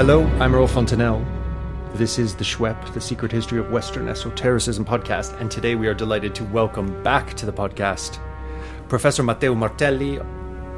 Hello, 0.00 0.24
I'm 0.40 0.54
Earl 0.54 0.66
Fontainelle. 0.66 1.22
This 1.92 2.18
is 2.18 2.34
the 2.34 2.42
SHWEP, 2.42 2.94
the 2.94 3.00
Secret 3.02 3.30
History 3.30 3.58
of 3.58 3.70
Western 3.70 4.08
Esotericism 4.08 4.82
podcast, 4.82 5.38
and 5.38 5.50
today 5.50 5.74
we 5.74 5.88
are 5.88 5.92
delighted 5.92 6.34
to 6.36 6.44
welcome 6.44 7.02
back 7.02 7.34
to 7.34 7.44
the 7.44 7.52
podcast 7.52 8.18
Professor 8.88 9.22
Matteo 9.22 9.54
Martelli, 9.54 10.18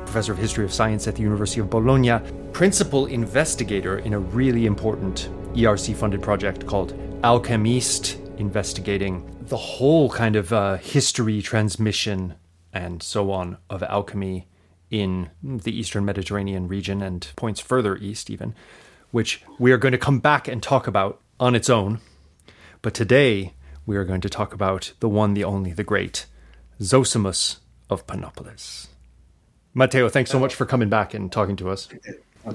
Professor 0.06 0.32
of 0.32 0.38
History 0.38 0.64
of 0.64 0.72
Science 0.72 1.06
at 1.06 1.14
the 1.14 1.22
University 1.22 1.60
of 1.60 1.70
Bologna, 1.70 2.18
principal 2.52 3.06
investigator 3.06 3.98
in 4.00 4.14
a 4.14 4.18
really 4.18 4.66
important 4.66 5.28
ERC 5.54 5.94
funded 5.94 6.20
project 6.20 6.66
called 6.66 6.92
AlchemEast, 7.22 8.38
investigating 8.40 9.24
the 9.42 9.56
whole 9.56 10.10
kind 10.10 10.34
of 10.34 10.52
uh, 10.52 10.78
history, 10.78 11.40
transmission, 11.40 12.34
and 12.72 13.04
so 13.04 13.30
on 13.30 13.56
of 13.70 13.84
alchemy 13.84 14.48
in 14.90 15.30
the 15.44 15.78
Eastern 15.78 16.04
Mediterranean 16.04 16.66
region 16.66 17.00
and 17.00 17.28
points 17.36 17.60
further 17.60 17.96
east, 17.98 18.28
even 18.28 18.52
which 19.12 19.42
we 19.58 19.70
are 19.70 19.78
going 19.78 19.92
to 19.92 19.98
come 19.98 20.18
back 20.18 20.48
and 20.48 20.60
talk 20.62 20.88
about 20.88 21.20
on 21.38 21.54
its 21.54 21.70
own. 21.70 22.00
But 22.82 22.94
today, 22.94 23.54
we 23.86 23.96
are 23.96 24.04
going 24.04 24.20
to 24.22 24.28
talk 24.28 24.52
about 24.52 24.92
the 24.98 25.08
one, 25.08 25.34
the 25.34 25.44
only, 25.44 25.72
the 25.72 25.84
great 25.84 26.26
Zosimus 26.80 27.58
of 27.88 28.06
Panopolis. 28.06 28.88
Matteo, 29.74 30.08
thanks 30.08 30.30
so 30.30 30.38
much 30.38 30.54
for 30.54 30.66
coming 30.66 30.88
back 30.88 31.14
and 31.14 31.30
talking 31.30 31.56
to 31.56 31.70
us. 31.70 31.88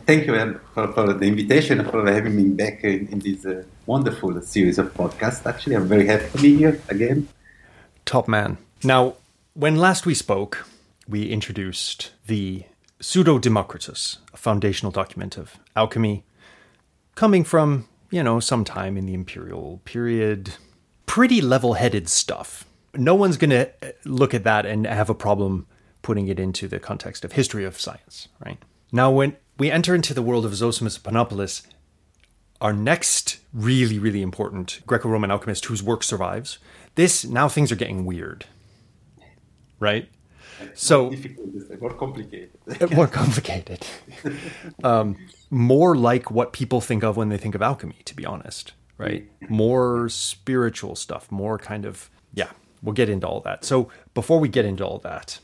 Thank 0.06 0.28
you 0.28 0.60
for, 0.74 0.92
for, 0.92 1.14
the 1.14 1.26
invitation, 1.26 1.84
for 1.86 2.06
having 2.12 2.36
me 2.36 2.50
back 2.50 2.84
in, 2.84 3.08
in 3.08 3.20
this 3.20 3.46
uh, 3.46 3.64
wonderful 3.86 4.42
series 4.42 4.78
of 4.78 4.94
podcasts. 4.94 5.46
Actually, 5.46 5.78
I'm 5.78 5.88
very 5.88 6.06
happy 6.06 6.30
to 6.30 6.42
be 6.42 6.58
here 6.58 6.82
again. 6.90 7.30
Top 8.04 8.28
man. 8.28 8.58
Now, 8.84 9.16
when 9.54 9.78
last 9.78 10.06
we 10.06 10.14
spoke, 10.14 10.68
we 11.08 11.30
introduced 11.30 12.12
the 12.26 12.66
Pseudo 13.00 13.40
Democritus, 13.40 14.18
a 14.34 14.38
foundational 14.38 14.92
document 14.92 15.38
of 15.38 15.58
alchemy, 15.76 16.26
coming 17.18 17.44
from, 17.44 17.88
you 18.12 18.24
know, 18.24 18.40
sometime 18.40 18.96
in 18.96 19.08
the 19.08 19.14
imperial 19.16 19.82
period. 19.84 20.54
Pretty 21.08 21.42
level 21.42 21.74
headed 21.74 22.08
stuff. 22.08 22.64
No 22.94 23.16
one's 23.16 23.38
going 23.38 23.50
to 23.50 23.70
uh, 23.82 23.92
look 24.06 24.34
at 24.34 24.44
that 24.44 24.66
and 24.66 24.86
have 24.86 25.10
a 25.10 25.16
problem 25.16 25.66
putting 26.04 26.28
it 26.28 26.40
into 26.40 26.68
the 26.68 26.80
context 26.80 27.26
of 27.26 27.34
history 27.34 27.66
of 27.66 27.80
science, 27.80 28.30
right? 28.46 28.60
Now, 28.92 29.12
when 29.12 29.36
we 29.58 29.72
enter 29.72 29.96
into 29.96 30.14
the 30.14 30.22
world 30.22 30.46
of 30.46 30.52
Zosimus 30.54 30.98
of 30.98 31.04
Panopolis, 31.04 31.66
our 32.62 32.72
next 32.72 33.40
really, 33.52 33.98
really 33.98 34.22
important 34.22 34.82
Greco 34.86 35.10
Roman 35.10 35.32
alchemist 35.32 35.66
whose 35.66 35.82
work 35.82 36.04
survives, 36.04 36.60
this 36.96 37.26
now 37.26 37.50
things 37.50 37.72
are 37.72 37.76
getting 37.76 38.06
weird, 38.06 38.46
right? 39.80 40.08
So 40.74 41.14
more 41.80 41.94
complicated. 41.94 42.52
More 42.92 43.08
complicated. 43.08 43.86
Um, 44.84 45.18
more 45.50 45.96
like 45.96 46.30
what 46.32 46.52
people 46.54 46.82
think 46.82 47.04
of 47.04 47.16
when 47.18 47.30
they 47.30 47.38
think 47.38 47.56
of 47.56 47.62
alchemy 47.62 47.98
to 48.06 48.16
be 48.16 48.26
honest 48.26 48.74
right? 48.98 49.30
More 49.50 50.10
spiritual 50.10 50.96
stuff 50.96 51.32
more 51.32 51.58
kind 51.58 51.86
of 51.86 52.10
yeah 52.34 52.52
we'll 52.82 52.94
get 52.94 53.10
into 53.10 53.28
all 53.28 53.42
that. 53.42 53.66
So 53.66 53.90
before 54.14 54.40
we 54.40 54.50
get 54.50 54.66
into 54.66 54.86
all 54.86 55.00
that 55.00 55.40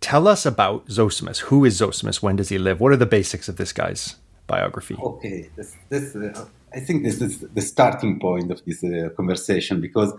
tell 0.00 0.26
us 0.26 0.44
about 0.44 0.86
zosimus. 0.88 1.38
Who 1.38 1.64
is 1.64 1.80
zosimus? 1.80 2.20
When 2.22 2.36
does 2.36 2.48
he 2.48 2.58
live? 2.58 2.80
What 2.80 2.92
are 2.92 2.96
the 2.96 3.06
basics 3.06 3.48
of 3.48 3.56
this 3.56 3.72
guy's 3.72 4.16
biography? 4.46 4.96
Okay 5.00 5.50
this, 5.56 5.76
this 5.88 6.16
uh, 6.16 6.46
i 6.74 6.80
think 6.80 7.04
this 7.04 7.20
is 7.20 7.40
the 7.40 7.60
starting 7.60 8.18
point 8.18 8.50
of 8.50 8.62
this 8.64 8.82
uh, 8.82 9.08
conversation 9.16 9.80
because 9.80 10.12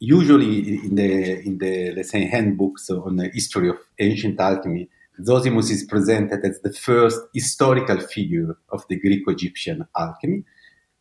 usually 0.00 0.76
in 0.84 0.94
the 0.94 1.40
in 1.40 1.58
the 1.58 1.92
let's 1.92 2.10
say 2.10 2.24
handbooks 2.24 2.90
on 2.90 3.16
the 3.16 3.28
history 3.28 3.68
of 3.68 3.78
ancient 3.98 4.40
alchemy, 4.40 4.88
Zosimus 5.20 5.70
is 5.70 5.84
presented 5.84 6.44
as 6.44 6.60
the 6.60 6.72
first 6.72 7.20
historical 7.34 8.00
figure 8.00 8.56
of 8.70 8.86
the 8.88 8.96
Greek-Egyptian 8.96 9.86
alchemy 9.96 10.44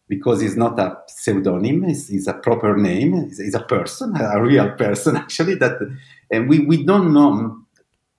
because 0.07 0.41
he's 0.41 0.57
not 0.57 0.79
a 0.79 0.97
pseudonym; 1.07 1.83
he's, 1.83 2.27
a 2.27 2.33
proper 2.33 2.75
name. 2.77 3.27
He's, 3.27 3.53
a 3.53 3.59
person, 3.59 4.15
a 4.19 4.41
real 4.41 4.71
person 4.71 5.15
actually. 5.23 5.55
That 5.55 5.77
and 6.31 6.49
we 6.49 6.59
we 6.59 6.83
don't 6.83 7.13
know 7.13 7.57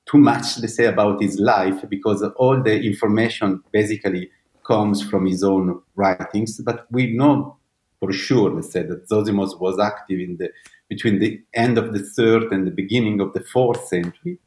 too 0.06 0.18
much, 0.18 0.58
let's 0.60 0.76
say, 0.76 0.86
about 0.86 1.20
his 1.20 1.38
life 1.38 1.84
because 1.88 2.22
all 2.36 2.62
the 2.62 2.80
information 2.80 3.62
basically 3.72 4.30
comes 4.64 5.02
from 5.02 5.26
his 5.26 5.42
own 5.42 5.80
writings. 5.96 6.60
But 6.60 6.86
we 6.90 7.12
know 7.14 7.57
for 8.00 8.12
sure, 8.12 8.50
let's 8.50 8.72
say, 8.72 8.82
that 8.82 9.08
Zosimos 9.08 9.60
was 9.60 9.78
active 9.78 10.20
in 10.20 10.36
the 10.36 10.50
between 10.88 11.18
the 11.18 11.40
end 11.52 11.76
of 11.76 11.92
the 11.92 12.00
third 12.00 12.50
and 12.52 12.66
the 12.66 12.70
beginning 12.70 13.20
of 13.20 13.32
the 13.34 13.40
fourth 13.40 13.86
century. 13.88 14.38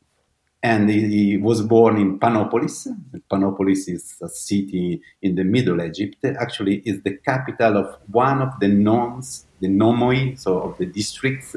And 0.63 0.89
he, 0.89 1.07
he 1.07 1.37
was 1.37 1.61
born 1.61 1.97
in 1.97 2.19
Panopolis. 2.19 2.87
Panopolis 3.31 3.89
is 3.89 4.15
a 4.21 4.29
city 4.29 5.01
in 5.21 5.35
the 5.35 5.43
Middle 5.43 5.81
Egypt. 5.81 6.23
Actually, 6.23 6.81
is 6.85 7.01
the 7.01 7.17
capital 7.17 7.77
of 7.77 7.97
one 8.11 8.41
of 8.41 8.59
the 8.59 8.67
nomes, 8.67 9.45
the 9.59 9.67
nomoi, 9.67 10.39
so 10.39 10.59
of 10.61 10.77
the 10.77 10.85
districts 10.85 11.55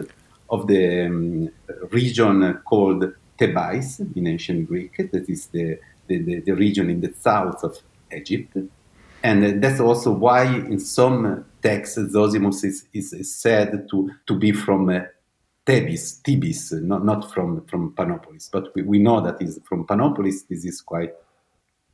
of 0.51 0.67
the 0.67 1.07
um, 1.07 1.51
region 1.91 2.61
called 2.65 3.05
Thebais 3.39 4.01
in 4.17 4.27
ancient 4.27 4.69
Greek. 4.69 4.97
That 5.13 5.29
is 5.29 5.47
the, 5.49 5.79
the, 6.07 6.23
the, 6.23 6.41
the 6.41 6.53
region 6.53 6.89
in 6.91 7.01
the 7.01 7.13
south 7.19 7.63
of 7.63 7.79
Egypt. 8.15 8.57
And 9.23 9.63
that's 9.63 9.81
also 9.81 10.13
why 10.13 10.45
in 10.45 10.79
some 10.79 11.47
texts 11.65 11.99
Zosimus 11.99 12.63
is, 12.65 12.87
is, 12.93 13.35
said 13.35 13.89
to, 13.91 14.11
to 14.27 14.39
be 14.39 14.53
from 14.53 14.91
uh, 14.91 15.01
Thebes, 15.67 16.21
not, 16.73 17.05
not 17.05 17.33
from, 17.33 17.65
from 17.67 17.95
Panopolis. 17.95 18.51
But 18.53 18.75
we, 18.75 18.83
we 18.83 18.99
know 18.99 19.23
that 19.23 19.41
is 19.41 19.59
from 19.65 19.87
Panopolis. 19.87 20.47
This 20.47 20.65
is 20.67 20.83
quite 20.83 21.13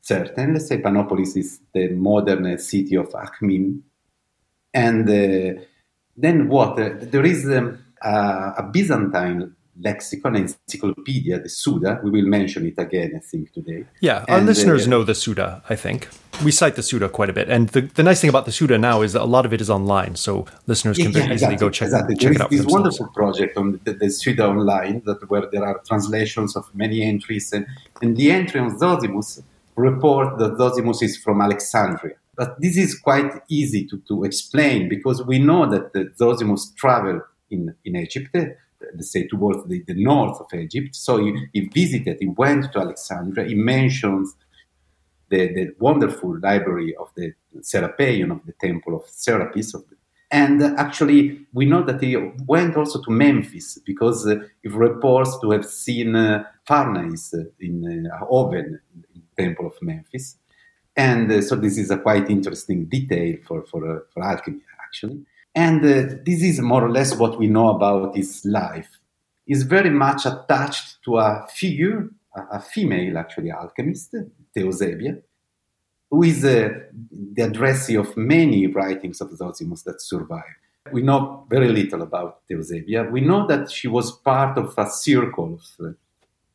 certain. 0.01 0.53
Let's 0.53 0.67
say 0.67 0.81
Panopolis 0.81 1.37
is 1.37 1.61
the 1.73 1.87
modern 1.89 2.57
city 2.59 2.95
of 2.97 3.09
Akhmim. 3.11 3.79
And 4.73 5.09
uh, 5.09 5.61
then 6.17 6.49
what? 6.49 6.77
Uh, 6.77 6.89
there 6.99 7.25
is 7.25 7.49
um, 7.49 7.79
a 8.01 8.63
Byzantine 8.71 9.55
lexicon, 9.79 10.35
encyclopedia, 10.35 11.39
the 11.39 11.49
Suda. 11.49 11.99
We 12.03 12.09
will 12.09 12.27
mention 12.27 12.65
it 12.65 12.75
again, 12.77 13.13
I 13.15 13.19
think, 13.19 13.53
today. 13.53 13.85
Yeah, 13.99 14.25
our 14.27 14.37
and, 14.37 14.45
listeners 14.45 14.87
uh, 14.87 14.89
know 14.89 15.03
the 15.03 15.15
Suda, 15.15 15.63
I 15.69 15.75
think. 15.75 16.09
We 16.43 16.51
cite 16.51 16.75
the 16.75 16.83
Suda 16.83 17.09
quite 17.09 17.29
a 17.29 17.33
bit. 17.33 17.49
And 17.49 17.69
the, 17.69 17.81
the 17.81 18.03
nice 18.03 18.21
thing 18.21 18.29
about 18.29 18.45
the 18.45 18.51
Suda 18.51 18.77
now 18.77 19.01
is 19.01 19.13
that 19.13 19.21
a 19.21 19.25
lot 19.25 19.45
of 19.45 19.53
it 19.53 19.61
is 19.61 19.69
online, 19.69 20.15
so 20.15 20.45
listeners 20.67 20.97
can 20.97 21.11
yeah, 21.11 21.21
very 21.21 21.35
easily 21.35 21.55
go 21.55 21.69
check, 21.69 21.87
exactly. 21.87 22.15
check 22.15 22.35
it 22.35 22.41
out. 22.41 22.49
This 22.49 22.65
wonderful 22.65 23.07
project 23.07 23.57
on 23.57 23.79
the, 23.83 23.93
the 23.93 24.09
Suda 24.09 24.47
online 24.47 25.01
that 25.05 25.29
where 25.29 25.47
there 25.51 25.65
are 25.65 25.79
translations 25.87 26.55
of 26.55 26.73
many 26.73 27.03
entries. 27.03 27.51
And, 27.53 27.65
and 28.01 28.17
the 28.17 28.31
entry 28.31 28.59
on 28.59 28.77
Zosimus 28.77 29.41
report 29.75 30.37
that 30.39 30.53
Zosimus 30.53 31.01
is 31.01 31.17
from 31.17 31.41
Alexandria. 31.41 32.15
But 32.35 32.59
this 32.59 32.77
is 32.77 32.97
quite 32.97 33.31
easy 33.49 33.85
to, 33.87 34.01
to 34.07 34.23
explain 34.23 34.89
because 34.89 35.23
we 35.23 35.37
know 35.37 35.69
that 35.69 35.93
Zosimus 36.17 36.75
traveled 36.75 37.21
in, 37.49 37.75
in 37.85 37.95
Egypt 37.95 38.35
let's 38.93 39.11
say, 39.11 39.27
towards 39.27 39.67
the, 39.67 39.83
the 39.87 39.93
north 39.93 40.39
of 40.39 40.47
Egypt. 40.53 40.95
So 40.95 41.17
he, 41.17 41.47
he, 41.53 41.61
visited, 41.67 42.17
he 42.19 42.27
went 42.27 42.71
to 42.73 42.79
Alexandria, 42.79 43.47
he 43.47 43.55
mentions 43.55 44.35
the, 45.29 45.53
the 45.53 45.75
wonderful 45.79 46.39
library 46.39 46.95
of 46.95 47.09
the 47.15 47.33
Serapeion, 47.61 48.31
of 48.31 48.45
the 48.45 48.53
temple 48.53 48.95
of 48.95 49.03
Serapis. 49.07 49.73
Of 49.73 49.87
the, 49.89 49.95
and 50.31 50.61
actually, 50.61 51.45
we 51.53 51.65
know 51.65 51.83
that 51.83 52.01
he 52.01 52.15
went 52.45 52.77
also 52.77 53.01
to 53.01 53.11
Memphis 53.11 53.79
because 53.85 54.25
uh, 54.25 54.35
he 54.63 54.69
reports 54.69 55.37
to 55.41 55.51
have 55.51 55.65
seen 55.65 56.15
uh, 56.15 56.43
furnace 56.65 57.33
in 57.59 58.09
uh, 58.09 58.25
oven 58.29 58.79
in 58.93 59.03
the 59.13 59.43
temple 59.43 59.67
of 59.67 59.73
Memphis. 59.81 60.37
And 60.95 61.31
uh, 61.31 61.41
so 61.41 61.55
this 61.55 61.77
is 61.77 61.91
a 61.91 61.97
quite 61.97 62.29
interesting 62.29 62.85
detail 62.85 63.37
for, 63.45 63.65
for, 63.65 63.97
uh, 63.97 63.99
for 64.13 64.23
alchemy, 64.23 64.61
actually. 64.81 65.25
And 65.53 65.83
uh, 65.83 66.15
this 66.25 66.41
is 66.43 66.61
more 66.61 66.85
or 66.85 66.91
less 66.91 67.15
what 67.15 67.37
we 67.37 67.47
know 67.47 67.69
about 67.69 68.15
his 68.15 68.45
life. 68.45 68.87
He's 69.45 69.63
very 69.63 69.89
much 69.89 70.25
attached 70.25 71.03
to 71.03 71.17
a 71.17 71.45
figure, 71.53 72.09
a, 72.35 72.61
female 72.61 73.17
actually 73.17 73.51
alchemist, 73.51 74.15
Theosebia, 74.55 75.17
who 76.09 76.23
is 76.23 76.45
uh, 76.45 76.69
the 77.33 77.43
addressee 77.43 77.95
of 77.95 78.15
many 78.15 78.67
writings 78.67 79.19
of 79.19 79.29
Zosimus 79.31 79.83
that 79.83 80.01
survive. 80.01 80.43
We 80.91 81.01
know 81.01 81.45
very 81.49 81.67
little 81.67 82.01
about 82.01 82.41
Theosebia. 82.47 83.11
We 83.11 83.21
know 83.21 83.45
that 83.47 83.69
she 83.69 83.87
was 83.87 84.11
part 84.11 84.57
of 84.57 84.73
a 84.77 84.89
circle 84.89 85.59
of 85.79 85.95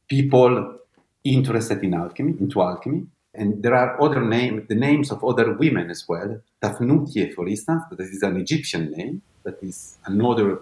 people 0.08 0.78
interested 1.24 1.82
in 1.82 1.94
alchemy, 1.94 2.36
into 2.40 2.62
alchemy, 2.62 3.06
and 3.36 3.62
there 3.62 3.74
are 3.74 4.00
other 4.02 4.22
names, 4.22 4.66
the 4.68 4.74
names 4.74 5.10
of 5.10 5.22
other 5.24 5.52
women 5.52 5.90
as 5.90 6.08
well. 6.08 6.40
Taphnutia, 6.62 7.34
for 7.34 7.46
instance, 7.46 7.82
that 7.90 8.00
is 8.00 8.22
an 8.22 8.36
Egyptian 8.36 8.90
name, 8.90 9.22
that 9.44 9.62
is 9.62 9.98
another 10.06 10.60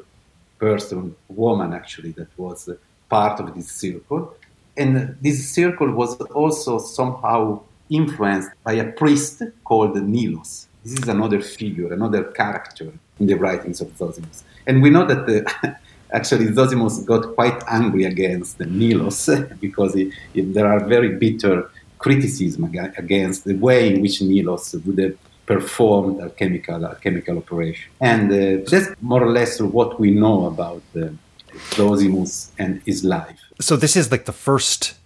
person, 0.59 1.15
woman 1.29 1.73
actually, 1.73 2.12
that 2.12 2.29
was 2.37 2.69
part 3.09 3.41
of 3.41 3.55
this 3.55 3.71
circle. 3.71 4.35
And 4.76 5.17
this 5.21 5.55
circle 5.55 5.91
was 5.93 6.21
also 6.43 6.79
somehow 6.79 7.61
influenced 7.91 8.50
by 8.65 8.75
a 8.75 8.91
priest 8.93 9.43
called 9.65 9.94
Nilos. 9.97 10.67
This 10.82 10.94
is 10.99 11.09
another 11.09 11.41
figure, 11.41 11.93
another 11.93 12.25
character 12.25 12.93
in 13.21 13.26
the 13.26 13.35
writings 13.35 13.81
of 13.81 13.88
Zosimus. 13.99 14.43
And 14.67 14.82
we 14.82 14.91
know 14.91 15.06
that 15.06 15.26
the, 15.26 15.47
uh, 15.62 15.75
actually 16.12 16.47
Zosimus 16.47 17.05
got 17.06 17.35
quite 17.35 17.62
angry 17.69 18.05
against 18.05 18.59
Nilos 18.59 19.19
because 19.61 19.94
he, 19.94 20.12
he, 20.32 20.41
there 20.43 20.67
are 20.67 20.85
very 20.85 21.17
bitter 21.17 21.71
criticism 22.05 22.62
against 23.03 23.41
the 23.51 23.56
way 23.67 23.81
in 23.91 24.03
which 24.03 24.17
Nilos 24.21 24.65
would 24.85 24.99
have 24.99 25.17
performed 25.47 26.21
a 26.21 26.29
chemical, 26.41 26.85
a 26.85 26.97
chemical 26.97 27.39
operation. 27.39 27.91
And 28.12 28.25
uh, 28.31 28.69
that's 28.71 28.89
more 29.01 29.23
or 29.23 29.31
less 29.39 29.53
what 29.79 29.99
we 29.99 30.11
know 30.11 30.47
about 30.53 30.83
uh, 30.95 31.09
Zosimus 31.77 32.51
and 32.59 32.83
his 32.85 33.05
life. 33.05 33.41
So 33.59 33.75
this 33.77 33.97
is 33.97 34.11
like 34.12 34.27
the 34.27 34.39
first 34.49 34.97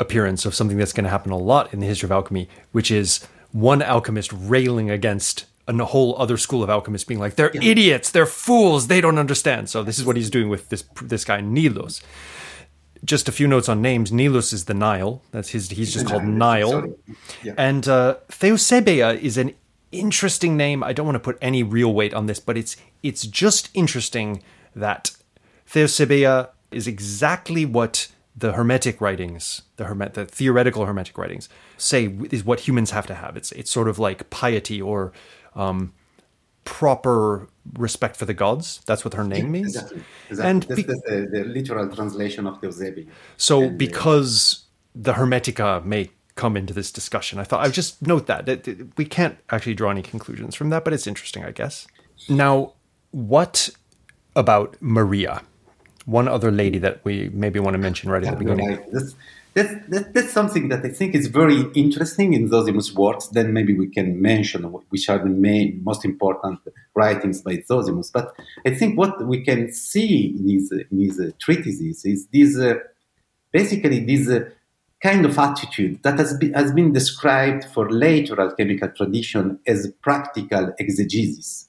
appearance 0.00 0.44
of 0.44 0.52
something 0.52 0.78
that's 0.78 0.92
going 0.92 1.04
to 1.04 1.14
happen 1.16 1.30
a 1.30 1.38
lot 1.52 1.72
in 1.72 1.78
the 1.78 1.86
history 1.86 2.08
of 2.08 2.12
alchemy, 2.12 2.48
which 2.72 2.90
is 2.90 3.24
one 3.52 3.80
alchemist 3.80 4.32
railing 4.32 4.90
against 4.90 5.46
a 5.68 5.84
whole 5.84 6.20
other 6.20 6.36
school 6.36 6.64
of 6.64 6.70
alchemists 6.70 7.06
being 7.06 7.20
like 7.20 7.36
they're 7.36 7.52
yeah. 7.54 7.70
idiots 7.72 8.10
they're 8.10 8.26
fools 8.26 8.88
they 8.88 9.00
don't 9.00 9.16
understand 9.16 9.70
so 9.70 9.84
this 9.84 9.96
is 9.96 10.04
what 10.04 10.16
he's 10.16 10.28
doing 10.28 10.48
with 10.48 10.68
this 10.70 10.82
this 11.02 11.24
guy 11.24 11.40
nilos 11.40 12.02
just 13.04 13.28
a 13.28 13.32
few 13.32 13.48
notes 13.48 13.68
on 13.68 13.82
names. 13.82 14.12
Nilus 14.12 14.52
is 14.52 14.66
the 14.66 14.74
nile. 14.74 15.22
That's 15.30 15.50
his 15.50 15.70
he's 15.70 15.92
just 15.92 16.06
called 16.06 16.24
nile. 16.24 16.94
Yeah. 17.42 17.54
and 17.58 17.86
uh, 17.88 18.16
theosebia 18.28 19.20
is 19.20 19.36
an 19.36 19.54
interesting 19.90 20.56
name. 20.56 20.82
I 20.82 20.92
don't 20.92 21.06
want 21.06 21.16
to 21.16 21.20
put 21.20 21.38
any 21.40 21.62
real 21.62 21.92
weight 21.92 22.14
on 22.14 22.26
this 22.26 22.40
but 22.40 22.56
it's 22.56 22.76
it's 23.02 23.26
just 23.26 23.70
interesting 23.74 24.42
that 24.74 25.10
theosebia 25.66 26.50
is 26.70 26.86
exactly 26.86 27.66
what 27.66 28.08
the 28.34 28.52
hermetic 28.52 29.00
writings 29.00 29.62
the 29.76 29.84
hermet 29.84 30.14
the 30.14 30.24
theoretical 30.24 30.86
hermetic 30.86 31.18
writings 31.18 31.48
say 31.76 32.06
is 32.30 32.44
what 32.44 32.60
humans 32.60 32.92
have 32.92 33.06
to 33.06 33.14
have. 33.14 33.36
It's 33.36 33.52
it's 33.52 33.70
sort 33.70 33.88
of 33.88 33.98
like 33.98 34.30
piety 34.30 34.80
or 34.80 35.12
um, 35.54 35.92
proper 36.64 37.48
respect 37.74 38.16
for 38.16 38.24
the 38.24 38.34
gods. 38.34 38.80
That's 38.86 39.04
what 39.04 39.14
her 39.14 39.24
name 39.24 39.50
means. 39.50 39.76
Exactly. 39.76 40.02
exactly. 40.30 40.50
And 40.50 40.68
be- 40.68 40.82
the, 40.82 41.28
the, 41.30 41.44
literal 41.44 41.94
translation 41.94 42.46
of 42.46 42.60
Theosebia. 42.60 43.06
So, 43.36 43.62
and, 43.62 43.72
uh, 43.72 43.76
because 43.76 44.64
the 44.94 45.14
Hermetica 45.14 45.84
may 45.84 46.10
come 46.34 46.56
into 46.56 46.72
this 46.74 46.90
discussion, 46.90 47.38
I 47.38 47.44
thought 47.44 47.60
I 47.60 47.64
would 47.64 47.74
just 47.74 48.02
note 48.02 48.26
that. 48.26 48.66
we 48.96 49.04
can't 49.04 49.38
actually 49.50 49.74
draw 49.74 49.90
any 49.90 50.02
conclusions 50.02 50.54
from 50.54 50.70
that, 50.70 50.84
but 50.84 50.92
it's 50.92 51.06
interesting, 51.06 51.44
I 51.44 51.50
guess. 51.50 51.86
Now, 52.28 52.74
what 53.10 53.70
about 54.36 54.76
Maria? 54.80 55.42
One 56.04 56.26
other 56.26 56.50
lady 56.50 56.78
that 56.78 57.04
we 57.04 57.30
maybe 57.32 57.60
want 57.60 57.74
to 57.74 57.78
mention 57.78 58.10
right 58.10 58.24
at 58.24 58.30
the 58.32 58.44
beginning. 58.44 58.84
This, 58.90 59.14
that's, 59.54 59.74
that, 59.88 60.14
that's 60.14 60.32
something 60.32 60.68
that 60.68 60.84
I 60.84 60.88
think 60.88 61.14
is 61.14 61.26
very 61.26 61.62
interesting 61.74 62.32
in 62.32 62.48
Zosimus' 62.48 62.94
works. 62.94 63.28
Then 63.28 63.52
maybe 63.52 63.74
we 63.74 63.88
can 63.88 64.20
mention 64.20 64.62
which 64.64 65.08
are 65.08 65.18
the 65.18 65.30
main, 65.30 65.80
most 65.84 66.04
important 66.04 66.60
writings 66.94 67.42
by 67.42 67.56
Zosimus. 67.58 68.10
But 68.12 68.34
I 68.66 68.74
think 68.74 68.96
what 68.96 69.26
we 69.26 69.44
can 69.44 69.72
see 69.72 70.34
in 70.38 70.48
his, 70.48 70.72
in 70.72 71.00
his 71.00 71.20
uh, 71.20 71.30
treatises 71.38 72.04
is 72.04 72.26
this, 72.32 72.58
uh, 72.58 72.74
basically 73.52 74.00
this 74.00 74.28
uh, 74.28 74.48
kind 75.02 75.26
of 75.26 75.38
attitude 75.38 76.02
that 76.02 76.18
has, 76.18 76.36
be, 76.38 76.52
has 76.52 76.72
been 76.72 76.92
described 76.92 77.64
for 77.64 77.90
later 77.90 78.40
alchemical 78.40 78.88
tradition 78.88 79.58
as 79.66 79.92
practical 80.00 80.72
exegesis 80.78 81.68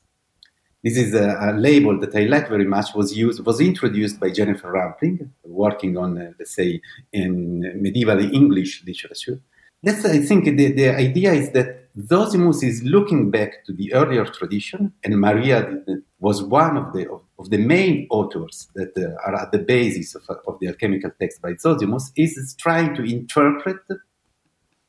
this 0.84 0.98
is 0.98 1.14
a, 1.14 1.38
a, 1.40 1.54
label 1.54 1.98
that 2.00 2.14
I 2.14 2.26
like 2.26 2.50
very 2.50 2.66
much. 2.66 2.94
was 2.94 3.16
used 3.16 3.46
was 3.46 3.62
introduced 3.62 4.20
by 4.20 4.30
Jennifer 4.30 4.70
Rampling, 4.72 5.32
working 5.44 5.98
on 5.98 6.18
uh, 6.18 6.32
let's 6.38 6.54
say 6.54 6.82
in 7.14 7.82
medieval 7.82 8.20
English 8.20 8.84
literature. 8.86 9.40
That's 9.82 10.04
I 10.06 10.20
think 10.20 10.46
the, 10.46 10.72
the 10.74 10.90
idea 10.90 11.32
is 11.34 11.52
that 11.52 11.84
Zosimus 11.98 12.64
is 12.64 12.84
looking 12.84 13.32
back 13.32 13.64
to 13.66 13.74
the 13.74 13.94
earlier 13.94 14.26
tradition, 14.26 14.94
and 15.04 15.20
Maria 15.20 15.84
was 16.20 16.44
one 16.44 16.76
of 16.78 16.92
the 16.94 17.10
of, 17.10 17.50
the 17.50 17.58
main 17.58 18.08
authors 18.10 18.70
that 18.76 18.94
uh, 18.98 19.30
are 19.30 19.36
at 19.36 19.52
the 19.52 19.60
basis 19.60 20.16
of, 20.16 20.24
of 20.48 20.58
the 20.60 20.68
alchemical 20.68 21.12
text 21.20 21.42
by 21.42 21.54
Zosimus. 21.54 22.12
Is 22.16 22.56
trying 22.60 22.94
to 22.96 23.04
interpret 23.04 23.78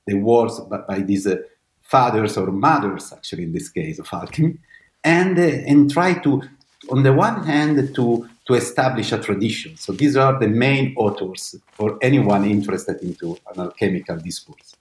the 0.06 0.14
words 0.14 0.60
by, 0.60 0.78
by 0.78 0.98
these 1.00 1.26
uh, 1.26 1.36
fathers 1.82 2.36
or 2.36 2.50
mothers, 2.50 3.12
actually 3.12 3.44
in 3.44 3.52
this 3.52 3.68
case 3.68 3.98
of 3.98 4.08
alchemy, 4.12 4.58
and 5.04 5.38
uh, 5.38 5.42
and 5.42 5.90
try 5.90 6.14
to, 6.14 6.42
on 6.90 7.02
the 7.02 7.12
one 7.12 7.44
hand, 7.44 7.94
to 7.94 8.28
to 8.46 8.54
establish 8.54 9.12
a 9.12 9.18
tradition. 9.18 9.76
So 9.76 9.92
these 9.92 10.16
are 10.16 10.38
the 10.38 10.48
main 10.48 10.94
authors 10.96 11.56
for 11.72 11.98
anyone 12.02 12.44
interested 12.44 13.00
into 13.02 13.38
an 13.54 13.60
alchemical 13.60 14.16
discourse. 14.16 14.74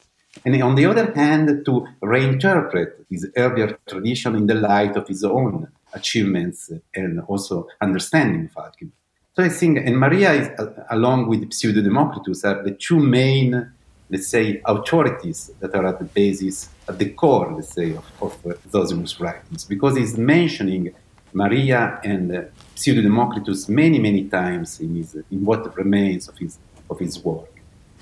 And 0.44 0.62
on 0.62 0.75
the 0.75 0.86
other 0.86 1.14
hand, 1.14 1.64
to 1.66 1.88
reinterpret 2.02 3.06
this 3.10 3.25
earlier 3.38 3.78
tradition 3.88 4.36
in 4.36 4.48
the 4.48 4.56
light 4.56 4.98
of 4.98 5.08
his 5.08 5.24
own 5.24 5.68
achievements 5.94 6.72
and 6.96 7.22
also 7.22 7.68
understanding 7.81 8.50
of 8.50 8.64
alchemy. 8.64 8.92
So 9.36 9.44
I 9.44 9.50
think, 9.50 9.78
and 9.78 9.98
Maria, 9.98 10.34
is, 10.34 10.48
uh, 10.60 10.86
along 10.90 11.28
with 11.28 11.54
Pseudo 11.54 11.81
Democritus, 11.81 12.44
are 12.44 12.64
the 12.64 12.72
two 12.72 13.00
main 13.00 13.72
let's 14.10 14.28
say, 14.28 14.62
authorities 14.66 15.52
that 15.60 15.74
are 15.76 15.86
at 15.88 16.00
the 16.00 16.06
basis, 16.06 16.70
at 16.88 17.00
the 17.00 17.10
core, 17.10 17.54
let's 17.56 17.74
say, 17.74 17.96
of, 17.96 18.06
of 18.22 18.34
uh, 18.46 18.54
Zosimus' 18.70 19.20
writings, 19.20 19.66
because 19.66 19.98
he's 19.98 20.18
mentioning 20.18 20.94
Maria 21.34 22.00
and 22.04 22.36
uh, 22.36 22.42
Pseudo 22.76 23.02
Democritus 23.02 23.68
many, 23.70 24.00
many 24.00 24.26
times 24.26 24.80
in, 24.80 24.96
his, 24.96 25.16
in 25.32 25.46
what 25.46 25.76
remains 25.76 26.28
of 26.28 26.38
his, 26.38 26.58
of 26.90 27.00
his 27.00 27.24
work. 27.24 27.50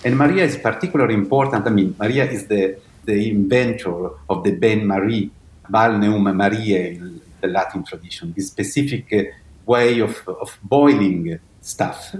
And 0.03 0.17
Maria 0.17 0.43
is 0.43 0.57
particularly 0.57 1.13
important. 1.13 1.65
I 1.67 1.69
mean, 1.69 1.95
Maria 1.97 2.29
is 2.29 2.47
the, 2.47 2.79
the 3.05 3.29
inventor 3.29 4.09
of 4.29 4.43
the 4.43 4.51
bain 4.51 4.85
marie, 4.85 5.31
balneum 5.69 6.33
Mariae 6.35 6.95
in 6.95 7.21
the 7.39 7.47
Latin 7.47 7.83
tradition, 7.83 8.33
this 8.35 8.47
specific 8.47 9.11
uh, 9.13 9.23
way 9.65 9.99
of, 9.99 10.27
of 10.27 10.57
boiling 10.63 11.39
stuff. 11.61 12.13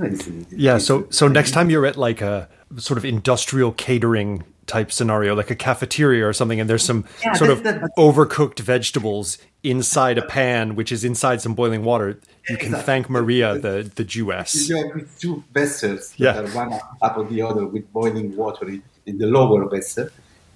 yeah, 0.51 0.77
so 0.77 1.07
so 1.09 1.27
next 1.27 1.51
time 1.51 1.69
you're 1.69 1.85
at 1.85 1.97
like 1.97 2.21
a 2.21 2.47
sort 2.77 2.97
of 2.97 3.05
industrial 3.05 3.71
catering 3.73 4.43
type 4.67 4.91
scenario, 4.91 5.35
like 5.35 5.51
a 5.51 5.55
cafeteria 5.55 6.25
or 6.25 6.33
something, 6.33 6.59
and 6.59 6.69
there's 6.69 6.83
some 6.83 7.05
yeah, 7.23 7.33
sort 7.33 7.49
of 7.49 7.63
the, 7.63 7.89
overcooked 7.97 8.59
vegetables 8.59 9.38
inside 9.63 10.17
a 10.17 10.25
pan, 10.25 10.75
which 10.75 10.91
is 10.91 11.03
inside 11.03 11.41
some 11.41 11.53
boiling 11.53 11.83
water. 11.83 12.19
You 12.47 12.57
can 12.57 12.67
exactly. 12.67 12.85
thank 12.85 13.09
Maria, 13.09 13.57
the 13.57 13.91
the 13.95 14.03
Jewess. 14.03 14.69
You 14.69 14.77
have 14.77 14.95
with 14.95 15.19
two 15.19 15.43
vessels, 15.51 16.13
yeah. 16.17 16.41
one 16.55 16.79
up 17.01 17.17
of 17.17 17.29
the 17.29 17.41
other, 17.41 17.65
with 17.65 17.91
boiling 17.91 18.35
water 18.35 18.67
in 19.05 19.17
the 19.17 19.27
lower 19.27 19.67
vessel, 19.67 20.07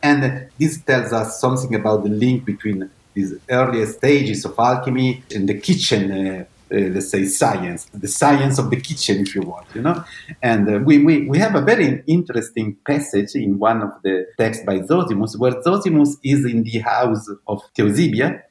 and 0.01 0.49
this 0.57 0.81
tells 0.81 1.11
us 1.11 1.39
something 1.41 1.75
about 1.75 2.03
the 2.03 2.09
link 2.09 2.45
between 2.45 2.89
these 3.13 3.33
earlier 3.49 3.85
stages 3.85 4.45
of 4.45 4.55
alchemy 4.59 5.23
and 5.33 5.49
the 5.49 5.59
kitchen. 5.59 6.11
Uh, 6.11 6.45
let's 6.71 7.09
say 7.09 7.25
science, 7.25 7.85
the 7.93 8.07
science 8.07 8.57
of 8.57 8.69
the 8.69 8.79
kitchen, 8.79 9.21
if 9.21 9.35
you 9.35 9.41
want, 9.41 9.67
you 9.73 9.81
know. 9.81 10.03
And 10.41 10.67
uh, 10.67 10.79
we, 10.79 11.03
we, 11.03 11.27
we 11.29 11.37
have 11.37 11.55
a 11.55 11.61
very 11.61 12.03
interesting 12.07 12.77
passage 12.85 13.35
in 13.35 13.59
one 13.59 13.81
of 13.81 13.91
the 14.03 14.25
texts 14.37 14.63
by 14.65 14.79
Zosimus, 14.79 15.37
where 15.37 15.53
Zosimus 15.61 16.17
is 16.23 16.45
in 16.45 16.63
the 16.63 16.79
house 16.79 17.29
of 17.47 17.61
Theosebia, 17.75 18.41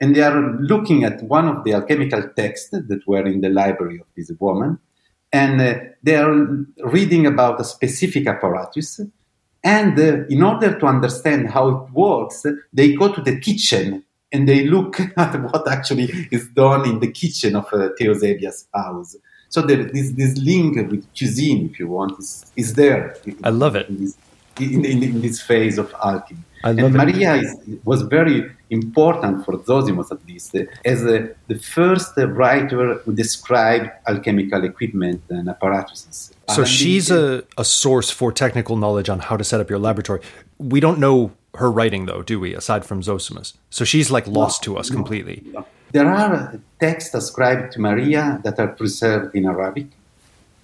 and 0.00 0.14
they 0.14 0.22
are 0.22 0.40
looking 0.60 1.04
at 1.04 1.22
one 1.24 1.48
of 1.48 1.64
the 1.64 1.74
alchemical 1.74 2.22
texts 2.36 2.70
that 2.70 3.00
were 3.06 3.26
in 3.26 3.40
the 3.40 3.50
library 3.50 3.98
of 4.00 4.06
this 4.16 4.30
woman, 4.38 4.78
and 5.32 5.60
uh, 5.60 5.74
they 6.02 6.16
are 6.16 6.32
reading 6.84 7.26
about 7.26 7.60
a 7.60 7.64
specific 7.64 8.26
apparatus. 8.26 9.00
And 9.64 9.98
uh, 9.98 10.24
in 10.28 10.42
order 10.42 10.78
to 10.78 10.86
understand 10.86 11.50
how 11.50 11.68
it 11.68 11.92
works, 11.92 12.46
they 12.72 12.94
go 12.94 13.12
to 13.12 13.20
the 13.20 13.38
kitchen 13.38 14.04
and 14.32 14.48
they 14.48 14.64
look 14.64 15.00
at 15.16 15.42
what 15.42 15.68
actually 15.68 16.28
is 16.30 16.48
done 16.48 16.88
in 16.88 17.00
the 17.00 17.10
kitchen 17.10 17.56
of 17.56 17.66
uh, 17.72 17.90
Theosebia's 17.98 18.66
house. 18.74 19.16
So 19.50 19.62
there, 19.62 19.84
this 19.84 20.12
this 20.12 20.36
link 20.38 20.76
with 20.90 21.06
cuisine, 21.16 21.70
if 21.70 21.78
you 21.78 21.88
want, 21.88 22.18
is, 22.18 22.52
is 22.56 22.74
there. 22.74 23.16
I 23.42 23.50
love 23.50 23.76
it. 23.76 23.88
In 23.88 24.00
this, 24.00 24.16
in, 24.60 24.84
in, 24.84 25.02
in 25.02 25.20
this 25.22 25.40
phase 25.40 25.78
of 25.78 25.94
alchemy. 26.02 26.40
I 26.64 26.72
love 26.72 26.86
and 26.86 26.94
Maria 26.94 27.36
is, 27.36 27.56
was 27.84 28.02
very 28.02 28.50
important 28.70 29.44
for 29.44 29.56
Zosimos 29.58 30.10
at 30.10 30.26
least, 30.26 30.56
as 30.84 31.04
a, 31.04 31.30
the 31.46 31.58
first 31.58 32.16
writer 32.16 32.94
who 32.94 33.14
described 33.14 33.90
alchemical 34.08 34.64
equipment 34.64 35.22
and 35.30 35.48
apparatuses. 35.48 36.32
So 36.50 36.64
she's 36.64 37.10
a, 37.10 37.44
a 37.56 37.64
source 37.64 38.10
for 38.10 38.32
technical 38.32 38.76
knowledge 38.76 39.08
on 39.08 39.20
how 39.20 39.36
to 39.36 39.44
set 39.44 39.60
up 39.60 39.70
your 39.70 39.78
laboratory. 39.78 40.20
We 40.58 40.80
don't 40.80 40.98
know 40.98 41.32
her 41.56 41.70
writing, 41.70 42.06
though, 42.06 42.22
do 42.22 42.38
we? 42.40 42.54
Aside 42.54 42.84
from 42.84 43.02
Zosimus, 43.02 43.54
so 43.70 43.84
she's 43.84 44.10
like 44.10 44.26
lost 44.26 44.62
no, 44.62 44.74
to 44.74 44.78
us 44.78 44.90
no, 44.90 44.96
completely. 44.96 45.42
No. 45.52 45.66
There 45.90 46.06
are 46.06 46.60
texts 46.78 47.14
ascribed 47.14 47.72
to 47.72 47.80
Maria 47.80 48.40
that 48.44 48.58
are 48.58 48.68
preserved 48.68 49.34
in 49.34 49.46
Arabic. 49.46 49.86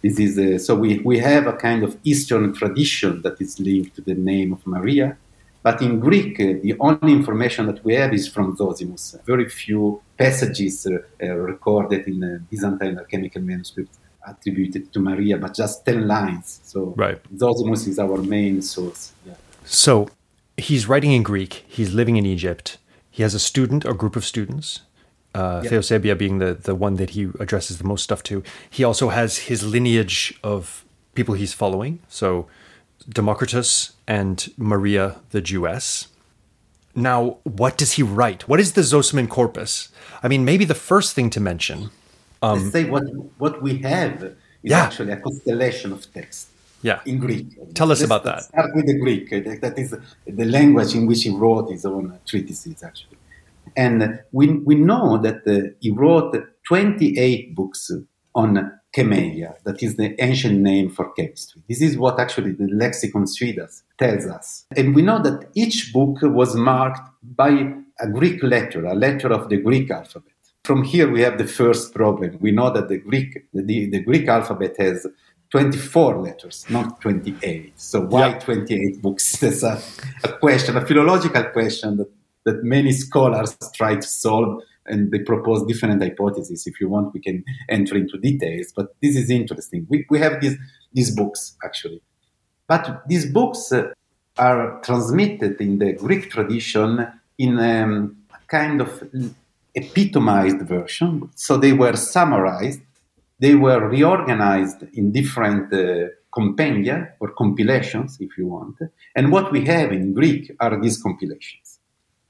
This 0.03 0.19
is 0.19 0.39
a, 0.39 0.59
so 0.59 0.75
we, 0.75 0.99
we 0.99 1.19
have 1.19 1.47
a 1.47 1.55
kind 1.55 1.83
of 1.83 1.97
Eastern 2.05 2.53
tradition 2.53 3.23
that 3.23 3.41
is 3.41 3.59
linked 3.59 3.97
to 3.97 4.03
the 4.03 4.15
name 4.15 4.53
of 4.53 4.67
Maria. 4.67 5.17
But 5.63 5.81
in 5.81 5.99
Greek, 5.99 6.39
uh, 6.39 6.61
the 6.63 6.77
only 6.79 7.15
information 7.15 7.67
that 7.69 7.83
we 7.83 7.95
have 7.95 8.13
is 8.13 8.29
from 8.29 8.55
Zosimus. 8.55 9.19
Very 9.25 9.49
few 9.49 10.03
passages 10.19 10.87
uh, 10.87 10.99
uh, 11.23 11.35
recorded 11.35 12.07
in 12.07 12.21
the 12.21 12.43
Byzantine 12.51 12.99
alchemical 12.99 13.41
manuscripts 13.41 13.99
attributed 14.27 14.93
to 14.93 15.01
Maria, 15.01 15.39
but 15.39 15.55
just 15.55 15.87
10 15.87 16.07
lines. 16.07 16.61
So 16.65 16.93
right. 16.97 17.19
Zosimus 17.35 17.89
is 17.89 17.99
our 17.99 18.19
main 18.19 18.61
source. 18.61 19.13
Yeah. 19.27 19.35
So 19.65 20.09
he's 20.57 20.89
writing 20.89 21.13
in 21.13 21.23
Greek. 21.23 21.65
He's 21.67 21.95
living 21.95 22.17
in 22.17 22.27
Egypt. 22.27 22.79
He 23.11 23.23
has 23.23 23.35
a 23.35 23.39
student, 23.39 23.85
a 23.85 23.95
group 23.95 24.17
of 24.17 24.25
students. 24.25 24.81
Uh, 25.35 25.61
yep. 25.65 25.71
Theosebia 25.71 26.15
being 26.15 26.39
the 26.39 26.55
the 26.55 26.75
one 26.77 26.95
that 26.97 27.11
he 27.11 27.25
addresses 27.41 27.79
the 27.79 27.85
most 27.85 28.05
stuff 28.05 28.23
to. 28.25 28.43
He 28.71 28.85
also 28.85 29.09
has 29.09 29.39
his 29.49 29.65
lineage 29.65 30.39
of 30.45 30.85
people 31.15 31.35
he's 31.35 31.53
following. 31.53 31.99
So 32.09 32.47
Democritus 33.09 33.95
and 34.07 34.49
Maria 34.57 35.17
the 35.31 35.41
Jewess. 35.41 36.09
Now, 36.95 37.39
what 37.43 37.77
does 37.77 37.93
he 37.93 38.05
write? 38.05 38.47
What 38.49 38.61
is 38.61 38.75
the 38.75 38.83
Zosiman 38.83 39.29
corpus? 39.29 39.89
I 40.23 40.29
mean, 40.29 40.45
maybe 40.45 40.65
the 40.65 40.77
first 40.77 41.15
thing 41.15 41.31
to 41.31 41.41
mention. 41.41 41.91
Um, 42.41 42.61
Let's 42.61 42.73
say 42.73 42.85
what 42.85 43.05
what 43.39 43.61
we 43.61 43.79
have 43.79 44.23
is 44.23 44.35
yeah. 44.63 44.85
actually 44.85 45.13
a 45.13 45.17
constellation 45.17 45.93
of 45.93 46.13
text. 46.13 46.49
Yeah. 46.85 47.01
In 47.07 47.19
Greek. 47.19 47.47
Tell 47.75 47.91
us 47.91 48.01
Let's 48.01 48.11
about 48.11 48.25
that. 48.25 48.43
Start 48.43 48.75
with 48.75 48.87
the 48.87 48.99
Greek. 48.99 49.31
That 49.31 49.79
is 49.79 49.97
the 50.27 50.45
language 50.45 50.95
in 50.95 51.07
which 51.07 51.23
he 51.23 51.31
wrote 51.31 51.71
his 51.71 51.87
own 51.87 52.19
treatises, 52.27 52.83
actually. 52.83 53.17
And 53.75 54.21
we, 54.33 54.49
we 54.69 54.75
know 54.75 55.17
that 55.27 55.41
uh, 55.47 55.71
he 55.81 55.91
wrote 55.91 56.37
28 56.69 57.55
books 57.55 57.91
on 58.35 58.71
chemeia, 58.95 59.55
that 59.65 59.83
is 59.83 59.97
the 59.97 60.15
ancient 60.23 60.61
name 60.61 60.91
for 60.91 61.11
chemistry. 61.13 61.63
This 61.69 61.81
is 61.81 61.97
what 61.97 62.21
actually 62.21 62.53
the 62.53 62.69
lexicon 62.69 63.25
Suidas 63.25 63.83
tells 63.99 64.27
us. 64.27 64.67
And 64.77 64.95
we 64.95 65.01
know 65.01 65.23
that 65.23 65.49
each 65.55 65.91
book 65.93 66.19
was 66.23 66.55
marked 66.55 67.09
by 67.23 67.73
a 68.01 68.09
Greek 68.09 68.43
letter, 68.43 68.85
a 68.85 68.95
letter 68.95 69.33
of 69.33 69.49
the 69.49 69.57
Greek 69.57 69.91
alphabet. 69.91 70.33
From 70.65 70.83
here, 70.83 71.11
we 71.11 71.21
have 71.23 71.39
the 71.39 71.47
first 71.47 71.95
problem. 71.95 72.39
We 72.41 72.51
know 72.51 72.71
that 72.73 72.89
the 72.89 72.99
Greek, 72.99 73.47
the, 73.53 73.91
the 73.91 74.01
Greek 74.01 74.29
alphabet 74.29 74.77
has 74.79 75.07
24 75.51 76.21
letters, 76.21 76.65
not 76.69 77.01
28. 77.01 77.73
So 77.77 78.01
why 78.03 78.29
yeah. 78.29 78.39
28 78.39 79.03
books? 79.03 79.37
That's 79.41 79.63
a, 79.63 79.81
a 80.25 80.33
question, 80.39 80.77
a 80.77 80.85
philological 80.85 81.45
question 81.45 81.97
that, 81.99 82.11
that 82.45 82.65
many 82.65 82.93
scholars 82.93 83.57
try 83.75 83.97
to 83.97 84.07
solve 84.07 84.63
and 84.87 85.11
they 85.11 85.21
propose 85.21 85.65
different 85.67 86.03
hypotheses. 86.03 86.67
If 86.67 86.81
you 86.81 86.89
want, 86.89 87.15
we 87.15 87.21
can 87.21 87.45
enter 87.69 87.97
into 87.97 88.19
details, 88.19 88.73
but 88.75 88.95
this 89.03 89.17
is 89.17 89.31
interesting. 89.31 89.87
We, 89.89 90.05
we 90.11 90.19
have 90.19 90.41
these, 90.41 90.57
these 90.93 91.15
books 91.15 91.57
actually. 91.65 92.03
But 92.67 93.03
these 93.07 93.31
books 93.31 93.73
uh, 93.73 93.93
are 94.39 94.81
transmitted 94.83 95.61
in 95.61 95.79
the 95.79 95.93
Greek 95.93 96.31
tradition 96.31 97.07
in 97.39 97.59
um, 97.59 98.17
a 98.33 98.39
kind 98.47 98.81
of 98.81 99.03
epitomized 99.75 100.63
version. 100.63 101.31
So 101.35 101.57
they 101.57 101.73
were 101.73 101.97
summarized, 101.97 102.81
they 103.45 103.55
were 103.67 103.83
reorganized 103.97 104.81
in 104.99 105.05
different 105.21 105.67
uh, 105.73 105.81
compendia 106.39 106.97
or 107.21 107.29
compilations, 107.43 108.11
if 108.27 108.31
you 108.39 108.47
want. 108.57 108.77
And 109.17 109.25
what 109.35 109.47
we 109.55 109.61
have 109.75 109.89
in 109.99 110.05
Greek 110.21 110.45
are 110.65 110.75
these 110.85 110.97
compilations. 111.07 111.67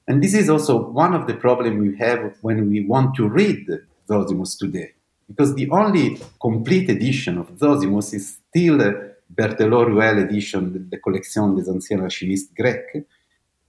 And 0.07 0.15
this 0.23 0.33
is 0.41 0.47
also 0.49 0.73
one 1.05 1.13
of 1.19 1.23
the 1.29 1.37
problems 1.45 1.77
we 1.87 1.93
have 2.05 2.21
when 2.41 2.69
we 2.71 2.79
want 2.93 3.15
to 3.15 3.23
read 3.41 3.65
Zosimus 4.09 4.51
today, 4.63 4.89
because 5.29 5.55
the 5.55 5.69
only 5.81 6.05
complete 6.47 6.87
edition 6.97 7.33
of 7.37 7.47
Zosimus 7.63 8.13
is 8.13 8.25
still 8.49 8.77
Berthelot 9.37 9.87
Ruelle 9.87 10.19
edition, 10.27 10.87
the 10.91 10.99
Collection 11.05 11.55
des 11.55 11.67
Anciens 11.73 12.03
Alchimistes 12.07 12.53
Grecs, 12.59 13.05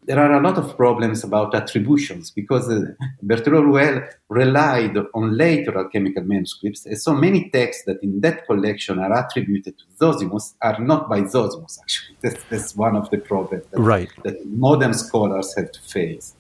there 0.07 0.21
are 0.21 0.35
a 0.35 0.41
lot 0.41 0.57
of 0.57 0.77
problems 0.77 1.25
about 1.25 1.55
attributions 1.55 2.31
because 2.31 2.69
uh, 2.69 2.83
Berthelot 3.25 3.65
Ruelle 3.65 4.09
relied 4.29 4.97
on 5.15 5.37
later 5.37 5.77
alchemical 5.77 6.23
manuscripts, 6.23 6.87
and 6.87 6.99
so 6.99 7.13
many 7.13 7.51
texts 7.51 7.83
that 7.87 8.03
in 8.03 8.21
that 8.21 8.47
collection 8.47 8.99
are 9.01 9.13
attributed 9.13 9.75
to 9.79 9.85
Zosimus 10.01 10.55
are 10.63 10.79
not 10.79 11.09
by 11.09 11.23
Zosimus, 11.23 11.79
actually. 11.83 12.17
That's, 12.23 12.43
that's 12.51 12.77
one 12.77 12.97
of 12.97 13.11
the 13.11 13.19
problems 13.19 13.65
that, 13.73 13.81
right. 13.81 14.09
that 14.23 14.47
modern 14.47 14.95
scholars 14.95 15.55
have 15.57 15.73
to 15.73 15.81
face. 15.81 16.35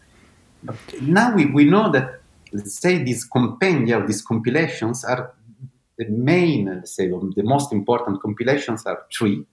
But 0.62 0.76
now 1.02 1.34
we, 1.34 1.46
we 1.46 1.64
know 1.64 1.90
that, 1.90 2.20
let's 2.52 2.78
say, 2.80 3.02
these 3.02 3.28
compendia, 3.28 4.06
these 4.06 4.22
compilations 4.22 5.04
are 5.04 5.34
the 5.98 6.08
main, 6.08 6.66
let's 6.66 6.94
say, 6.94 7.08
the 7.08 7.42
most 7.42 7.72
important 7.72 8.22
compilations 8.22 8.86
are 8.86 9.04
three 9.16 9.44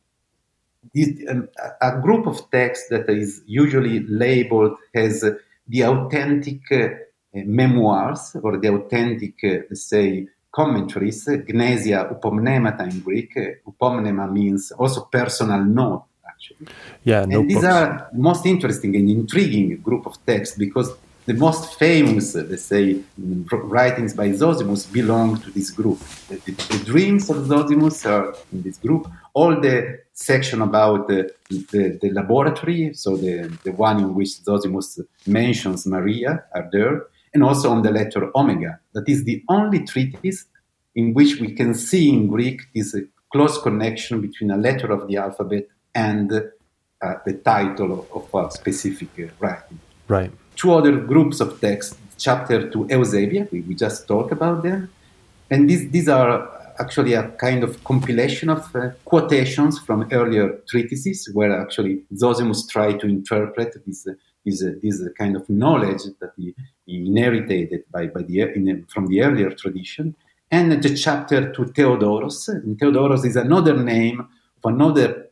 this, 0.93 1.09
um, 1.29 1.49
a 1.81 1.99
group 1.99 2.27
of 2.27 2.49
texts 2.51 2.87
that 2.89 3.09
is 3.09 3.41
usually 3.45 3.99
labeled 4.01 4.77
as 4.93 5.23
the 5.67 5.83
authentic 5.83 6.59
uh, 6.71 6.89
memoirs 7.33 8.35
or 8.41 8.57
the 8.57 8.69
authentic, 8.69 9.35
uh, 9.43 9.73
say, 9.73 10.27
commentaries, 10.51 11.27
Gnesia 11.27 12.07
upomnemata 12.11 12.89
in 12.89 12.99
Greek. 12.99 13.33
Upomnema 13.65 14.31
means 14.31 14.71
also 14.71 15.05
personal 15.05 15.63
note, 15.63 16.05
actually. 16.27 16.67
Yeah, 17.03 17.23
and 17.23 17.49
these 17.49 17.63
are 17.63 18.09
most 18.13 18.45
interesting 18.45 18.95
and 18.95 19.09
intriguing 19.09 19.81
group 19.81 20.05
of 20.05 20.23
texts 20.25 20.57
because 20.57 20.95
the 21.25 21.33
most 21.33 21.79
famous, 21.79 22.35
let's 22.35 22.65
say, 22.65 22.99
writings 23.17 24.13
by 24.13 24.29
Zosimus 24.29 24.91
belong 24.91 25.39
to 25.39 25.49
this 25.51 25.71
group. 25.71 25.99
The, 26.27 26.35
the, 26.35 26.51
the 26.51 26.83
dreams 26.85 27.29
of 27.29 27.37
Zosimus 27.37 28.05
are 28.05 28.35
in 28.51 28.61
this 28.61 28.77
group. 28.77 29.09
All 29.33 29.59
the 29.59 30.02
section 30.13 30.61
about 30.61 31.07
the, 31.07 31.31
the, 31.49 31.97
the, 32.01 32.11
laboratory, 32.11 32.93
so 32.93 33.17
the, 33.17 33.51
the 33.63 33.71
one 33.71 33.99
in 33.99 34.13
which 34.13 34.29
Zosimus 34.45 34.99
mentions 35.25 35.87
Maria 35.87 36.43
are 36.53 36.69
there, 36.71 37.07
and 37.33 37.43
also 37.43 37.71
on 37.71 37.81
the 37.81 37.91
letter 37.91 38.31
Omega. 38.35 38.79
That 38.93 39.09
is 39.09 39.23
the 39.23 39.43
only 39.49 39.83
treatise 39.85 40.45
in 40.95 41.13
which 41.13 41.39
we 41.39 41.53
can 41.53 41.73
see 41.73 42.09
in 42.09 42.27
Greek 42.27 42.61
this 42.75 42.95
close 43.31 43.59
connection 43.61 44.21
between 44.21 44.51
a 44.51 44.57
letter 44.57 44.91
of 44.91 45.07
the 45.07 45.17
alphabet 45.17 45.67
and 45.95 46.31
uh, 46.31 47.15
the 47.25 47.33
title 47.33 48.07
of, 48.13 48.33
of 48.33 48.45
a 48.45 48.51
specific 48.51 49.09
uh, 49.19 49.31
writing. 49.39 49.79
Right. 50.07 50.31
Two 50.55 50.73
other 50.73 50.95
groups 50.95 51.39
of 51.39 51.59
texts, 51.59 51.97
chapter 52.17 52.69
to 52.69 52.85
Eusebia, 52.85 53.51
we, 53.51 53.61
we 53.61 53.73
just 53.73 54.07
talked 54.07 54.31
about 54.31 54.61
them, 54.61 54.91
and 55.49 55.67
these, 55.67 55.89
these 55.89 56.07
are 56.07 56.62
actually 56.79 57.13
a 57.13 57.29
kind 57.31 57.63
of 57.63 57.83
compilation 57.83 58.49
of 58.49 58.75
uh, 58.75 58.91
quotations 59.05 59.79
from 59.79 60.07
earlier 60.11 60.61
treatises, 60.67 61.29
where 61.33 61.59
actually 61.59 62.03
Zosimus 62.13 62.69
tried 62.69 62.99
to 63.01 63.07
interpret 63.07 63.75
this, 63.85 64.07
uh, 64.07 64.13
this, 64.45 64.63
uh, 64.63 64.71
this 64.81 65.01
kind 65.17 65.35
of 65.35 65.49
knowledge 65.49 66.03
that 66.19 66.31
he, 66.37 66.53
he 66.85 67.05
inherited 67.07 67.83
by, 67.91 68.07
by 68.07 68.21
the, 68.23 68.41
in, 68.41 68.85
from 68.93 69.07
the 69.07 69.21
earlier 69.21 69.51
tradition. 69.51 70.15
And 70.51 70.71
the 70.71 70.95
chapter 70.95 71.51
to 71.51 71.61
Theodoros. 71.63 72.47
And 72.47 72.77
Theodoros 72.79 73.25
is 73.25 73.35
another 73.35 73.75
name 73.75 74.19
of 74.19 74.73
another 74.73 75.29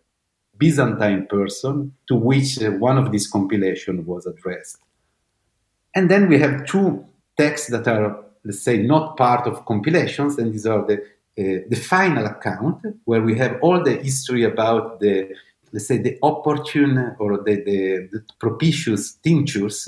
Byzantine 0.58 1.28
person 1.28 1.94
to 2.08 2.16
which 2.16 2.62
uh, 2.62 2.72
one 2.72 2.98
of 2.98 3.12
these 3.12 3.28
compilations 3.28 4.06
was 4.06 4.26
addressed. 4.26 4.78
And 5.94 6.10
then 6.10 6.30
we 6.30 6.40
have 6.40 6.66
two 6.66 7.06
texts 7.38 7.70
that 7.70 7.88
are, 7.88 8.24
let's 8.44 8.62
say, 8.62 8.78
not 8.78 9.18
part 9.18 9.48
of 9.48 9.66
compilations, 9.66 10.38
and 10.38 10.54
these 10.54 10.66
are 10.66 10.86
the 10.86 11.04
the 11.70 11.76
final 11.76 12.26
account 12.26 12.86
where 13.06 13.22
we 13.22 13.38
have 13.38 13.58
all 13.62 13.84
the 13.84 13.96
history 13.98 14.44
about 14.44 15.00
the 15.00 15.30
let's 15.74 15.88
say 15.88 15.98
the 15.98 16.18
opportune 16.22 17.16
or 17.20 17.38
the, 17.38 17.56
the, 17.56 18.10
the 18.12 18.24
propitious 18.40 19.14
tinctures 19.24 19.88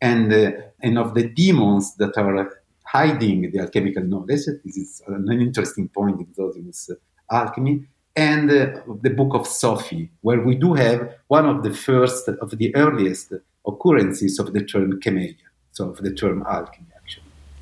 and 0.00 0.32
uh, 0.32 0.52
and 0.82 0.98
of 0.98 1.14
the 1.14 1.28
demons 1.28 1.96
that 1.96 2.16
are 2.18 2.50
hiding 2.84 3.50
the 3.50 3.58
alchemical 3.58 4.04
knowledge. 4.04 4.46
This 4.64 4.76
is 4.76 5.02
an 5.06 5.40
interesting 5.40 5.88
point 5.88 6.20
in 6.20 6.26
Zosimus 6.26 6.90
alchemy. 7.30 7.86
And 8.16 8.48
uh, 8.50 8.66
the 9.02 9.10
book 9.10 9.34
of 9.34 9.46
Sophe, 9.46 10.08
where 10.20 10.40
we 10.40 10.54
do 10.54 10.74
have 10.74 11.00
one 11.26 11.46
of 11.46 11.64
the 11.64 11.74
first, 11.74 12.28
of 12.28 12.50
the 12.50 12.74
earliest 12.76 13.32
occurrences 13.66 14.38
of 14.38 14.52
the 14.52 14.64
term 14.64 15.00
chemeia, 15.00 15.34
so 15.72 15.90
of 15.90 15.96
the 15.98 16.14
term 16.14 16.44
alchemy. 16.48 16.93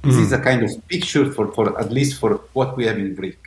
This 0.02 0.16
mm. 0.16 0.22
is 0.22 0.32
a 0.32 0.38
kind 0.38 0.62
of 0.62 0.88
picture 0.88 1.30
for, 1.30 1.52
for 1.52 1.78
at 1.78 1.92
least 1.92 2.18
for 2.18 2.40
what 2.52 2.76
we 2.76 2.86
have 2.86 2.98
in 2.98 3.14
Greek. 3.14 3.38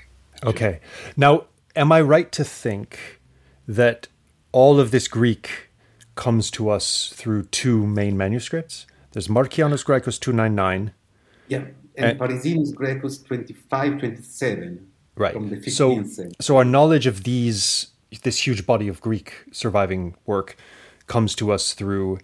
Okay. 0.44 0.80
Now, 1.18 1.46
am 1.76 1.92
I 1.92 2.02
right 2.02 2.32
to 2.32 2.44
think 2.44 3.20
that 3.68 4.08
all 4.52 4.80
of 4.80 4.92
this 4.92 5.08
Greek 5.08 5.70
comes 6.16 6.50
to 6.52 6.70
us 6.70 7.12
through 7.14 7.44
two 7.46 7.86
main 7.86 8.18
manuscripts? 8.18 8.88
There's 9.12 9.28
Marcianus 9.28 9.84
Graecus 9.84 10.20
299. 10.20 10.94
Yeah, 11.48 11.58
and, 11.96 12.06
and 12.06 12.20
Parisinus 12.20 12.74
Graecus 12.74 13.24
2527. 13.26 14.92
Right. 15.18 15.34
From 15.34 15.50
the 15.50 15.58
15th 15.58 15.72
so, 15.72 16.04
century. 16.04 16.32
so 16.42 16.58
our 16.58 16.66
knowledge 16.66 17.08
of 17.08 17.24
these, 17.24 17.88
this 18.24 18.46
huge 18.46 18.66
body 18.66 18.88
of 18.88 19.00
Greek 19.02 19.46
surviving 19.52 20.16
work 20.26 20.58
comes 21.08 21.36
to 21.36 21.52
us 21.52 21.74
through 21.74 22.20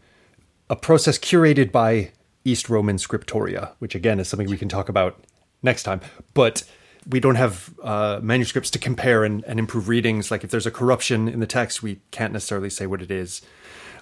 a 0.70 0.76
process 0.76 1.18
curated 1.18 1.72
by 1.72 2.12
East 2.44 2.70
Roman 2.70 2.98
scriptoria, 2.98 3.72
which 3.80 3.96
again 3.96 4.20
is 4.20 4.28
something 4.28 4.50
we 4.50 4.58
can 4.58 4.70
talk 4.70 4.90
about 4.90 5.24
next 5.62 5.84
time. 5.84 6.02
But 6.34 6.64
we 7.08 7.20
don't 7.20 7.36
have 7.36 7.74
uh, 7.82 8.20
manuscripts 8.22 8.70
to 8.72 8.80
compare 8.80 9.24
and, 9.24 9.44
and, 9.46 9.60
improve 9.60 9.88
readings. 9.88 10.30
Like 10.30 10.44
if 10.44 10.52
there's 10.52 10.68
a 10.68 10.72
corruption 10.72 11.28
in 11.28 11.40
the 11.40 11.48
text, 11.48 11.82
we 11.82 12.00
can't 12.12 12.32
necessarily 12.32 12.70
say 12.70 12.86
what 12.86 13.02
it 13.02 13.10
is. 13.10 13.42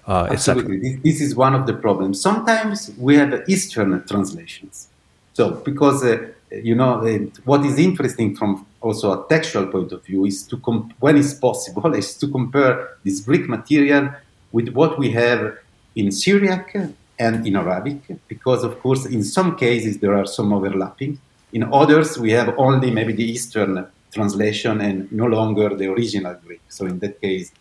Uh, 0.06 0.28
Absolutely, 0.30 0.96
this 0.96 1.20
is 1.20 1.34
one 1.34 1.54
of 1.54 1.66
the 1.66 1.74
problems. 1.74 2.20
Sometimes 2.20 2.90
we 2.98 3.16
have 3.16 3.42
Eastern 3.48 4.04
translations. 4.06 4.88
So 5.34 5.52
because 5.52 6.02
uh, 6.04 6.28
you 6.50 6.74
know 6.74 7.00
uh, 7.06 7.18
what 7.44 7.64
is 7.64 7.78
interesting 7.78 8.36
from 8.36 8.66
also 8.80 9.12
a 9.12 9.28
textual 9.28 9.66
point 9.66 9.92
of 9.92 10.04
view 10.04 10.24
is 10.24 10.42
to 10.48 10.56
comp- 10.58 10.94
when 11.00 11.16
it's 11.16 11.34
possible 11.34 11.94
is 12.02 12.16
to 12.16 12.28
compare 12.28 12.96
this 13.04 13.20
Greek 13.20 13.48
material 13.48 14.10
with 14.52 14.70
what 14.70 14.98
we 14.98 15.10
have 15.12 15.58
in 15.94 16.10
Syriac 16.10 16.74
and 17.20 17.46
in 17.46 17.54
Arabic, 17.54 17.98
because 18.26 18.64
of 18.64 18.80
course 18.80 19.04
in 19.06 19.22
some 19.22 19.56
cases 19.56 19.98
there 19.98 20.14
are 20.14 20.26
some 20.26 20.52
overlapping. 20.52 21.20
In 21.52 21.62
others, 21.72 22.18
we 22.18 22.30
have 22.32 22.54
only 22.56 22.90
maybe 22.90 23.12
the 23.12 23.24
Eastern 23.24 23.86
translation 24.12 24.80
and 24.80 25.10
no 25.12 25.26
longer 25.26 25.68
the 25.80 25.86
original 25.92 26.34
Greek. 26.44 26.62
So 26.68 26.86
in 26.86 26.98
that 27.00 27.20
case, 27.20 27.52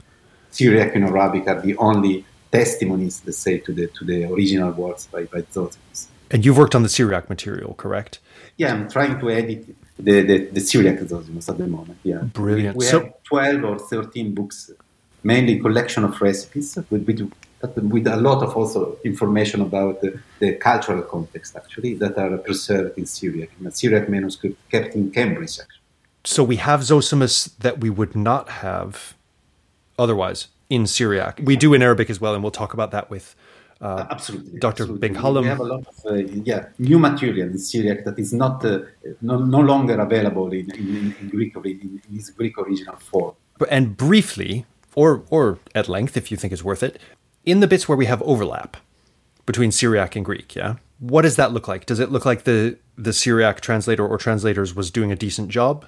Syriac 0.52 0.96
and 0.96 1.06
Arabic 1.06 1.48
are 1.48 1.62
the 1.62 1.76
only 1.78 2.26
testimonies, 2.52 3.22
let's 3.26 3.38
say, 3.38 3.60
to 3.60 3.72
the 3.74 3.88
to 3.88 4.06
the 4.06 4.26
original 4.34 4.72
works 4.72 5.08
by, 5.14 5.24
by 5.26 5.42
Zosimus. 5.54 6.08
And 6.32 6.46
you've 6.46 6.58
worked 6.58 6.76
on 6.76 6.84
the 6.84 6.90
Syriac 6.90 7.30
material, 7.30 7.74
correct? 7.74 8.20
Yeah, 8.58 8.74
I'm 8.74 8.90
trying 8.90 9.20
to 9.20 9.30
edit 9.30 9.62
the, 9.98 10.22
the, 10.22 10.38
the 10.56 10.62
Syriac 10.62 11.00
Zosimus 11.00 11.50
at 11.50 11.58
the 11.58 11.68
moment. 11.68 11.98
Yeah, 12.04 12.20
brilliant. 12.42 12.78
We, 12.78 12.86
we 12.86 12.92
so, 12.92 13.00
have 13.00 13.24
12 13.24 13.64
or 13.64 13.80
13 13.80 14.34
books, 14.34 14.72
mainly 15.24 15.60
collection 15.60 16.04
of 16.04 16.20
recipes 16.22 16.78
with, 16.90 17.06
with, 17.06 17.32
with 17.78 18.08
a 18.08 18.18
lot 18.18 18.44
of 18.44 18.56
also 18.56 18.98
information 19.04 19.62
about 19.62 20.02
the, 20.02 20.20
the, 20.40 20.54
cultural 20.54 21.02
context, 21.02 21.56
actually, 21.56 21.94
that 21.96 22.18
are 22.18 22.38
preserved 22.38 22.98
in 22.98 23.06
Syriac, 23.06 23.50
in 23.60 23.68
a 23.68 23.72
Syriac 23.72 24.10
manuscript 24.10 24.58
kept 24.70 24.96
in 24.96 25.12
Cambridge, 25.12 25.60
actually. 25.60 25.76
So 26.24 26.44
we 26.44 26.58
have 26.58 26.82
Zosimus 26.82 27.58
that 27.58 27.80
we 27.80 27.90
would 27.90 28.16
not 28.16 28.50
have 28.50 29.16
otherwise 29.98 30.48
in 30.70 30.86
Syriac. 30.86 31.40
We 31.44 31.56
do 31.56 31.74
in 31.74 31.82
Arabic 31.82 32.10
as 32.10 32.22
well, 32.22 32.34
and 32.34 32.44
we'll 32.44 32.52
talk 32.52 32.74
about 32.74 32.92
that 32.92 33.10
with 33.10 33.36
uh, 33.82 34.06
absolutely, 34.12 34.60
Dr. 34.60 34.84
Absolutely. 34.84 35.10
We 35.10 35.48
have 35.48 35.60
a 35.60 35.64
lot 35.64 35.88
of 35.88 36.06
uh, 36.06 36.16
yeah 36.16 36.68
new 36.80 37.00
material 37.00 37.48
in 37.48 37.58
Syriac 37.58 38.04
that 38.04 38.20
is 38.20 38.34
not 38.34 38.64
uh, 38.66 38.80
no, 39.22 39.38
no 39.38 39.60
longer 39.60 39.98
available 40.00 40.52
in, 40.52 40.70
in, 40.72 41.16
in 41.22 41.30
Greek 41.30 41.56
in, 41.56 42.02
in 42.10 42.16
its 42.18 42.30
Greek 42.32 42.58
original 42.58 42.98
form. 42.98 43.36
And 43.70 43.96
briefly, 43.96 44.66
or 45.00 45.24
or 45.30 45.60
at 45.74 45.88
length, 45.88 46.18
if 46.18 46.26
you 46.30 46.38
think 46.38 46.52
it's 46.52 46.64
worth 46.70 46.84
it, 46.84 47.00
in 47.46 47.62
the 47.62 47.68
bits 47.68 47.88
where 47.88 47.98
we 47.98 48.08
have 48.08 48.22
overlap 48.24 48.76
between 49.46 49.72
Syriac 49.72 50.16
and 50.18 50.26
Greek, 50.26 50.56
yeah, 50.56 50.72
what 51.00 51.22
does 51.22 51.38
that 51.38 51.54
look 51.54 51.68
like? 51.68 51.86
Does 51.86 52.00
it 52.00 52.10
look 52.12 52.26
like 52.26 52.44
the 52.44 52.78
the 53.08 53.14
Syriac 53.14 53.62
translator 53.62 54.06
or 54.06 54.18
translators 54.18 54.76
was 54.76 54.92
doing 54.92 55.12
a 55.12 55.16
decent 55.16 55.50
job? 55.50 55.86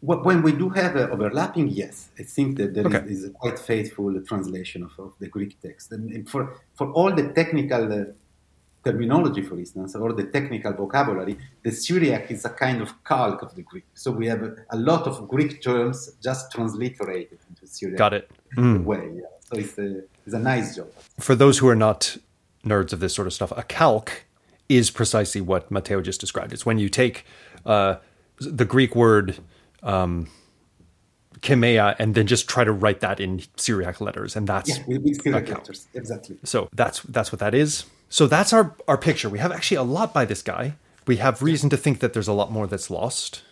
When 0.00 0.42
we 0.42 0.52
do 0.52 0.68
have 0.80 0.94
overlapping, 0.96 1.66
yes, 1.82 2.10
I 2.20 2.22
think 2.22 2.56
that 2.58 2.74
there 2.74 2.86
okay. 2.86 3.02
is, 3.12 3.18
is, 3.18 3.24
a 3.30 3.30
quite 3.30 3.58
faithful 3.58 4.12
translation 4.30 4.80
of, 4.84 4.92
of 5.04 5.12
the 5.18 5.28
Greek 5.36 5.60
text. 5.60 5.90
And, 5.90 6.04
and, 6.14 6.22
for, 6.32 6.42
for 6.78 6.86
all 6.92 7.12
the 7.12 7.26
technical 7.40 7.82
uh, 7.92 8.04
terminology, 8.84 9.42
for 9.42 9.58
instance, 9.58 9.94
or 9.94 10.12
the 10.12 10.24
technical 10.24 10.72
vocabulary, 10.72 11.38
the 11.62 11.70
Syriac 11.70 12.30
is 12.30 12.44
a 12.44 12.50
kind 12.50 12.80
of 12.80 12.92
calque 13.04 13.42
of 13.42 13.54
the 13.54 13.62
Greek. 13.62 13.84
So 13.94 14.10
we 14.10 14.26
have 14.26 14.42
a, 14.42 14.56
a 14.70 14.76
lot 14.76 15.06
of 15.06 15.28
Greek 15.28 15.62
terms 15.62 16.12
just 16.22 16.52
transliterated 16.52 17.38
into 17.48 17.66
Syriac. 17.66 17.98
Got 17.98 18.14
it. 18.14 18.30
Mm. 18.56 18.84
Way, 18.84 19.10
yeah. 19.16 19.22
So 19.40 19.58
it's 19.58 19.78
a, 19.78 20.02
it's 20.24 20.34
a 20.34 20.38
nice 20.38 20.76
job. 20.76 20.88
For 21.18 21.34
those 21.34 21.58
who 21.58 21.68
are 21.68 21.76
not 21.76 22.16
nerds 22.64 22.92
of 22.92 23.00
this 23.00 23.14
sort 23.14 23.26
of 23.26 23.32
stuff, 23.32 23.52
a 23.56 23.62
calque 23.62 24.24
is 24.68 24.90
precisely 24.90 25.40
what 25.40 25.70
Matteo 25.70 26.00
just 26.00 26.20
described. 26.20 26.52
It's 26.52 26.66
when 26.66 26.78
you 26.78 26.88
take 26.88 27.24
uh, 27.64 27.96
the 28.38 28.64
Greek 28.64 28.94
word 28.94 29.38
um, 29.82 30.28
chemeia 31.40 31.96
and 31.98 32.14
then 32.14 32.26
just 32.26 32.48
try 32.48 32.64
to 32.64 32.72
write 32.72 33.00
that 33.00 33.20
in 33.20 33.42
Syriac 33.56 34.00
letters, 34.00 34.36
and 34.36 34.46
that's 34.46 34.78
yeah, 34.78 34.84
with 34.86 35.22
Syriac 35.22 35.48
letters 35.48 35.88
exactly. 35.94 36.38
So 36.44 36.68
that's 36.72 37.00
that's 37.02 37.32
what 37.32 37.38
that 37.40 37.54
is. 37.54 37.84
So 38.08 38.26
that's 38.26 38.52
our 38.52 38.74
our 38.86 38.98
picture. 38.98 39.28
We 39.28 39.38
have 39.38 39.52
actually 39.52 39.76
a 39.76 39.82
lot 39.82 40.14
by 40.14 40.24
this 40.24 40.42
guy. 40.42 40.74
We 41.06 41.16
have 41.16 41.42
reason 41.42 41.70
to 41.70 41.76
think 41.76 42.00
that 42.00 42.12
there's 42.12 42.28
a 42.28 42.32
lot 42.32 42.52
more 42.52 42.66
that's 42.66 42.90
lost, 42.90 43.42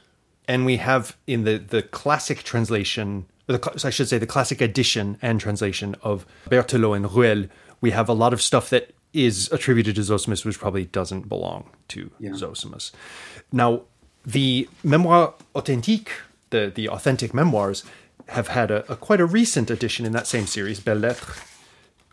and 0.47 0.65
we 0.67 0.77
have 0.77 1.17
in 1.27 1.45
the 1.45 1.59
the 1.59 1.83
classic 1.83 2.43
translation, 2.43 3.27
the, 3.47 3.81
I 3.85 3.91
should 3.91 4.09
say 4.09 4.19
the 4.19 4.27
classic 4.27 4.61
edition 4.61 5.19
and 5.23 5.41
translation 5.41 5.97
of 6.03 6.27
Berthelot 6.49 6.97
and 6.97 7.07
Ruelle. 7.07 7.49
We 7.81 7.91
have 7.91 8.09
a 8.09 8.15
lot 8.15 8.33
of 8.33 8.41
stuff 8.41 8.71
that 8.71 8.93
is 9.13 9.51
attributed 9.53 9.97
to 9.97 10.03
Zosimus, 10.03 10.45
which 10.45 10.59
probably 10.59 10.85
doesn't 10.85 11.29
belong 11.29 11.71
to 11.89 12.11
yeah. 12.19 12.31
Zosimus. 12.31 12.93
Now, 13.53 13.83
the 14.25 14.69
Memoir 14.83 15.35
Authentique, 15.55 16.11
the, 16.51 16.71
the 16.75 16.89
authentic 16.89 17.33
memoirs, 17.33 17.85
have 18.29 18.49
had 18.49 18.71
a, 18.71 18.91
a 18.93 18.97
quite 18.97 19.21
a 19.21 19.25
recent 19.25 19.71
edition 19.71 20.05
in 20.05 20.13
that 20.13 20.27
same 20.27 20.47
series, 20.47 20.81
Belles 20.81 21.01
Lettres, 21.01 21.37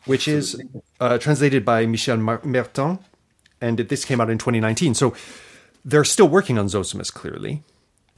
which 0.06 0.28
is 0.28 0.62
uh, 1.00 1.18
translated 1.18 1.63
by 1.66 1.86
Michèle 1.86 2.20
Mertens, 2.44 3.00
and 3.62 3.78
this 3.78 4.06
came 4.06 4.20
out 4.20 4.30
in 4.30 4.38
2019. 4.38 4.94
So 4.94 5.13
they're 5.86 6.04
still 6.04 6.28
working 6.28 6.58
on 6.58 6.68
Zosimus, 6.68 7.13
clearly. 7.13 7.63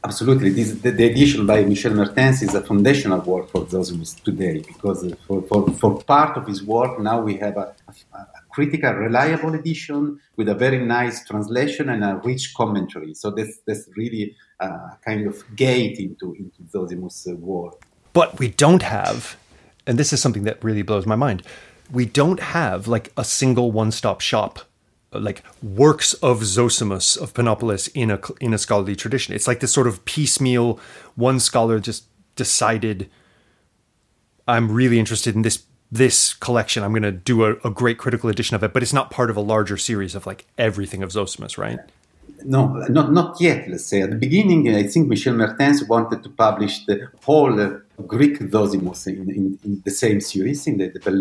Absolutely. 0.04 0.52
This, 0.52 0.72
the, 0.82 0.92
the, 0.92 1.06
edition 1.06 1.48
by 1.48 1.64
Michèle 1.64 1.96
Mertens 1.96 2.44
is 2.44 2.54
a 2.54 2.62
foundational 2.62 3.22
work 3.22 3.50
for 3.50 3.66
Zosimus 3.66 4.22
today 4.24 4.60
because 4.60 5.12
for, 5.26 5.42
for, 5.42 5.68
for 5.72 6.04
part 6.04 6.38
of 6.38 6.46
his 6.46 6.64
work 6.64 7.00
now 7.00 7.20
we 7.22 7.38
have 7.38 7.58
a, 7.58 7.74
a, 8.14 8.26
critical, 8.52 8.94
reliable 8.94 9.56
edition 9.56 10.20
with 10.36 10.48
a 10.48 10.54
very 10.54 10.78
nice 10.86 11.26
translation 11.26 11.90
and 11.90 12.04
a 12.04 12.22
rich 12.24 12.54
commentary. 12.56 13.16
So 13.16 13.32
that's, 13.32 13.58
that's 13.66 13.90
really 13.98 14.36
a 14.60 14.98
kind 15.04 15.26
of 15.26 15.44
gate 15.56 15.98
into, 15.98 16.36
into 16.36 16.62
Zosimus' 16.72 17.36
work. 17.40 17.82
But 18.14 18.38
we 18.38 18.50
don't 18.50 18.84
have, 18.84 19.38
and 19.88 19.98
this 19.98 20.14
is 20.14 20.22
something 20.22 20.44
that 20.44 20.64
really 20.64 20.84
blows 20.84 21.08
my 21.08 21.16
mind, 21.16 21.42
we 21.92 22.06
don't 22.06 22.40
have 22.40 22.88
like 22.88 23.12
a 23.18 23.24
single 23.24 23.72
one-stop 23.72 24.22
shop 24.22 24.60
like 25.20 25.44
works 25.62 26.14
of 26.16 26.42
Zosimus 26.42 27.18
of 27.18 27.34
Panopolis 27.34 27.90
in 27.94 28.12
a 28.12 28.20
in 28.40 28.54
a 28.54 28.58
scholarly 28.58 28.96
tradition. 28.96 29.34
It's 29.34 29.48
like 29.48 29.60
this 29.60 29.74
sort 29.74 29.88
of 29.88 30.04
piecemeal. 30.06 30.80
One 31.16 31.40
scholar 31.40 31.80
just 31.80 32.06
decided, 32.36 33.10
I'm 34.48 34.72
really 34.72 35.00
interested 35.00 35.36
in 35.36 35.42
this 35.42 35.64
this 35.92 36.34
collection. 36.34 36.84
I'm 36.84 36.92
going 36.92 37.04
to 37.04 37.12
do 37.12 37.46
a, 37.46 37.56
a, 37.64 37.70
great 37.70 37.98
critical 37.98 38.30
edition 38.30 38.56
of 38.56 38.64
it, 38.64 38.74
but 38.74 38.84
it's 38.84 38.92
not 38.92 39.12
part 39.12 39.30
of 39.30 39.38
a 39.38 39.42
larger 39.42 39.78
series 39.78 40.16
of 40.16 40.26
like 40.26 40.46
everything 40.58 41.04
of 41.04 41.12
Zosimus, 41.12 41.58
right? 41.58 41.80
No, 42.44 42.68
not 42.90 43.12
not 43.12 43.40
yet. 43.40 43.70
Let's 43.70 43.86
say 43.86 44.02
at 44.02 44.10
the 44.10 44.18
beginning, 44.18 44.68
I 44.76 44.84
think 44.84 45.08
Michèle 45.08 45.36
Mertens 45.36 45.84
wanted 45.88 46.24
to 46.24 46.30
publish 46.30 46.86
the 46.86 47.08
whole 47.24 47.56
Greek 48.08 48.40
Zosimus 48.40 49.08
in, 49.08 49.30
in, 49.30 49.60
in, 49.64 49.82
the 49.86 49.92
same 49.92 50.20
series, 50.20 50.68
in 50.68 50.78
the, 50.78 50.90
the 50.90 51.12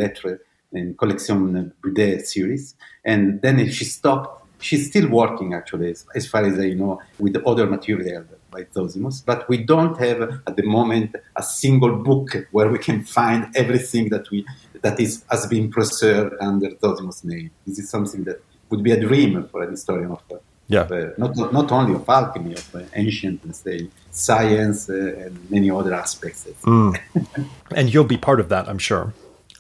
And 0.74 0.98
Collection 0.98 1.72
Budé 1.82 2.24
series, 2.24 2.74
and 3.04 3.40
then 3.42 3.70
she 3.70 3.84
stopped. 3.84 4.42
She's 4.60 4.88
still 4.88 5.08
working, 5.08 5.52
actually, 5.52 5.90
as, 5.90 6.06
as 6.14 6.26
far 6.26 6.44
as 6.44 6.58
I 6.58 6.70
know, 6.70 7.00
with 7.18 7.37
other 7.46 7.66
material 7.66 8.24
by 8.50 8.62
Zosimus, 8.64 9.22
but 9.24 9.48
we 9.48 9.58
don't 9.58 9.98
have 9.98 10.40
at 10.46 10.56
the 10.56 10.62
moment 10.62 11.16
a 11.37 11.42
single 11.42 11.96
book 11.96 12.28
where 12.52 12.68
we 12.68 12.78
can 12.78 13.04
find 13.04 13.54
everything 13.54 14.08
that 14.10 14.30
we 14.30 14.46
that 14.82 14.98
is 15.00 15.24
has 15.30 15.46
been 15.46 15.70
preserved 15.70 16.34
under 16.40 16.68
Zosimus' 16.82 17.24
name. 17.24 17.50
This 17.66 17.78
is 17.78 17.90
something 17.90 18.24
that 18.24 18.38
would 18.70 18.82
be 18.82 18.92
a 18.92 19.00
dream 19.00 19.48
for 19.50 19.62
a 19.64 19.70
historian 19.70 20.10
of, 20.12 20.22
yeah. 20.68 20.82
Of, 20.82 20.92
uh, 20.92 21.10
not, 21.18 21.52
not 21.52 21.72
only 21.72 21.94
of 21.94 22.08
alchemy, 22.08 22.54
of 22.54 22.74
uh, 22.74 22.80
ancient, 22.94 23.54
say, 23.54 23.88
science 24.10 24.88
uh, 24.88 25.24
and 25.24 25.50
many 25.50 25.70
other 25.70 25.92
aspects. 25.92 26.46
Mm. 26.62 26.98
and 27.76 27.92
you'll 27.92 28.04
be 28.04 28.16
part 28.16 28.40
of 28.40 28.48
that, 28.48 28.68
I'm 28.68 28.78
sure. 28.78 29.12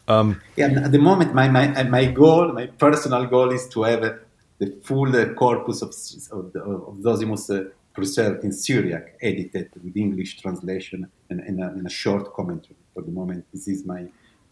Um, 0.06 0.40
yeah, 0.56 0.66
at 0.66 0.92
the 0.92 0.98
moment, 0.98 1.34
my, 1.34 1.48
my, 1.48 1.82
my 1.84 2.04
goal, 2.06 2.52
my 2.52 2.66
personal 2.66 3.26
goal 3.26 3.50
is 3.52 3.68
to 3.68 3.84
have 3.84 4.02
uh, 4.02 4.12
the 4.58 4.78
full 4.84 5.14
uh, 5.16 5.32
corpus 5.34 5.82
of, 5.82 5.94
of, 6.32 6.54
of 6.56 6.94
Zosimus 6.98 7.48
uh, 7.50 7.70
preserved 7.94 8.44
in 8.44 8.52
Syriac, 8.52 9.16
edited 9.22 9.70
with 9.82 9.96
English 9.96 10.40
translation 10.40 11.08
and, 11.30 11.40
and, 11.40 11.62
a, 11.62 11.68
and, 11.68 11.86
a, 11.86 11.90
short 11.90 12.34
commentary. 12.34 12.76
For 12.92 13.02
the 13.02 13.10
moment, 13.10 13.46
this 13.52 13.66
is 13.66 13.86
my 13.86 14.06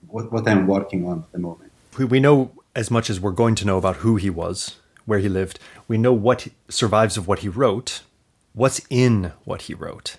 what, 0.06 0.32
what 0.32 0.48
I'm 0.48 0.66
working 0.66 1.06
on 1.06 1.20
at 1.20 1.32
the 1.32 1.38
moment. 1.38 1.72
We, 1.98 2.04
we 2.06 2.20
know 2.20 2.52
as 2.74 2.90
much 2.90 3.10
as 3.10 3.20
we're 3.20 3.32
going 3.32 3.54
to 3.56 3.66
know 3.66 3.78
about 3.78 3.96
who 3.96 4.16
he 4.16 4.30
was, 4.30 4.76
where 5.04 5.18
he 5.18 5.28
lived. 5.28 5.58
We 5.86 5.98
know 5.98 6.12
what 6.12 6.48
survives 6.68 7.16
of 7.16 7.28
what 7.28 7.40
he 7.40 7.48
wrote. 7.48 8.02
What's 8.54 8.80
in 8.88 9.32
what 9.44 9.62
he 9.62 9.74
wrote? 9.74 10.16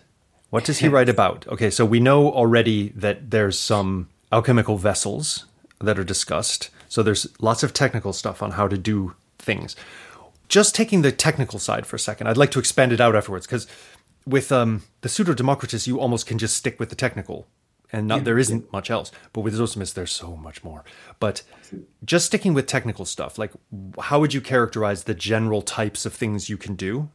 What 0.50 0.66
does 0.66 0.80
he 0.80 0.88
write 0.96 1.10
about? 1.10 1.48
Okay, 1.48 1.70
so 1.70 1.86
we 1.86 2.00
know 2.00 2.32
already 2.32 2.90
that 2.90 3.32
there's 3.32 3.58
some 3.58 4.10
alchemical 4.34 4.78
vessels 4.78 5.46
that 5.80 5.98
are 5.98 6.04
discussed. 6.04 6.70
So 6.90 7.02
there's 7.02 7.28
lots 7.40 7.64
of 7.64 7.74
technical 7.74 8.14
stuff 8.14 8.44
on 8.44 8.52
how 8.52 8.68
to 8.68 8.78
do 8.78 9.16
things 9.40 9.76
just 10.54 10.76
taking 10.76 11.02
the 11.02 11.12
technical 11.12 11.58
side 11.58 11.88
for 11.88 11.96
a 11.96 12.00
second, 12.00 12.28
I'd 12.28 12.38
like 12.38 12.52
to 12.52 12.60
expand 12.60 12.94
it 12.94 13.02
out 13.02 13.16
afterwards 13.16 13.48
because 13.48 13.66
with 14.26 14.52
um, 14.52 14.84
the 15.02 15.10
pseudo 15.10 15.34
Democritus, 15.34 15.88
you 15.88 16.00
almost 16.00 16.28
can 16.28 16.38
just 16.38 16.56
stick 16.56 16.80
with 16.80 16.90
the 16.90 16.96
technical, 16.96 17.48
and 17.92 18.08
not, 18.08 18.18
yeah, 18.18 18.24
there 18.24 18.38
isn't 18.38 18.62
yeah. 18.62 18.70
much 18.72 18.92
else. 18.92 19.12
But 19.34 19.42
with 19.42 19.56
Zosimus, 19.56 19.96
there's 19.96 20.12
so 20.12 20.36
much 20.36 20.64
more. 20.64 20.84
But 21.20 21.42
just 22.06 22.28
sticking 22.28 22.54
with 22.54 22.68
technical 22.68 23.06
stuff, 23.06 23.40
like 23.40 23.52
how 24.00 24.20
would 24.20 24.36
you 24.36 24.42
characterize 24.42 25.06
the 25.06 25.16
general 25.16 25.64
types 25.64 26.06
of 26.06 26.14
things 26.14 26.50
you 26.50 26.58
can 26.58 26.76
do? 26.76 27.10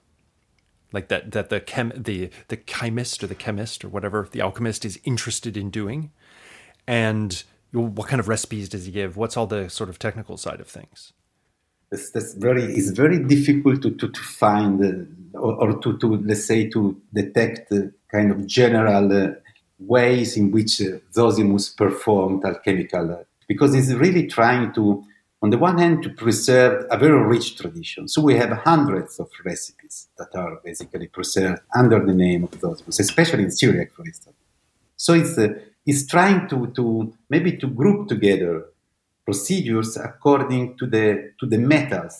Like 0.93 1.07
that, 1.09 1.31
that 1.31 1.49
the 1.49 1.61
chem, 1.61 1.93
the 1.95 2.31
the 2.49 2.57
chemist 2.57 3.23
or 3.23 3.29
the 3.29 3.35
chemist 3.37 3.85
or 3.85 3.89
whatever 3.89 4.29
the 4.33 4.41
alchemist 4.41 4.85
is 4.85 4.99
interested 5.05 5.57
in 5.57 5.71
doing, 5.71 6.11
and 6.89 7.45
what 7.71 8.09
kind 8.09 8.19
of 8.19 8.27
recipes 8.27 8.69
does 8.69 8.87
he 8.87 8.91
give? 8.91 9.17
What's 9.17 9.37
all 9.37 9.47
the 9.47 9.69
sort 9.69 9.89
of 9.89 10.01
technical 10.01 10.37
side 10.37 10.61
of 10.61 10.67
things? 10.67 11.13
that's, 11.91 12.11
that's 12.11 12.35
very 12.35 12.65
it's 12.65 12.91
very 12.91 13.19
difficult 13.19 13.83
to, 13.83 13.91
to, 13.93 14.09
to 14.09 14.21
find 14.21 14.85
uh, 14.85 15.39
or, 15.39 15.55
or, 15.55 15.79
to, 15.79 15.99
to 15.99 16.17
let's 16.25 16.45
say 16.45 16.69
to 16.69 17.01
detect 17.13 17.73
uh, 17.73 17.81
kind 18.11 18.31
of 18.31 18.47
general 18.47 19.13
uh, 19.13 19.33
ways 19.79 20.37
in 20.37 20.51
which 20.51 20.81
uh, 20.81 20.99
Zosimus 21.13 21.77
performed 21.77 22.45
alchemical 22.45 23.13
uh, 23.13 23.25
because 23.47 23.75
he's 23.75 23.95
really 23.95 24.27
trying 24.27 24.73
to 24.75 25.05
on 25.41 25.51
the 25.51 25.59
one 25.59 25.79
hand 25.79 26.03
to 26.03 26.11
preserve 26.11 26.85
a 26.91 26.99
very 26.99 27.23
rich 27.23 27.57
tradition 27.57 28.09
so 28.09 28.21
we 28.21 28.35
have 28.35 28.51
hundreds 28.51 29.19
of 29.19 29.31
recipes 29.45 30.09
that 30.19 30.35
are 30.35 30.61
basically 30.65 31.07
preserved 31.07 31.63
under 31.75 32.05
the 32.05 32.15
name 32.15 32.45
of 32.45 32.51
Zosimus 32.51 33.01
especially 33.01 33.45
in 33.45 33.51
Syriac 33.51 33.93
for 33.93 34.05
instance 34.05 34.37
so 34.97 35.15
it's 35.15 35.39
uh, 35.39 35.55
is 35.91 36.07
trying 36.07 36.41
to, 36.51 36.59
to 36.77 36.85
maybe 37.31 37.51
to 37.63 37.67
group 37.81 38.01
together 38.09 38.53
procedures 39.25 39.91
according 40.11 40.65
to 40.79 40.85
the 40.95 41.07
to 41.41 41.47
the 41.53 41.61
metals, 41.75 42.15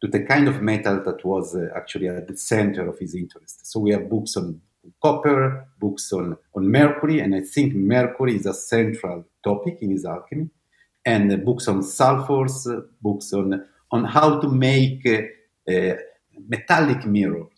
to 0.00 0.06
the 0.14 0.22
kind 0.32 0.46
of 0.52 0.56
metal 0.72 0.96
that 1.06 1.20
was 1.24 1.46
uh, 1.54 1.60
actually 1.78 2.08
at 2.08 2.26
the 2.28 2.36
center 2.36 2.82
of 2.92 2.96
his 2.98 3.12
interest. 3.22 3.56
So 3.70 3.76
we 3.84 3.90
have 3.92 4.10
books 4.14 4.36
on 4.36 4.60
copper, 5.02 5.66
books 5.84 6.12
on, 6.12 6.36
on 6.56 6.62
mercury, 6.80 7.20
and 7.20 7.34
I 7.34 7.42
think 7.54 7.74
mercury 7.74 8.34
is 8.36 8.46
a 8.46 8.54
central 8.74 9.18
topic 9.48 9.78
in 9.80 9.90
his 9.90 10.04
alchemy, 10.04 10.48
and 11.04 11.32
uh, 11.32 11.36
books 11.48 11.66
on 11.68 11.78
sulfurs, 11.98 12.56
uh, 12.66 12.82
books 13.00 13.32
on 13.32 13.46
on 13.94 14.04
how 14.16 14.28
to 14.42 14.48
make 14.48 15.02
uh, 15.06 15.72
uh, 15.72 15.96
metallic 16.54 17.02
mirrors. 17.16 17.53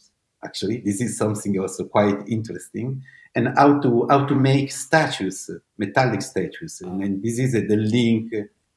Actually, 0.47 0.79
this 0.89 1.01
is 1.01 1.19
something 1.23 1.59
also 1.59 1.83
quite 1.97 2.19
interesting, 2.37 3.03
and 3.35 3.45
how 3.61 3.71
to 3.81 4.07
how 4.13 4.21
to 4.31 4.35
make 4.35 4.69
statues, 4.87 5.39
metallic 5.77 6.23
statues, 6.23 6.81
and, 6.81 7.03
and 7.05 7.23
this 7.25 7.37
is 7.45 7.53
the 7.53 7.77
link 7.97 8.27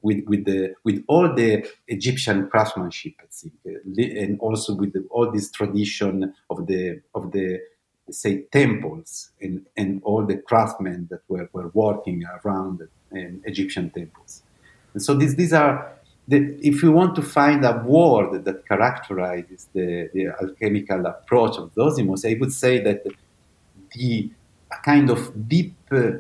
with 0.01 0.19
with 0.31 0.45
the 0.45 0.73
with 0.83 1.03
all 1.07 1.27
the 1.41 1.51
Egyptian 1.87 2.49
craftsmanship, 2.49 3.13
I 3.19 3.27
think, 3.29 3.53
and 4.23 4.39
also 4.39 4.75
with 4.75 4.91
the, 4.93 5.01
all 5.11 5.31
this 5.31 5.51
tradition 5.51 6.33
of 6.49 6.57
the 6.67 7.01
of 7.13 7.31
the 7.31 7.47
say 8.11 8.43
temples 8.51 9.29
and, 9.39 9.65
and 9.77 10.01
all 10.03 10.25
the 10.25 10.37
craftsmen 10.37 11.07
that 11.11 11.21
were, 11.27 11.47
were 11.53 11.69
working 11.73 12.23
around 12.43 12.81
um, 13.11 13.41
Egyptian 13.45 13.91
temples. 13.91 14.43
And 14.93 15.03
so 15.03 15.13
these 15.13 15.35
these 15.35 15.53
are 15.53 15.98
the, 16.29 16.59
if 16.61 16.83
you 16.83 16.91
want 16.91 17.15
to 17.15 17.23
find 17.23 17.65
a 17.65 17.81
word 17.83 18.45
that 18.45 18.67
characterizes 18.67 19.67
the, 19.73 20.09
the 20.13 20.27
alchemical 20.41 21.05
approach 21.07 21.57
of 21.57 21.73
Zosimos, 21.73 22.23
I 22.23 22.37
would 22.39 22.53
say 22.53 22.79
that 22.81 23.03
the 23.93 24.31
a 24.71 24.77
kind 24.85 25.09
of 25.09 25.49
deep 25.49 25.75
uh, 25.91 26.11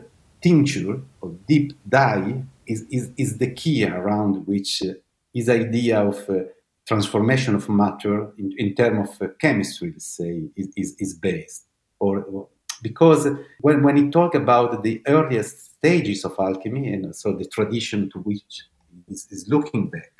tincture 0.41 0.99
or 1.21 1.35
deep 1.47 1.73
dye 1.87 2.41
is, 2.65 2.87
is, 2.89 3.11
is 3.17 3.37
the 3.37 3.51
key 3.51 3.85
around 3.85 4.47
which 4.47 4.81
uh, 4.81 4.93
his 5.31 5.47
idea 5.47 5.99
of 6.01 6.27
uh, 6.27 6.39
transformation 6.87 7.53
of 7.53 7.69
matter 7.69 8.31
in, 8.39 8.51
in 8.57 8.73
terms 8.73 9.09
of 9.09 9.21
uh, 9.21 9.31
chemistry, 9.39 9.91
let's 9.91 10.07
say, 10.07 10.49
is, 10.55 10.69
is, 10.75 10.95
is 10.97 11.13
based. 11.13 11.67
Or, 11.99 12.23
or, 12.23 12.47
because 12.81 13.27
when, 13.61 13.83
when 13.83 13.95
he 13.95 14.09
talk 14.09 14.33
about 14.33 14.81
the 14.81 15.03
earliest 15.05 15.75
stages 15.77 16.25
of 16.25 16.33
alchemy 16.39 16.91
and 16.91 17.15
so 17.15 17.33
the 17.33 17.45
tradition 17.45 18.09
to 18.09 18.19
which 18.19 18.63
is, 19.09 19.27
is 19.29 19.47
looking 19.47 19.89
back, 19.89 20.13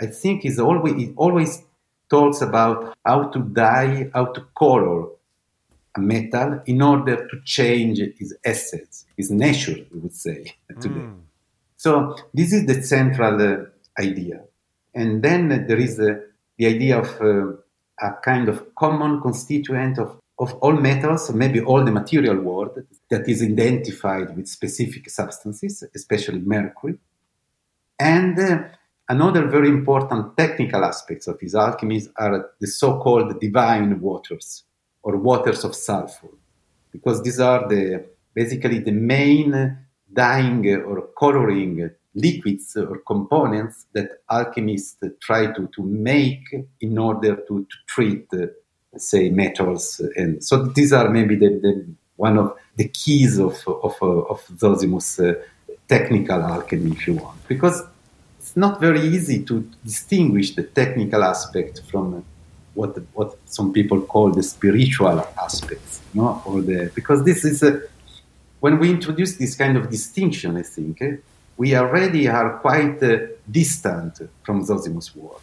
I 0.00 0.06
think 0.06 0.42
he's 0.42 0.58
always, 0.58 0.94
he 0.94 1.12
always 1.16 1.62
talks 2.08 2.40
about 2.40 2.96
how 3.04 3.24
to 3.24 3.40
dye, 3.40 4.10
how 4.14 4.26
to 4.26 4.46
color 4.56 5.08
a 5.96 6.00
metal 6.00 6.60
in 6.66 6.82
order 6.82 7.26
to 7.28 7.40
change 7.44 7.98
its 7.98 8.34
essence, 8.44 9.06
its 9.16 9.30
nature, 9.30 9.76
we 9.92 10.00
would 10.00 10.14
say 10.14 10.54
today. 10.80 10.94
Mm. 10.94 11.20
So 11.76 12.16
this 12.34 12.52
is 12.52 12.66
the 12.66 12.82
central 12.82 13.40
uh, 13.40 14.00
idea. 14.00 14.42
And 14.94 15.22
then 15.22 15.52
uh, 15.52 15.64
there 15.66 15.78
is 15.78 15.98
uh, 16.00 16.20
the 16.56 16.66
idea 16.66 16.98
of 16.98 17.20
uh, 17.20 17.52
a 18.00 18.14
kind 18.22 18.48
of 18.48 18.74
common 18.74 19.20
constituent 19.20 19.98
of, 19.98 20.18
of 20.38 20.54
all 20.54 20.72
metals, 20.72 21.32
maybe 21.32 21.60
all 21.60 21.84
the 21.84 21.92
material 21.92 22.36
world 22.36 22.82
that 23.10 23.28
is 23.28 23.42
identified 23.42 24.36
with 24.36 24.48
specific 24.48 25.08
substances, 25.10 25.84
especially 25.94 26.40
mercury. 26.40 26.96
And 27.98 28.38
uh, 28.38 28.62
another 29.08 29.48
very 29.48 29.68
important 29.68 30.36
technical 30.36 30.84
aspects 30.84 31.26
of 31.26 31.40
his 31.40 31.54
alchemy 31.54 32.02
are 32.16 32.50
the 32.60 32.66
so-called 32.66 33.40
divine 33.40 34.00
waters 34.00 34.64
or 35.02 35.16
waters 35.16 35.64
of 35.64 35.74
sulfur, 35.74 36.28
because 36.92 37.22
these 37.22 37.40
are 37.40 37.68
the 37.68 38.04
basically 38.34 38.78
the 38.78 38.92
main 38.92 39.78
dyeing 40.12 40.66
or 40.76 41.08
coloring 41.18 41.90
liquids 42.14 42.76
or 42.76 42.98
components 43.06 43.86
that 43.92 44.08
alchemists 44.30 45.02
try 45.20 45.46
to, 45.52 45.68
to 45.74 45.82
make 45.82 46.44
in 46.80 46.98
order 46.98 47.36
to, 47.36 47.66
to 47.70 47.76
treat, 47.86 48.26
uh, 48.32 48.46
say, 48.96 49.30
metals. 49.30 50.00
And 50.16 50.42
so 50.42 50.64
these 50.64 50.92
are 50.92 51.08
maybe 51.10 51.36
the, 51.36 51.48
the 51.60 51.86
one 52.16 52.38
of 52.38 52.54
the 52.76 52.88
keys 52.88 53.38
of, 53.38 53.56
of, 53.68 53.94
of 54.02 54.44
Zosimus' 54.56 55.20
uh, 55.20 55.40
technical 55.88 56.42
alchemy, 56.42 56.92
if 56.92 57.06
you 57.06 57.14
want. 57.14 57.46
Because 57.48 57.82
it's 58.38 58.56
not 58.56 58.80
very 58.80 59.00
easy 59.00 59.42
to 59.44 59.68
distinguish 59.84 60.54
the 60.54 60.62
technical 60.62 61.24
aspect 61.24 61.82
from 61.90 62.24
what, 62.74 62.96
what 63.14 63.36
some 63.46 63.72
people 63.72 64.00
call 64.02 64.30
the 64.30 64.42
spiritual 64.42 65.26
aspects. 65.42 66.00
No? 66.14 66.42
Or 66.46 66.60
the, 66.60 66.90
because 66.94 67.24
this 67.24 67.44
is 67.44 67.62
a, 67.62 67.82
when 68.60 68.78
we 68.78 68.90
introduce 68.90 69.36
this 69.36 69.54
kind 69.54 69.76
of 69.76 69.90
distinction, 69.90 70.56
I 70.56 70.62
think, 70.62 71.02
eh, 71.02 71.16
we 71.56 71.74
already 71.74 72.28
are 72.28 72.58
quite 72.58 73.02
uh, 73.02 73.18
distant 73.50 74.20
from 74.44 74.64
Zosimus' 74.64 75.14
work. 75.16 75.42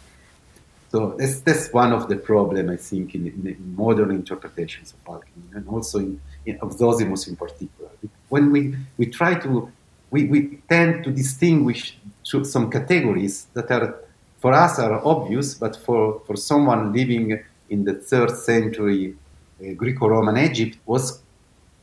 So 0.90 1.14
that's, 1.18 1.40
that's 1.40 1.72
one 1.72 1.92
of 1.92 2.08
the 2.08 2.16
problems, 2.16 2.70
I 2.70 2.76
think, 2.76 3.14
in, 3.14 3.26
in, 3.26 3.74
modern 3.76 4.10
interpretations 4.12 4.94
of 4.94 5.14
alchemy, 5.14 5.48
and 5.54 5.68
also 5.68 5.98
in, 5.98 6.20
in, 6.46 6.58
of 6.60 6.70
Zosimus 6.76 7.28
in 7.28 7.36
particular. 7.36 7.90
When 8.28 8.50
we, 8.50 8.76
we 8.96 9.06
try 9.06 9.34
to, 9.40 9.70
we, 10.10 10.24
we 10.24 10.58
tend 10.68 11.04
to 11.04 11.10
distinguish 11.10 11.96
some 12.22 12.70
categories 12.70 13.46
that 13.54 13.70
are, 13.70 14.00
for 14.38 14.52
us, 14.52 14.78
are 14.78 15.04
obvious, 15.04 15.54
but 15.54 15.76
for, 15.76 16.20
for 16.26 16.36
someone 16.36 16.92
living 16.92 17.42
in 17.70 17.84
the 17.84 17.94
third 17.94 18.30
century 18.30 19.14
uh, 19.60 19.72
Greco-Roman 19.74 20.36
Egypt 20.36 20.78
was 20.86 21.20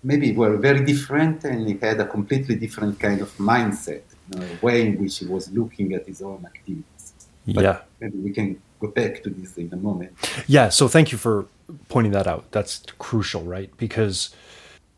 maybe 0.04 0.34
were 0.34 0.58
very 0.58 0.84
different 0.86 1.44
and 1.44 1.68
he 1.68 1.78
had 1.78 2.00
a 2.00 2.06
completely 2.06 2.56
different 2.56 3.00
kind 3.00 3.22
of 3.22 3.36
mindset, 3.38 4.04
you 4.32 4.40
know, 4.40 4.48
way 4.62 4.86
in 4.86 5.02
which 5.02 5.20
he 5.20 5.26
was 5.26 5.52
looking 5.52 5.94
at 5.94 6.06
his 6.06 6.22
own 6.22 6.46
activities. 6.46 7.14
But 7.48 7.64
yeah. 7.64 7.80
Maybe 8.00 8.18
we 8.18 8.32
can 8.32 8.62
go 8.80 8.88
back 8.88 9.24
to 9.24 9.30
this 9.30 9.58
in 9.58 9.70
a 9.74 9.78
moment. 9.78 10.12
Yeah, 10.48 10.70
so 10.70 10.88
thank 10.88 11.12
you 11.12 11.18
for 11.18 11.46
pointing 11.90 12.12
that 12.12 12.28
out. 12.28 12.52
That's 12.52 12.84
crucial, 13.00 13.44
right? 13.44 13.76
Because 13.78 14.36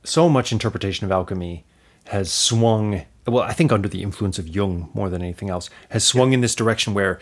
so 0.04 0.28
much 0.28 0.52
interpretation 0.52 1.06
of 1.06 1.12
alchemy 1.12 1.64
has 2.06 2.32
swung, 2.32 3.04
well, 3.28 3.44
I 3.44 3.54
think 3.54 3.72
under 3.72 3.90
the 3.90 4.04
influence 4.04 4.38
of 4.38 4.48
Jung 4.48 4.90
more 4.94 5.10
than 5.10 5.22
anything 5.22 5.50
else, 5.50 5.70
has 5.90 6.04
swung 6.04 6.34
in 6.34 6.42
this 6.42 6.56
direction 6.56 6.94
where 6.94 7.20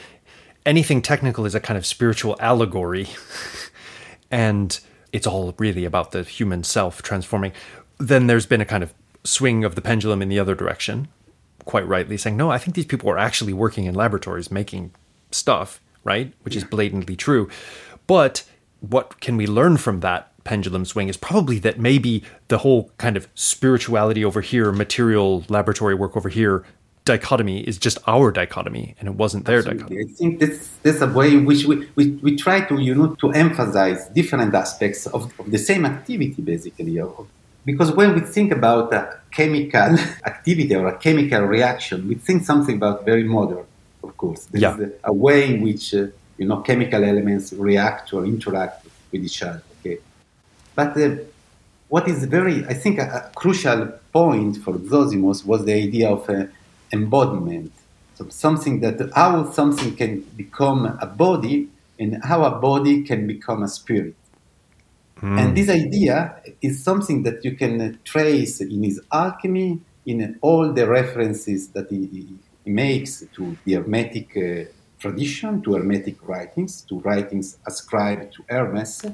anything 0.65 1.01
technical 1.01 1.45
is 1.45 1.55
a 1.55 1.59
kind 1.59 1.77
of 1.77 1.85
spiritual 1.85 2.35
allegory. 2.39 3.07
and 4.31 4.79
it's 5.11 5.27
all 5.27 5.53
really 5.57 5.85
about 5.85 6.11
the 6.11 6.23
human 6.23 6.63
self 6.63 7.01
transforming. 7.01 7.53
Then 7.99 8.27
there's 8.27 8.45
been 8.45 8.61
a 8.61 8.65
kind 8.65 8.83
of 8.83 8.93
swing 9.23 9.63
of 9.63 9.75
the 9.75 9.81
pendulum 9.81 10.21
in 10.21 10.29
the 10.29 10.39
other 10.39 10.55
direction, 10.55 11.07
quite 11.65 11.87
rightly 11.87 12.17
saying, 12.17 12.35
no, 12.35 12.51
I 12.51 12.57
think 12.57 12.75
these 12.75 12.85
people 12.85 13.09
are 13.09 13.17
actually 13.17 13.53
working 13.53 13.85
in 13.85 13.95
laboratories 13.95 14.51
making 14.51 14.91
stuff, 15.31 15.79
right? 16.03 16.33
Which 16.41 16.55
is 16.55 16.63
blatantly 16.63 17.15
true. 17.15 17.49
But 18.07 18.43
what 18.81 19.21
can 19.21 19.37
we 19.37 19.47
learn 19.47 19.77
from 19.77 20.01
that 20.01 20.32
pendulum 20.43 20.85
swing 20.85 21.09
is 21.09 21.17
probably 21.17 21.59
that 21.59 21.79
maybe 21.79 22.23
the 22.47 22.59
whole 22.59 22.91
kind 22.97 23.17
of 23.17 23.27
spirituality 23.35 24.23
over 24.23 24.41
here, 24.41 24.71
material 24.71 25.43
laboratory 25.49 25.95
work 25.95 26.15
over 26.17 26.29
here, 26.29 26.63
dichotomy 27.05 27.61
is 27.61 27.77
just 27.77 27.97
our 28.07 28.31
dichotomy 28.31 28.95
and 28.99 29.07
it 29.07 29.15
wasn't 29.15 29.45
their 29.45 29.59
Absolutely. 29.59 29.83
dichotomy. 29.83 30.11
I 30.11 30.13
think 30.15 30.39
that's, 30.39 30.67
that's 30.83 31.01
a 31.01 31.07
way 31.07 31.33
in 31.33 31.45
which 31.45 31.65
we, 31.65 31.87
we, 31.95 32.11
we 32.21 32.35
try 32.35 32.61
to, 32.61 32.79
you 32.79 32.95
know, 32.95 33.15
to 33.15 33.31
emphasize 33.31 34.07
different 34.09 34.53
aspects 34.53 35.05
of, 35.07 35.37
of 35.39 35.51
the 35.51 35.57
same 35.57 35.85
activity, 35.85 36.41
basically. 36.41 37.01
Because 37.65 37.91
when 37.91 38.13
we 38.13 38.21
think 38.21 38.51
about 38.51 38.93
a 38.93 39.19
chemical 39.31 39.97
activity 40.25 40.75
or 40.75 40.87
a 40.87 40.97
chemical 40.97 41.41
reaction, 41.41 42.07
we 42.07 42.15
think 42.15 42.45
something 42.45 42.75
about 42.75 43.05
very 43.05 43.23
modern, 43.23 43.65
of 44.03 44.15
course. 44.17 44.45
There 44.45 44.61
yeah. 44.61 44.87
a, 45.03 45.13
way 45.13 45.53
in 45.53 45.61
which, 45.61 45.93
uh, 45.93 46.07
you 46.37 46.47
know, 46.47 46.57
chemical 46.61 47.03
elements 47.03 47.53
react 47.53 48.13
or 48.13 48.25
interact 48.25 48.85
with 49.11 49.23
each 49.23 49.43
other? 49.43 49.61
But 50.75 50.97
uh, 50.97 51.15
what 51.89 52.07
is 52.07 52.25
very, 52.25 52.65
I 52.65 52.73
think, 52.73 52.99
a, 52.99 53.03
a, 53.03 53.31
crucial 53.35 53.87
point 54.11 54.57
for 54.57 54.73
Zosimos 54.73 55.45
was 55.45 55.65
the 55.65 55.73
idea 55.73 56.09
of 56.09 56.29
uh, 56.29 56.45
embodiment. 56.91 57.71
So 58.15 58.27
something 58.29 58.79
that 58.81 59.11
how 59.15 59.51
something 59.51 59.95
can 59.95 60.21
become 60.35 60.97
a 61.01 61.05
body 61.05 61.69
and 61.99 62.23
how 62.23 62.43
a 62.43 62.59
body 62.59 63.03
can 63.03 63.27
become 63.27 63.63
a 63.63 63.67
spirit. 63.67 64.15
Mm. 65.21 65.39
And 65.39 65.57
this 65.57 65.69
idea 65.69 66.35
is 66.61 66.83
something 66.83 67.23
that 67.23 67.45
you 67.45 67.55
can 67.55 67.99
trace 68.03 68.59
in 68.59 68.83
his 68.83 68.99
alchemy, 69.11 69.79
in 70.05 70.37
all 70.41 70.73
the 70.73 70.87
references 70.87 71.69
that 71.69 71.89
he, 71.89 72.07
he 72.65 72.71
makes 72.71 73.23
to 73.33 73.57
the 73.65 73.73
Hermetic 73.73 74.35
uh, 74.35 74.69
tradition, 74.99 75.61
to 75.61 75.73
Hermetic 75.73 76.17
writings, 76.27 76.81
to 76.83 76.99
writings 76.99 77.57
ascribed 77.65 78.33
to 78.33 78.43
Hermes. 78.49 79.05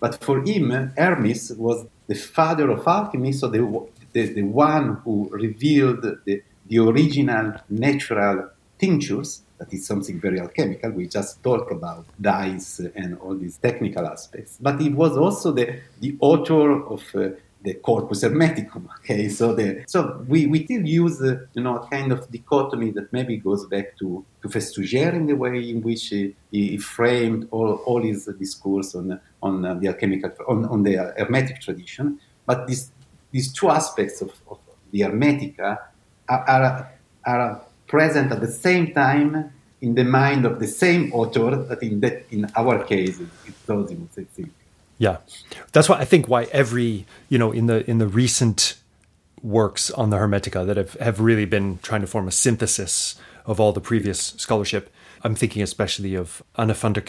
But 0.00 0.22
for 0.22 0.42
him, 0.42 0.70
Hermes 0.96 1.52
was 1.56 1.86
the 2.06 2.14
father 2.14 2.70
of 2.70 2.86
alchemy, 2.86 3.32
so 3.32 3.48
the, 3.48 3.86
the, 4.12 4.34
the 4.34 4.42
one 4.42 5.00
who 5.04 5.28
revealed 5.30 6.02
the 6.02 6.42
the 6.66 6.78
original 6.78 7.54
natural 7.68 8.50
tinctures, 8.78 9.42
that 9.58 9.72
is 9.72 9.86
something 9.86 10.20
very 10.20 10.40
alchemical, 10.40 10.90
we 10.90 11.06
just 11.06 11.42
talk 11.42 11.70
about 11.70 12.04
dyes 12.20 12.80
and 12.96 13.18
all 13.18 13.34
these 13.36 13.56
technical 13.58 14.06
aspects, 14.06 14.58
but 14.60 14.80
it 14.80 14.94
was 14.94 15.16
also 15.16 15.52
the, 15.52 15.80
the 16.00 16.16
author 16.20 16.84
of 16.86 17.02
uh, 17.14 17.28
the 17.64 17.74
corpus 17.74 18.22
hermeticum. 18.22 18.86
Okay, 19.00 19.28
so 19.28 19.54
the 19.54 19.84
so 19.86 20.24
we, 20.28 20.46
we 20.46 20.64
still 20.64 20.86
use 20.86 21.20
uh, 21.20 21.40
you 21.54 21.62
know 21.62 21.76
a 21.76 21.86
kind 21.88 22.12
of 22.12 22.30
dichotomy 22.30 22.90
that 22.92 23.12
maybe 23.12 23.36
goes 23.36 23.66
back 23.66 23.96
to 23.98 24.24
to 24.42 24.48
Festugière 24.48 25.14
in 25.14 25.26
the 25.26 25.34
way 25.34 25.68
in 25.68 25.82
which 25.82 26.08
he, 26.08 26.34
he 26.50 26.78
framed 26.78 27.48
all, 27.50 27.72
all 27.86 28.02
his 28.02 28.26
discourse 28.38 28.94
on 28.94 29.20
on 29.42 29.64
uh, 29.64 29.74
the 29.74 29.88
alchemical 29.88 30.30
on, 30.46 30.64
on 30.66 30.82
the 30.82 30.94
hermetic 31.18 31.60
tradition. 31.60 32.18
But 32.46 32.66
these 32.66 32.92
these 33.32 33.52
two 33.52 33.68
aspects 33.70 34.22
of, 34.22 34.30
of 34.48 34.58
the 34.92 35.00
hermetica 35.00 35.78
are, 36.28 36.44
are, 36.48 36.92
are 37.26 37.62
present 37.86 38.30
at 38.32 38.40
the 38.40 38.52
same 38.66 38.94
time 38.94 39.52
in 39.80 39.94
the 39.94 40.04
mind 40.04 40.46
of 40.46 40.60
the 40.60 40.66
same 40.66 41.12
author 41.12 41.56
that 41.68 41.82
in 41.82 42.00
that 42.00 42.24
in 42.30 42.50
our 42.56 42.84
case 42.84 43.20
it's 43.20 43.66
Zosimus, 43.66 44.18
I 44.18 44.24
think. 44.24 44.52
Yeah, 44.98 45.18
that's 45.72 45.88
why 45.88 45.98
I 45.98 46.04
think 46.04 46.28
why 46.28 46.44
every 46.44 47.06
you 47.28 47.38
know 47.38 47.52
in 47.52 47.66
the 47.66 47.88
in 47.88 47.98
the 47.98 48.08
recent 48.08 48.76
works 49.42 49.90
on 49.90 50.10
the 50.10 50.16
Hermetica 50.16 50.66
that 50.66 50.76
have, 50.76 50.94
have 50.94 51.20
really 51.20 51.44
been 51.44 51.78
trying 51.82 52.00
to 52.00 52.06
form 52.06 52.26
a 52.26 52.30
synthesis 52.30 53.16
of 53.44 53.60
all 53.60 53.72
the 53.72 53.80
previous 53.80 54.34
scholarship. 54.38 54.90
I'm 55.22 55.34
thinking 55.34 55.62
especially 55.62 56.14
of 56.14 56.42
Anna 56.56 56.74
van 56.74 56.94
der 56.94 57.02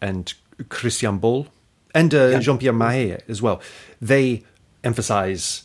and 0.00 0.34
Christian 0.68 1.18
Bull 1.18 1.48
and 1.94 2.14
uh, 2.14 2.26
yeah. 2.26 2.38
Jean 2.38 2.58
Pierre 2.58 2.72
Mahé 2.72 3.22
as 3.28 3.42
well. 3.42 3.60
They 4.00 4.44
emphasize 4.84 5.64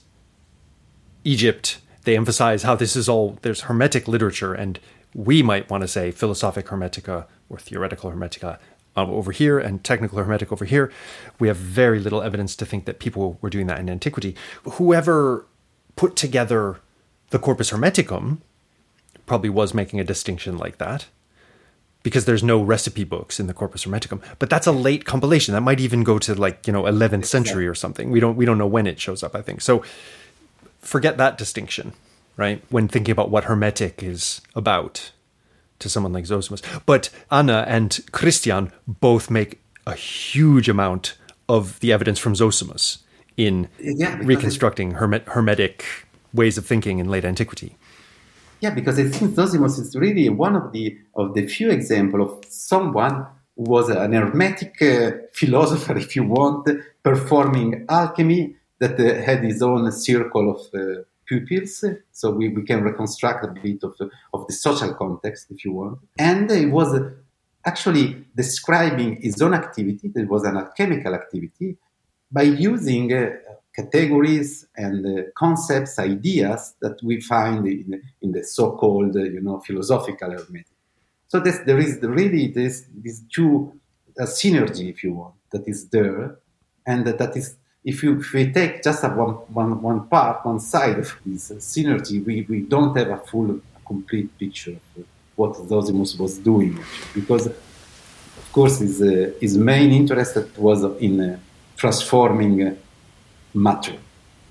Egypt. 1.24 1.80
They 2.04 2.18
emphasize 2.18 2.64
how 2.64 2.76
this 2.76 2.96
is 2.96 3.08
all 3.08 3.38
there's 3.42 3.62
Hermetic 3.62 4.08
literature, 4.08 4.54
and 4.54 4.80
we 5.14 5.44
might 5.44 5.70
want 5.70 5.82
to 5.82 5.88
say 5.88 6.10
philosophic 6.12 6.68
Hermetica 6.68 7.26
or 7.50 7.60
theoretical 7.60 8.12
Hermetica 8.12 8.58
uh, 8.96 9.08
over 9.08 9.32
here 9.32 9.60
and 9.60 9.84
technical 9.84 10.18
hermetic 10.18 10.52
over 10.52 10.66
here. 10.66 10.92
We 11.40 11.48
have 11.48 11.58
very 11.58 12.00
little 12.00 12.22
evidence 12.22 12.56
to 12.58 12.66
think 12.66 12.86
that 12.86 13.00
people 13.00 13.38
were 13.42 13.50
doing 13.50 13.68
that 13.68 13.80
in 13.80 13.90
antiquity. 13.90 14.36
Whoever 14.64 15.46
put 15.96 16.16
together 16.16 16.80
the 17.30 17.40
Corpus 17.40 17.72
Hermeticum 17.72 18.40
probably 19.26 19.50
was 19.50 19.74
making 19.74 20.00
a 20.00 20.04
distinction 20.04 20.58
like 20.58 20.78
that 20.78 21.08
because 22.04 22.26
there's 22.26 22.44
no 22.44 22.62
recipe 22.62 23.04
books 23.04 23.40
in 23.40 23.48
the 23.48 23.54
Corpus 23.54 23.86
Hermeticum. 23.86 24.22
But 24.40 24.50
that's 24.50 24.68
a 24.68 24.72
late 24.72 25.06
compilation. 25.06 25.54
That 25.54 25.62
might 25.62 25.80
even 25.80 26.04
go 26.04 26.20
to 26.20 26.36
like, 26.36 26.68
you 26.68 26.74
know, 26.74 26.84
11th 26.84 27.26
century 27.26 27.68
or 27.68 27.76
something. 27.76 28.12
We 28.12 28.20
don't 28.20 28.36
we 28.36 28.46
don't 28.46 28.58
know 28.58 28.68
when 28.68 28.88
it 28.88 29.00
shows 29.00 29.24
up, 29.24 29.36
I 29.36 29.42
think. 29.42 29.62
So 29.62 29.84
forget 30.80 31.18
that 31.18 31.38
distinction, 31.38 31.94
right? 32.38 32.64
When 32.70 32.88
thinking 32.88 33.12
about 33.12 33.30
what 33.30 33.46
hermetic 33.46 34.04
is 34.04 34.42
about 34.56 35.12
to 35.82 35.90
someone 35.90 36.14
like 36.14 36.26
Zosimus. 36.26 36.62
But 36.86 37.10
Anna 37.30 37.66
and 37.68 38.00
Christian 38.12 38.72
both 38.88 39.30
make 39.30 39.62
a 39.86 39.94
huge 39.94 40.70
amount 40.70 41.18
of 41.50 41.80
the 41.82 41.92
evidence 41.92 42.20
from 42.20 42.34
Zosimus 42.34 43.00
in 43.38 43.68
yeah, 43.80 44.18
reconstructing 44.24 44.94
hermet- 44.94 45.28
hermetic 45.28 45.86
ways 46.34 46.58
of 46.58 46.66
thinking 46.66 47.00
in 47.00 47.10
late 47.10 47.26
antiquity. 47.26 47.76
Yeah, 48.62 48.70
because 48.70 49.00
I 49.00 49.06
think 49.06 49.36
Zosimus 49.36 49.80
is 49.80 49.96
really 49.96 50.30
one 50.30 50.56
of 50.56 50.72
the 50.72 50.98
of 51.16 51.34
the 51.34 51.48
few 51.48 51.72
examples 51.72 52.32
of 52.32 52.46
someone 52.52 53.26
who 53.56 53.64
was 53.64 53.90
an 53.90 54.14
hermetic 54.14 54.82
uh, 54.82 55.12
philosopher, 55.34 55.98
if 56.06 56.16
you 56.16 56.24
want, 56.24 56.70
performing 57.04 57.86
alchemy 57.90 58.56
that 58.80 59.00
uh, 59.00 59.22
had 59.22 59.44
his 59.44 59.62
own 59.62 59.92
circle 59.92 60.52
of 60.56 60.62
uh, 60.74 61.02
pupils, 61.32 61.74
so 62.20 62.26
we, 62.38 62.46
we 62.58 62.64
can 62.70 62.80
reconstruct 62.90 63.40
a 63.50 63.52
bit 63.66 63.82
of 63.88 63.92
the, 64.00 64.06
of 64.36 64.42
the 64.48 64.54
social 64.54 64.92
context, 65.04 65.42
if 65.56 65.60
you 65.66 65.72
want. 65.80 65.98
And 66.18 66.46
it 66.52 66.72
was 66.80 66.90
actually 67.72 68.08
describing 68.44 69.10
his 69.28 69.36
own 69.46 69.54
activity, 69.64 70.08
that 70.16 70.28
was 70.36 70.44
an 70.50 70.56
alchemical 70.58 71.14
activity, 71.22 71.70
by 72.38 72.46
using 72.72 73.14
uh, 73.14 73.22
categories 73.80 74.50
and 74.86 75.00
uh, 75.06 75.24
concepts, 75.44 75.94
ideas 76.14 76.62
that 76.84 76.98
we 77.04 77.16
find 77.34 77.62
in, 77.68 78.02
in 78.24 78.30
the 78.36 78.44
so-called, 78.44 79.16
uh, 79.16 79.24
you 79.36 79.42
know, 79.46 79.60
philosophical 79.68 80.32
hermetic. 80.32 80.78
So 81.28 81.40
this, 81.40 81.60
there 81.68 81.80
is 81.88 81.94
really 82.02 82.48
this, 82.48 82.76
this 83.06 83.22
two 83.34 83.54
uh, 84.20 84.28
synergy, 84.40 84.86
if 84.94 85.04
you 85.04 85.14
want, 85.14 85.36
that 85.52 85.66
is 85.68 85.80
there, 85.90 86.40
and 86.86 87.06
that 87.06 87.34
is 87.42 87.56
if, 87.84 88.04
you, 88.04 88.20
if 88.20 88.34
we 88.34 88.52
take 88.52 88.84
just 88.84 89.04
a 89.04 89.10
one, 89.10 89.34
one, 89.54 89.82
one 89.82 90.08
part, 90.08 90.46
one 90.46 90.60
side 90.60 91.00
of 91.00 91.16
this 91.26 91.52
synergy, 91.52 92.24
we, 92.24 92.46
we 92.48 92.62
don't 92.62 92.96
have 92.96 93.10
a 93.10 93.18
full, 93.18 93.60
complete 93.86 94.38
picture 94.38 94.78
of 94.98 95.06
what 95.36 95.54
Zosimus 95.54 96.20
was 96.20 96.38
doing. 96.38 96.80
Because, 97.14 97.48
of 97.48 98.50
course, 98.52 98.80
his, 98.80 99.02
uh, 99.02 99.32
his 99.40 99.58
main 99.58 99.92
interest 99.92 100.38
was 100.58 100.84
in 101.00 101.20
uh, 101.20 101.40
transforming 101.76 102.78
matter. 103.54 103.96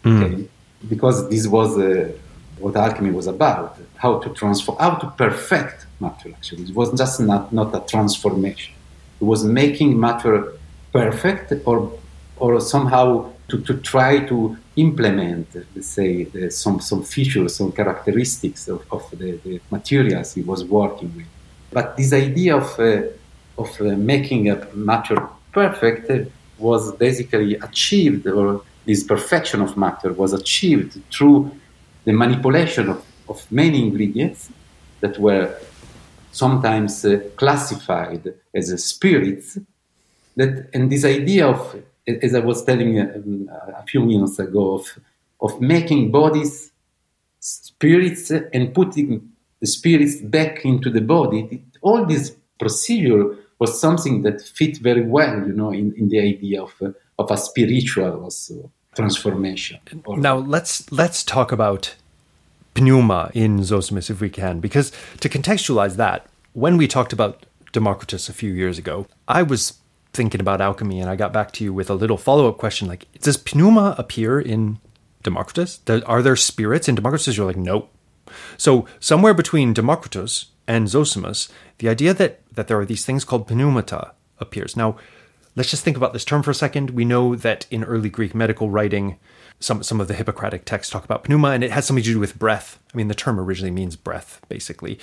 Mm. 0.05 0.23
Okay? 0.23 0.49
Because 0.89 1.29
this 1.29 1.47
was 1.47 1.79
uh, 1.79 2.13
what 2.59 2.77
alchemy 2.77 3.13
was 3.13 3.27
about 3.27 3.79
how 3.97 4.19
to 4.19 4.31
transform, 4.31 4.79
how 4.79 4.95
to 4.95 5.07
perfect 5.11 5.87
matter, 6.01 6.31
actually. 6.31 6.65
It 6.65 6.75
was 6.75 6.93
just 6.93 7.21
not, 7.21 7.53
not 7.53 7.75
a 7.75 7.81
transformation, 7.87 8.75
it 9.21 9.25
was 9.25 9.45
making 9.45 10.01
matter 10.01 10.53
perfect 10.93 11.53
or 11.67 11.93
or 12.41 12.61
somehow 12.61 13.31
to, 13.49 13.61
to 13.63 13.75
try 13.79 14.21
to 14.21 14.57
implement, 14.77 15.47
let's 15.75 15.89
say, 15.89 16.25
the, 16.25 16.51
some, 16.51 16.81
some 16.81 17.03
features, 17.03 17.57
some 17.57 17.71
characteristics 17.73 18.67
of, 18.69 18.85
of 18.91 19.09
the, 19.13 19.33
the, 19.45 19.61
materials 19.71 20.35
he 20.35 20.43
was 20.43 20.65
working 20.65 21.15
with. 21.17 21.27
But 21.71 21.97
this 21.97 22.13
idea 22.13 22.57
of, 22.57 22.79
uh, 22.79 23.03
of 23.59 23.81
uh, 23.81 23.85
making 23.97 24.49
a 24.51 24.67
matter 24.75 25.29
perfect 25.53 26.31
was 26.59 26.93
basically 26.97 27.55
achieved, 27.57 28.27
or 28.27 28.63
this 28.87 29.05
perfection 29.05 29.61
of 29.61 29.77
matter 29.77 30.13
was 30.13 30.33
achieved 30.33 31.01
through 31.13 31.51
the 32.05 32.13
manipulation 32.13 32.89
of, 32.89 33.05
of 33.29 33.51
many 33.51 33.83
ingredients 33.83 34.51
that 35.01 35.19
were 35.19 35.55
sometimes 36.33 37.05
uh, 37.05 37.21
classified 37.37 38.33
as 38.55 38.85
spirits. 38.85 39.59
That, 40.37 40.71
and 40.73 40.91
this 40.91 41.05
idea 41.05 41.49
of 41.49 41.77
as 42.23 42.35
I 42.35 42.41
was 42.41 42.65
telling 42.65 43.01
um, 43.01 43.51
a 43.77 43.85
few 43.85 44.05
minutes 44.05 44.39
ago, 44.39 44.75
of, 44.75 44.99
of 45.41 45.61
making 45.61 46.11
bodies 46.11 46.73
spirits 47.41 48.31
and 48.31 48.75
putting 48.75 49.33
the 49.61 49.67
spirits 49.67 50.17
back 50.21 50.65
into 50.65 50.91
the 50.91 51.01
body. 51.01 51.63
All 51.81 52.05
this 52.07 52.37
procedure 52.59 53.37
was 53.59 53.81
something 53.81 54.23
that 54.23 54.41
fit 54.41 54.79
very 54.79 55.03
well, 55.03 55.47
you 55.47 55.53
know, 55.53 55.71
in, 55.71 55.95
in 55.97 56.09
the 56.09 56.21
idea 56.21 56.63
of, 56.63 56.75
uh, 56.83 56.91
of 57.19 57.31
a 57.31 57.37
spiritual 57.37 58.25
also 58.25 58.71
transformation. 58.95 59.79
Now 60.07 60.37
let's 60.37 60.91
let's 60.91 61.23
talk 61.23 61.53
about 61.53 61.95
pneuma 62.77 63.31
in 63.35 63.61
Zosimus 63.61 64.11
if 64.11 64.21
we 64.21 64.31
can, 64.31 64.61
because 64.61 64.93
to 65.21 65.29
contextualize 65.29 65.97
that, 65.97 66.27
when 66.53 66.77
we 66.77 66.89
talked 66.89 67.13
about 67.13 67.47
Democritus 67.73 68.29
a 68.29 68.33
few 68.33 68.53
years 68.53 68.79
ago, 68.79 69.07
I 69.29 69.43
was 69.43 69.80
thinking 70.13 70.41
about 70.41 70.61
alchemy, 70.61 71.01
and 71.01 71.09
I 71.09 71.17
got 71.17 71.33
back 71.33 71.53
to 71.53 71.65
you 71.65 71.73
with 71.73 71.91
a 71.91 71.95
little 71.95 72.17
follow 72.17 72.49
up 72.49 72.59
question 72.59 72.89
like, 72.89 73.07
does 73.21 73.43
pneuma 73.55 73.95
appear 73.99 74.41
in 74.41 74.79
Democritus? 75.23 75.81
Are 76.07 76.23
there 76.23 76.37
spirits 76.37 76.89
in 76.89 76.95
Democritus? 76.95 77.37
You're 77.37 77.47
like, 77.47 77.57
nope. 77.57 77.93
So, 78.57 78.87
somewhere 79.01 79.35
between 79.35 79.75
Democritus 79.75 80.47
and 80.67 80.87
Zosimus, 80.87 81.51
the 81.79 81.89
idea 81.89 82.15
that, 82.15 82.41
that 82.55 82.69
there 82.69 82.79
are 82.79 82.87
these 82.87 83.05
things 83.05 83.25
called 83.25 83.49
pneumata 83.49 84.13
appears. 84.39 84.77
Now, 84.77 84.97
let's 85.57 85.71
just 85.71 85.85
think 85.85 85.97
about 85.97 86.13
this 86.13 86.25
term 86.25 86.43
for 86.43 86.51
a 86.51 86.55
second. 86.55 86.91
We 86.91 87.05
know 87.05 87.35
that 87.35 87.67
in 87.71 87.85
early 87.85 88.09
Greek 88.09 88.35
medical 88.35 88.71
writing, 88.71 89.19
some, 89.59 89.83
some 89.83 90.01
of 90.01 90.09
the 90.09 90.15
Hippocratic 90.15 90.65
texts 90.65 90.93
talk 90.93 91.05
about 91.05 91.29
pneuma, 91.29 91.51
and 91.51 91.65
it 91.65 91.73
has 91.73 91.87
something 91.87 92.05
to 92.05 92.13
do 92.13 92.21
with 92.21 92.39
breath. 92.39 92.79
I 92.93 92.97
mean, 92.97 93.09
the 93.09 93.15
term 93.15 93.39
originally 93.39 93.73
means 93.73 93.97
breath, 93.97 94.41
basically. 94.49 94.99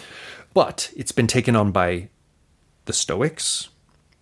But 0.53 0.91
it's 0.95 1.11
been 1.11 1.27
taken 1.27 1.55
on 1.55 1.71
by 1.71 2.09
the 2.85 2.93
Stoics, 2.93 3.69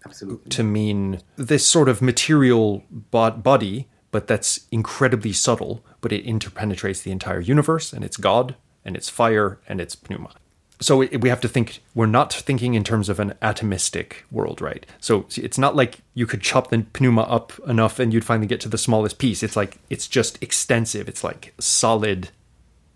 Absolutely. 0.05 0.49
to 0.49 0.63
mean 0.63 1.21
this 1.35 1.67
sort 1.67 1.89
of 1.89 2.01
material 2.01 2.83
body, 2.89 3.87
but 4.11 4.27
that's 4.27 4.67
incredibly 4.71 5.33
subtle, 5.33 5.83
but 6.01 6.11
it 6.11 6.25
interpenetrates 6.25 7.03
the 7.03 7.11
entire 7.11 7.39
universe, 7.39 7.91
and 7.91 8.03
it's 8.05 8.17
God, 8.17 8.55
and 8.83 8.95
it's 8.95 9.09
fire, 9.09 9.59
and 9.67 9.81
it's 9.81 9.97
pneuma. 10.09 10.31
So 10.81 10.97
we 10.97 11.29
have 11.29 11.39
to 11.39 11.47
think, 11.47 11.79
we're 11.93 12.05
not 12.05 12.33
thinking 12.33 12.73
in 12.73 12.83
terms 12.83 13.07
of 13.07 13.19
an 13.19 13.33
atomistic 13.41 14.23
world, 14.29 14.59
right? 14.59 14.85
So 14.99 15.25
it's 15.37 15.57
not 15.57 15.73
like 15.75 15.99
you 16.13 16.25
could 16.25 16.41
chop 16.41 16.69
the 16.69 16.85
pneuma 16.99 17.21
up 17.21 17.53
enough 17.65 17.97
and 17.97 18.13
you'd 18.13 18.25
finally 18.25 18.45
get 18.45 18.59
to 18.61 18.69
the 18.69 18.77
smallest 18.77 19.17
piece. 19.17 19.41
It's 19.41 19.55
like, 19.55 19.77
it's 19.89 20.05
just 20.05 20.41
extensive. 20.43 21.07
It's 21.07 21.23
like 21.23 21.53
solid, 21.59 22.29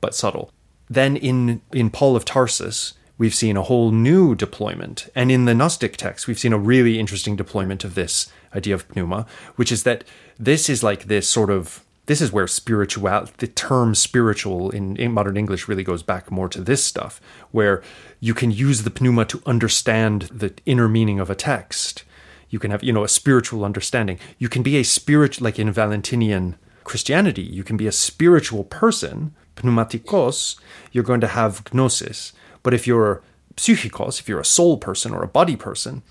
but 0.02 0.14
subtle. 0.14 0.52
Then 0.90 1.16
in, 1.16 1.62
in 1.72 1.90
Paul 1.90 2.18
of 2.18 2.26
Tarsus, 2.26 2.96
we've 3.20 3.36
seen 3.36 3.56
a 3.56 3.62
whole 3.62 3.92
new 3.92 4.34
deployment. 4.34 5.08
And 5.14 5.32
in 5.32 5.46
the 5.46 5.54
Gnostic 5.54 5.96
text, 5.98 6.26
we've 6.26 6.40
seen 6.40 6.54
a 6.54 6.58
really 6.58 6.98
interesting 6.98 7.36
deployment 7.36 7.84
of 7.84 7.94
this 7.94 8.32
idea 8.56 8.74
of 8.74 8.96
pneuma, 8.96 9.28
which 9.58 9.72
is 9.72 9.84
that 9.84 10.04
this 10.40 10.68
is 10.68 10.82
like 10.82 11.04
this 11.04 11.30
sort 11.30 11.52
of 11.52 11.86
this 12.08 12.22
is 12.22 12.32
where 12.32 12.48
spiritual 12.48 13.28
the 13.38 13.46
term 13.46 13.94
spiritual 13.94 14.72
in, 14.72 14.96
in, 14.96 15.12
modern 15.12 15.38
english 15.38 15.68
really 15.68 15.84
goes 15.84 16.02
back 16.02 16.32
more 16.32 16.50
to 16.50 16.60
this 16.60 16.84
stuff 16.84 17.22
where 17.52 17.84
you 18.20 18.34
can 18.34 18.50
use 18.50 18.82
the 18.82 18.92
pneuma 19.00 19.26
to 19.26 19.44
understand 19.46 20.24
the 20.24 20.52
inner 20.66 20.90
meaning 20.90 21.20
of 21.20 21.30
a 21.30 21.36
text 21.36 22.04
you 22.50 22.58
can 22.58 22.72
have 22.72 22.84
you 22.84 22.92
know 22.92 23.04
a 23.04 23.08
spiritual 23.08 23.64
understanding 23.64 24.18
you 24.40 24.50
can 24.50 24.64
be 24.64 24.76
a 24.76 24.84
spirit 24.84 25.40
like 25.40 25.60
in 25.60 25.72
valentinian 25.72 26.56
Christianity, 26.90 27.44
you 27.44 27.64
can 27.64 27.78
be 27.78 27.86
a 27.86 27.92
spiritual 27.92 28.64
person, 28.64 29.36
pneumatikos, 29.58 30.60
you're 30.92 31.04
going 31.04 31.22
to 31.22 31.28
have 31.28 31.64
gnosis. 31.72 32.34
But 32.64 32.74
if 32.74 32.88
you're 32.88 33.22
psychikos, 33.56 34.20
if 34.20 34.28
you're 34.28 34.40
a 34.40 34.46
soul 34.46 34.78
person 34.78 35.14
or 35.14 35.24
a 35.24 35.28
body 35.28 35.56
person, 35.56 36.04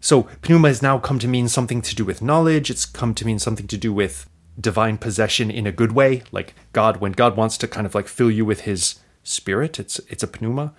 so 0.00 0.28
pneuma 0.46 0.68
has 0.68 0.82
now 0.82 0.98
come 0.98 1.18
to 1.18 1.28
mean 1.28 1.48
something 1.48 1.82
to 1.82 1.94
do 1.94 2.04
with 2.04 2.22
knowledge, 2.22 2.70
it's 2.70 2.84
come 2.84 3.14
to 3.14 3.26
mean 3.26 3.38
something 3.38 3.66
to 3.66 3.76
do 3.76 3.92
with 3.92 4.28
divine 4.58 4.98
possession 4.98 5.50
in 5.50 5.66
a 5.66 5.72
good 5.72 5.92
way, 5.92 6.22
like 6.32 6.54
God 6.72 6.98
when 6.98 7.12
God 7.12 7.36
wants 7.36 7.58
to 7.58 7.68
kind 7.68 7.86
of 7.86 7.94
like 7.94 8.08
fill 8.08 8.30
you 8.30 8.44
with 8.44 8.60
his 8.62 9.00
spirit, 9.22 9.78
it's 9.78 9.98
it's 10.08 10.22
a 10.22 10.30
pneuma. 10.40 10.74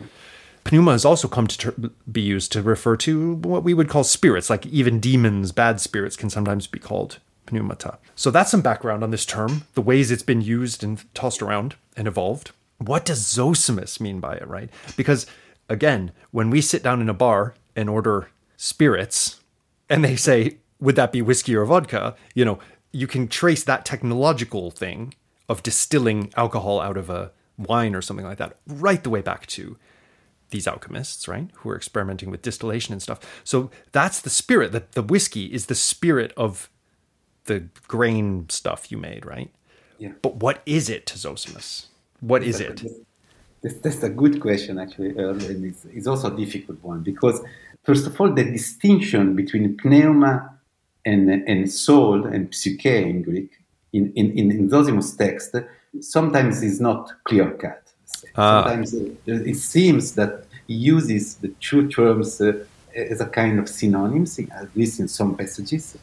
Pneuma 0.70 0.92
has 0.92 1.06
also 1.06 1.28
come 1.28 1.48
to 1.48 1.58
ter- 1.58 1.92
be 2.12 2.22
used 2.22 2.52
to 2.52 2.62
refer 2.62 2.98
to 2.98 3.36
what 3.36 3.64
we 3.64 3.74
would 3.74 3.90
call 3.90 4.04
spirits, 4.04 4.50
like 4.50 4.66
even 4.66 5.00
demons, 5.00 5.52
bad 5.52 5.80
spirits 5.80 6.18
can 6.18 6.30
sometimes 6.30 6.68
be 6.68 6.80
called 6.80 7.20
pneumata. 7.48 7.98
So 8.16 8.32
that's 8.32 8.52
some 8.52 8.62
background 8.62 9.04
on 9.04 9.12
this 9.12 9.26
term, 9.26 9.64
the 9.76 9.82
ways 9.82 10.12
it's 10.12 10.24
been 10.24 10.42
used 10.42 10.84
and 10.84 11.04
tossed 11.14 11.42
around 11.42 11.76
and 11.96 12.08
evolved. 12.08 12.52
What 12.80 13.06
does 13.06 13.22
Zosimus 13.24 14.00
mean 14.00 14.20
by 14.20 14.36
it, 14.36 14.48
right? 14.48 14.70
Because 14.96 15.26
again, 15.70 16.12
when 16.32 16.50
we 16.50 16.62
sit 16.62 16.84
down 16.84 17.02
in 17.02 17.10
a 17.10 17.14
bar 17.14 17.56
and 17.76 17.90
order 17.90 18.30
spirits 18.56 19.42
and 19.90 20.04
they 20.04 20.16
say, 20.16 20.58
would 20.80 20.96
that 20.96 21.12
be 21.12 21.22
whiskey 21.22 21.56
or 21.56 21.66
vodka? 21.66 22.16
You 22.36 22.46
know, 22.46 22.60
you 22.92 23.08
can 23.08 23.28
trace 23.28 23.64
that 23.64 23.86
technological 23.86 24.72
thing 24.72 25.14
of 25.50 25.64
distilling 25.64 26.32
alcohol 26.36 26.80
out 26.80 26.98
of 26.98 27.10
a 27.10 27.32
wine 27.58 27.96
or 27.96 28.02
something 28.02 28.26
like 28.26 28.38
that 28.38 28.58
right 28.68 29.04
the 29.04 29.10
way 29.10 29.22
back 29.22 29.48
to 29.48 29.78
these 30.50 30.68
alchemists, 30.68 31.28
right, 31.28 31.50
who 31.56 31.70
are 31.70 31.76
experimenting 31.76 32.30
with 32.30 32.42
distillation 32.42 32.94
and 32.94 33.02
stuff. 33.02 33.42
So 33.44 33.70
that's 33.92 34.22
the 34.22 34.30
spirit. 34.30 34.72
That 34.72 34.94
the 34.94 35.02
whiskey 35.02 35.46
is 35.46 35.66
the 35.66 35.76
spirit 35.76 36.32
of 36.38 36.70
the 37.46 37.68
grain 37.88 38.48
stuff 38.50 38.92
you 38.92 38.98
made, 38.98 39.26
right? 39.26 39.52
Yeah. 39.98 40.12
But 40.22 40.36
what 40.36 40.62
is 40.66 40.90
it 40.90 41.06
to 41.08 41.16
Zosimus? 41.16 41.88
What 42.22 42.44
is 42.44 42.60
it? 42.60 42.84
That's, 43.62 43.76
that's 43.76 44.04
a 44.04 44.10
good 44.10 44.40
question, 44.40 44.80
actually, 44.80 45.18
and 45.18 45.66
it's, 45.66 45.86
it's, 45.86 46.08
also 46.08 46.34
a 46.34 46.38
difficult 46.38 46.82
one 46.84 47.02
because, 47.02 47.42
first 47.84 48.06
of 48.06 48.20
all, 48.20 48.32
the 48.32 48.44
distinction 48.44 49.36
between 49.36 49.78
pneuma 49.84 50.58
and, 51.06 51.30
and 51.30 51.72
soul 51.72 52.26
and 52.26 52.54
psyche 52.54 53.10
in 53.10 53.24
Greek 53.24 53.52
in, 53.94 54.12
in, 54.16 54.52
in 54.52 54.70
Zosimus 54.70 55.18
text 55.18 55.56
sometimes 56.02 56.62
is 56.62 56.80
not 56.80 57.12
clear 57.24 57.52
cut. 57.52 57.84
Ah. 58.36 58.64
Sometimes 58.64 58.94
uh, 58.94 59.52
it 59.52 59.56
seems 59.56 60.14
that 60.14 60.46
he 60.68 60.76
uses 60.76 61.36
the 61.36 61.50
two 61.60 61.88
terms 61.88 62.42
uh, 62.42 62.54
as 62.96 63.22
a 63.22 63.26
kind 63.26 63.60
of 63.60 63.70
synonyms, 63.70 64.40
at 64.40 64.76
least 64.76 65.00
in 65.00 65.08
some 65.08 65.36
passages. 65.36 65.98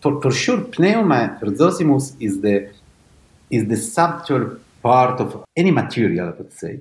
For, 0.00 0.20
for 0.20 0.32
sure, 0.32 0.60
pneuma 0.78 1.36
for 1.38 1.46
Zosimus 1.46 2.16
is 2.20 2.40
the, 2.40 2.70
is 3.50 3.66
the 3.68 3.76
subtle 3.76 4.56
part 4.82 5.20
of 5.20 5.44
any 5.56 5.70
material, 5.70 6.28
I 6.28 6.32
would 6.32 6.52
say, 6.52 6.80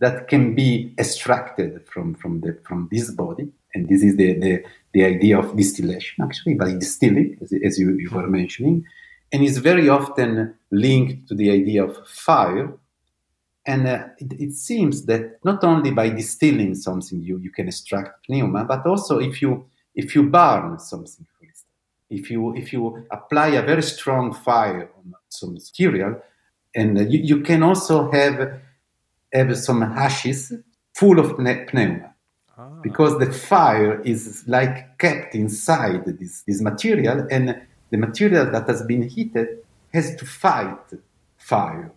that 0.00 0.28
can 0.28 0.54
be 0.54 0.94
extracted 0.98 1.86
from, 1.88 2.14
from, 2.14 2.40
the, 2.40 2.58
from 2.64 2.88
this 2.90 3.10
body. 3.10 3.48
And 3.74 3.88
this 3.88 4.02
is 4.02 4.16
the, 4.16 4.34
the, 4.38 4.64
the 4.92 5.04
idea 5.04 5.38
of 5.38 5.56
distillation, 5.56 6.24
actually, 6.24 6.54
by 6.54 6.74
distilling, 6.74 7.38
as, 7.40 7.52
as 7.64 7.78
you, 7.78 7.92
you 7.92 8.10
were 8.10 8.26
mentioning. 8.26 8.84
And 9.32 9.42
is 9.42 9.58
very 9.58 9.88
often 9.88 10.54
linked 10.70 11.28
to 11.28 11.34
the 11.34 11.50
idea 11.50 11.84
of 11.84 12.06
fire, 12.06 12.74
and 13.64 13.86
uh, 13.86 14.06
it, 14.18 14.32
it, 14.40 14.52
seems 14.54 15.06
that 15.06 15.38
not 15.44 15.62
only 15.62 15.92
by 15.92 16.08
distilling 16.08 16.74
something 16.74 17.22
you, 17.22 17.38
you 17.38 17.50
can 17.50 17.68
extract 17.68 18.28
pneuma, 18.28 18.64
but 18.64 18.84
also 18.86 19.20
if 19.20 19.40
you 19.40 19.64
if 19.94 20.14
you 20.14 20.24
burn 20.24 20.78
something, 20.78 21.26
for 21.38 21.44
instance, 21.44 21.66
if 22.10 22.30
you 22.30 22.54
if 22.56 22.72
you 22.72 23.06
apply 23.10 23.48
a 23.48 23.62
very 23.62 23.82
strong 23.82 24.32
fire 24.32 24.90
on 24.98 25.14
some 25.28 25.54
material, 25.54 26.20
and 26.74 27.12
you, 27.12 27.20
you 27.20 27.40
can 27.42 27.62
also 27.62 28.10
have 28.10 28.60
have 29.32 29.56
some 29.56 29.82
ashes 29.82 30.52
full 30.94 31.18
of 31.18 31.38
pneuma, 31.38 32.14
ah. 32.58 32.68
because 32.82 33.18
the 33.18 33.32
fire 33.32 34.00
is 34.02 34.44
like 34.46 34.98
kept 34.98 35.34
inside 35.34 36.04
this 36.18 36.42
this 36.42 36.60
material, 36.60 37.26
and 37.30 37.60
the 37.90 37.98
material 37.98 38.50
that 38.50 38.66
has 38.68 38.82
been 38.82 39.02
heated 39.08 39.58
has 39.92 40.14
to 40.16 40.24
fight 40.24 40.86
fire 41.36 41.92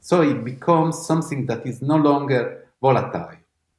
so 0.00 0.22
it 0.22 0.42
becomes 0.42 1.06
something 1.06 1.44
that 1.46 1.66
is 1.66 1.82
no 1.82 1.96
longer 1.96 2.66
volatile 2.80 3.36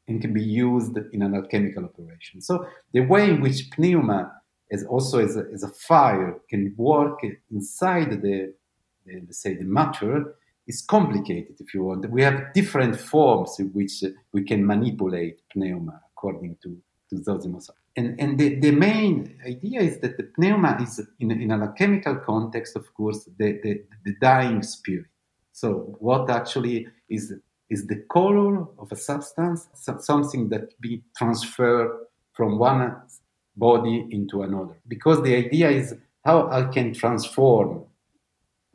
and 0.08 0.22
can 0.22 0.32
be 0.32 0.44
used 0.44 0.96
in 1.12 1.24
an 1.24 1.34
alchemical 1.36 1.86
operation. 1.86 2.40
So 2.40 2.68
the 2.94 3.02
way 3.02 3.30
in 3.32 3.42
which 3.42 3.70
pneuma, 3.78 4.32
as 4.72 4.84
also 4.86 5.20
as 5.20 5.38
a, 5.38 5.46
as 5.52 5.64
a 5.64 5.70
fire, 5.70 6.40
can 6.48 6.76
work 6.78 7.22
inside 7.52 8.22
the, 8.22 8.54
Uh, 9.10 9.22
the, 9.28 9.34
say 9.34 9.56
the 9.56 9.66
matter 9.66 10.36
is 10.68 10.82
complicated. 10.82 11.56
If 11.60 11.74
you 11.74 11.84
want, 11.84 12.10
we 12.10 12.22
have 12.22 12.54
different 12.54 12.96
forms 13.00 13.60
in 13.60 13.68
which 13.70 14.04
uh, 14.04 14.10
we 14.34 14.44
can 14.44 14.66
manipulate 14.66 15.42
pneuma 15.56 16.02
according 16.12 16.58
to 16.64 16.78
to 17.10 17.16
Zosimus. 17.16 17.70
And, 17.96 18.20
and 18.20 18.38
the, 18.38 18.56
the 18.60 18.72
main 18.72 19.36
idea 19.46 19.82
is 19.82 20.00
that 20.00 20.18
the 20.18 20.30
pneuma 20.38 20.78
is, 20.82 21.02
in, 21.20 21.32
in 21.32 21.52
an 21.52 21.64
alchemical 21.64 22.18
context, 22.18 22.76
of 22.76 22.94
course, 22.94 23.28
the, 23.38 23.60
the, 23.64 23.84
the 24.06 24.16
dyeing 24.22 24.62
spirit. 24.62 25.08
So 25.52 25.96
what 26.00 26.30
actually 26.30 26.88
is 27.10 27.34
is 27.70 27.86
the 27.86 28.04
color 28.12 28.66
of 28.80 28.92
a 28.92 28.96
substance, 28.96 29.68
something 30.00 30.50
that 30.50 30.80
be 30.82 31.04
transferred 31.16 32.08
from 32.34 32.58
one 32.58 32.96
body 33.56 34.08
into 34.10 34.42
another. 34.42 34.76
Because 34.88 35.22
the 35.22 35.36
idea 35.36 35.70
is 35.70 35.94
how 36.26 36.50
I 36.50 36.64
can 36.64 36.94
transform, 36.94 37.86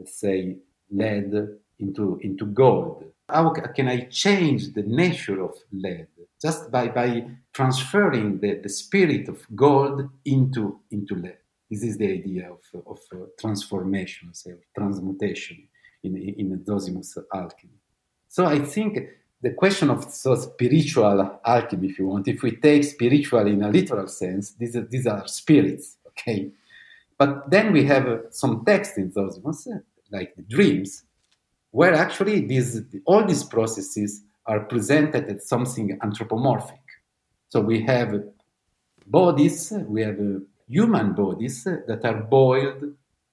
let's 0.05 0.21
say, 0.21 0.57
lead 0.91 1.33
into, 1.79 2.19
into 2.21 2.45
gold. 2.45 3.05
How 3.27 3.51
can 3.51 3.89
I 3.89 4.01
change 4.25 4.75
the 4.75 4.83
nature 4.83 5.43
of 5.43 5.55
lead? 5.73 6.09
Just 6.43 6.71
by, 6.71 6.89
by 6.89 7.27
transferring 7.55 8.39
the, 8.41 8.61
the 8.63 8.69
spirit 8.69 9.29
of 9.29 9.47
gold 9.55 10.11
into, 10.27 10.79
into 10.91 11.15
lead. 11.15 11.39
This 11.71 11.83
is 11.83 11.97
the 11.97 12.13
idea 12.13 12.51
of, 12.51 12.87
of 12.87 12.99
uh, 13.13 13.25
transformation, 13.41 14.35
say, 14.35 14.51
of 14.51 14.59
transmutation 14.77 15.67
in, 16.03 16.17
in 16.17 16.59
Zosimus 16.69 17.17
alchemy. 17.33 17.73
So 18.29 18.45
I 18.45 18.59
think 18.59 18.99
the 19.41 19.55
question 19.55 19.89
of 19.89 20.05
so 20.13 20.35
spiritual 20.35 21.41
alchemy, 21.47 21.89
if 21.89 21.99
you 21.99 22.09
want, 22.09 22.29
if 22.29 22.43
we 22.43 22.57
take 22.57 22.85
spiritual 22.85 23.47
in 23.47 23.63
a 23.63 23.71
literal 23.71 24.09
sense, 24.09 24.53
these 24.53 24.77
are, 24.77 24.85
these 24.85 25.07
are 25.07 25.27
spirits, 25.27 25.97
okay? 26.09 26.51
But 27.17 27.51
then 27.51 27.73
we 27.73 27.85
have 27.85 28.25
some 28.31 28.65
text 28.67 28.99
in 28.99 29.11
Zosimus, 29.11 29.67
like 30.17 30.31
the 30.37 30.43
dreams, 30.43 30.91
where 31.71 31.95
actually 31.95 32.47
these, 32.47 32.81
all 33.05 33.25
these 33.27 33.45
processes 33.45 34.23
are 34.47 34.61
presented 34.61 35.25
as 35.29 35.49
something 35.49 35.99
anthropomorphic. 36.03 36.85
So 37.49 37.61
we 37.61 37.83
have 37.83 38.11
bodies, 39.07 39.73
we 39.95 40.03
have 40.03 40.19
human 40.69 41.15
bodies 41.15 41.65
that 41.65 42.01
are 42.05 42.23
boiled 42.23 42.83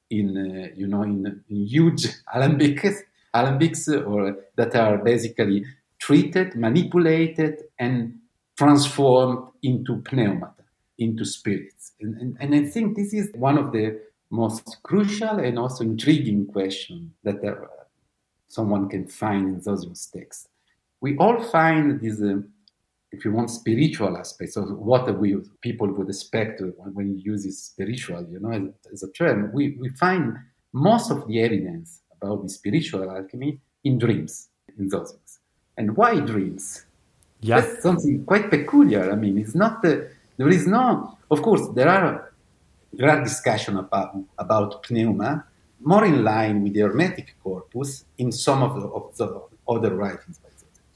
in 0.09 0.27
uh, 0.37 0.75
you 0.75 0.87
know 0.87 1.03
in, 1.03 1.43
in 1.49 1.65
huge 1.65 2.07
alembics, 2.35 2.97
alembics 3.33 3.87
or 4.05 4.37
that 4.55 4.75
are 4.75 4.97
basically 4.97 5.65
treated, 5.99 6.55
manipulated, 6.55 7.63
and 7.79 8.19
transformed 8.57 9.47
into 9.63 9.97
pneumata, 9.97 10.63
into 10.97 11.23
spirits. 11.25 11.93
And, 12.01 12.15
and, 12.21 12.37
and, 12.39 12.55
I 12.55 12.69
think 12.69 12.95
this 12.95 13.13
is 13.13 13.29
one 13.35 13.57
of 13.57 13.71
the 13.71 13.99
most 14.31 14.77
crucial 14.81 15.39
and 15.39 15.59
also 15.59 15.83
intriguing 15.83 16.47
question 16.47 17.13
that 17.23 17.43
uh, 17.43 17.55
someone 18.47 18.89
can 18.89 19.05
find 19.05 19.47
in 19.47 19.59
those 19.61 20.09
texts. 20.13 20.47
We 21.01 21.17
all 21.17 21.43
find 21.43 21.99
this 21.99 22.21
uh, 22.21 22.41
if 23.11 23.25
you 23.25 23.31
want 23.33 23.49
spiritual 23.49 24.17
aspects 24.17 24.55
of 24.55 24.69
what 24.77 25.19
we 25.19 25.35
people 25.59 25.91
would 25.91 26.07
expect 26.07 26.61
when 26.93 27.17
you 27.17 27.31
use 27.33 27.43
this 27.43 27.63
spiritual, 27.63 28.25
you 28.31 28.39
know, 28.39 28.51
as, 28.51 28.93
as, 28.93 29.03
a 29.03 29.11
term, 29.11 29.51
we, 29.53 29.75
we 29.81 29.89
find 29.89 30.37
most 30.71 31.11
of 31.11 31.27
the 31.27 31.41
evidence 31.41 32.01
about 32.15 32.41
the 32.41 32.49
spiritual 32.49 33.11
alchemy 33.11 33.59
in 33.83 33.97
dreams, 33.97 34.47
in 34.77 34.87
those. 34.87 35.13
And 35.77 35.97
why 35.97 36.19
dreams? 36.21 36.85
Yeah. 37.41 37.59
That's 37.59 37.83
something 37.83 38.23
quite 38.23 38.49
peculiar. 38.49 39.11
I 39.11 39.15
mean, 39.15 39.37
it's 39.37 39.55
not 39.55 39.81
the, 39.81 40.09
there 40.37 40.49
is 40.49 40.65
no, 40.67 41.17
of 41.29 41.41
course, 41.41 41.67
there 41.75 41.89
are 41.89 42.30
are 42.99 43.23
discussion 43.23 43.77
about 43.77 44.15
about 44.37 44.89
pneuma 44.89 45.45
more 45.79 46.05
in 46.05 46.23
line 46.23 46.61
with 46.61 46.73
the 46.73 46.81
hermetic 46.81 47.35
corpus 47.43 48.05
in 48.17 48.31
some 48.31 48.61
of 48.61 48.79
the, 48.79 48.87
of 48.87 49.17
the 49.17 49.41
other 49.67 49.95
writings 49.95 50.39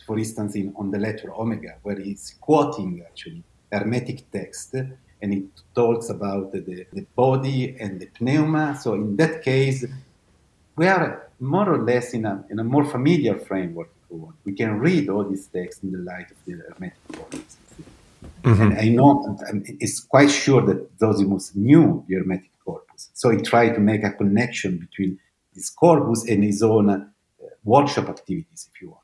for 0.05 0.17
instance, 0.17 0.55
in, 0.55 0.73
on 0.75 0.91
the 0.91 0.99
letter 0.99 1.33
omega, 1.33 1.75
where 1.81 1.99
he's 1.99 2.35
quoting 2.39 3.03
actually 3.05 3.43
Hermetic 3.71 4.31
text, 4.31 4.75
and 4.75 5.33
it 5.33 5.43
talks 5.73 6.09
about 6.09 6.51
the, 6.51 6.85
the 6.93 7.05
body 7.15 7.75
and 7.79 7.99
the 7.99 8.07
pneuma. 8.19 8.79
So 8.81 8.93
in 8.93 9.15
that 9.17 9.41
case, 9.41 9.85
we 10.75 10.87
are 10.87 11.29
more 11.39 11.67
or 11.73 11.83
less 11.83 12.13
in 12.13 12.25
a, 12.25 12.45
in 12.49 12.59
a 12.59 12.63
more 12.63 12.85
familiar 12.85 13.37
framework. 13.37 13.89
We 14.45 14.53
can 14.53 14.79
read 14.79 15.09
all 15.09 15.25
these 15.25 15.47
texts 15.47 15.83
in 15.83 15.91
the 15.91 15.97
light 15.97 16.31
of 16.31 16.37
the 16.45 16.53
Hermetic 16.53 16.99
corpus. 17.11 17.57
Mm-hmm. 18.43 18.61
And 18.61 18.79
I 18.79 18.87
know 18.89 19.37
it's 19.79 19.99
quite 19.99 20.29
sure 20.29 20.61
that 20.65 20.97
Zosimus 20.97 21.55
knew 21.55 22.03
the 22.07 22.15
Hermetic 22.15 22.51
corpus. 22.63 23.09
So 23.13 23.29
he 23.29 23.41
tried 23.41 23.73
to 23.75 23.79
make 23.79 24.03
a 24.03 24.11
connection 24.11 24.77
between 24.77 25.19
this 25.53 25.69
corpus 25.69 26.27
and 26.27 26.43
his 26.43 26.61
own 26.61 26.89
uh, 26.89 27.05
workshop 27.63 28.09
activities, 28.09 28.69
if 28.73 28.81
you 28.81 28.89
want. 28.89 29.01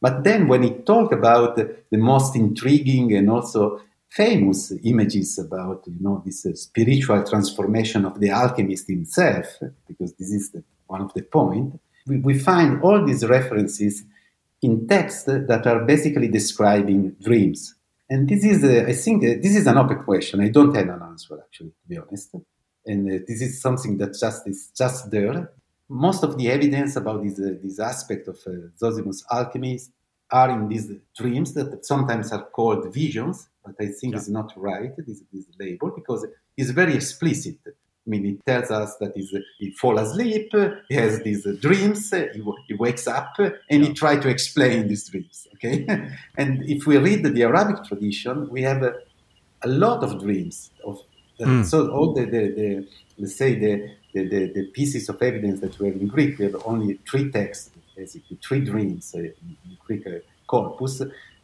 But 0.00 0.24
then 0.24 0.48
when 0.48 0.62
he 0.64 0.70
talked 0.70 1.12
about 1.12 1.56
the 1.56 1.98
most 1.98 2.34
intriguing 2.34 3.14
and 3.14 3.30
also 3.30 3.80
famous 4.08 4.72
images 4.84 5.38
about 5.38 5.84
you 5.86 5.96
know 6.00 6.22
this 6.24 6.44
uh, 6.44 6.54
spiritual 6.54 7.22
transformation 7.24 8.04
of 8.04 8.20
the 8.20 8.30
alchemist 8.30 8.88
himself, 8.88 9.46
because 9.88 10.12
this 10.14 10.30
is 10.32 10.50
the, 10.50 10.62
one 10.86 11.00
of 11.00 11.14
the 11.14 11.22
point, 11.22 11.78
we, 12.06 12.18
we 12.18 12.38
find 12.38 12.82
all 12.82 13.04
these 13.04 13.24
references 13.24 14.04
in 14.60 14.86
texts 14.86 15.24
that 15.24 15.66
are 15.66 15.84
basically 15.84 16.28
describing 16.28 17.16
dreams. 17.22 17.74
And 18.12 18.28
this 18.28 18.44
is, 18.44 18.62
uh, 18.62 18.84
I 18.92 18.92
think, 18.92 19.24
uh, 19.24 19.40
this 19.44 19.54
is 19.56 19.66
an 19.66 19.78
open 19.78 20.00
question. 20.04 20.42
I 20.42 20.50
don't 20.56 20.74
have 20.76 20.88
an 20.96 21.00
answer, 21.10 21.34
actually, 21.44 21.70
to 21.70 21.84
be 21.88 21.96
honest. 21.96 22.30
And 22.84 23.00
uh, 23.10 23.24
this 23.26 23.40
is 23.40 23.62
something 23.66 23.96
that 24.00 24.12
just 24.24 24.46
is 24.46 24.70
just 24.76 25.10
there. 25.10 25.50
Most 25.88 26.22
of 26.22 26.36
the 26.36 26.46
evidence 26.50 26.92
about 26.96 27.22
this, 27.24 27.38
uh, 27.40 27.54
this 27.64 27.78
aspect 27.78 28.28
of 28.28 28.36
uh, 28.46 28.50
Zosimus 28.78 29.20
alchemy 29.30 29.80
are 30.30 30.50
in 30.50 30.68
these 30.68 30.88
dreams 31.16 31.54
that 31.54 31.86
sometimes 31.86 32.32
are 32.32 32.44
called 32.56 32.92
visions, 32.92 33.48
but 33.64 33.76
I 33.80 33.86
think 33.86 34.12
yeah. 34.12 34.18
it's 34.18 34.28
not 34.28 34.52
right, 34.56 34.94
this, 35.06 35.22
this 35.32 35.46
label, 35.58 35.90
because 35.94 36.26
it's 36.54 36.70
very 36.70 36.94
explicit. 36.94 37.60
I 38.04 38.10
mean, 38.10 38.26
it 38.26 38.44
tells 38.44 38.70
us 38.72 38.96
that 38.96 39.16
he 39.58 39.70
falls 39.72 40.00
asleep, 40.00 40.52
he 40.88 40.94
has 40.94 41.22
these 41.22 41.46
dreams, 41.60 42.10
he, 42.10 42.42
he 42.66 42.74
wakes 42.74 43.06
up, 43.06 43.34
and 43.38 43.54
yeah. 43.70 43.78
he 43.78 43.94
tries 43.94 44.22
to 44.24 44.28
explain 44.28 44.88
these 44.88 45.08
dreams. 45.08 45.46
Okay, 45.54 45.86
and 46.36 46.64
if 46.68 46.84
we 46.84 46.98
read 46.98 47.22
the 47.22 47.42
Arabic 47.44 47.84
tradition, 47.84 48.48
we 48.50 48.62
have 48.62 48.82
a, 48.82 48.94
a 49.62 49.68
lot 49.68 50.02
of 50.02 50.20
dreams. 50.20 50.72
Of 50.84 50.98
mm. 51.38 51.64
so 51.64 51.90
all 51.90 52.12
the, 52.12 52.24
the, 52.24 52.48
the, 52.58 52.88
let's 53.18 53.36
say 53.36 53.54
the, 53.54 53.88
the, 54.12 54.52
the, 54.52 54.66
pieces 54.72 55.08
of 55.08 55.22
evidence 55.22 55.60
that 55.60 55.78
we 55.78 55.86
have 55.86 55.96
in 55.96 56.08
Greek, 56.08 56.38
we 56.38 56.46
have 56.46 56.60
only 56.64 56.98
three 57.08 57.30
texts, 57.30 57.70
basically 57.96 58.36
three 58.42 58.60
dreams 58.60 59.14
uh, 59.14 59.20
in 59.20 59.56
Greek 59.86 60.04
uh, 60.08 60.18
corpus, 60.48 61.02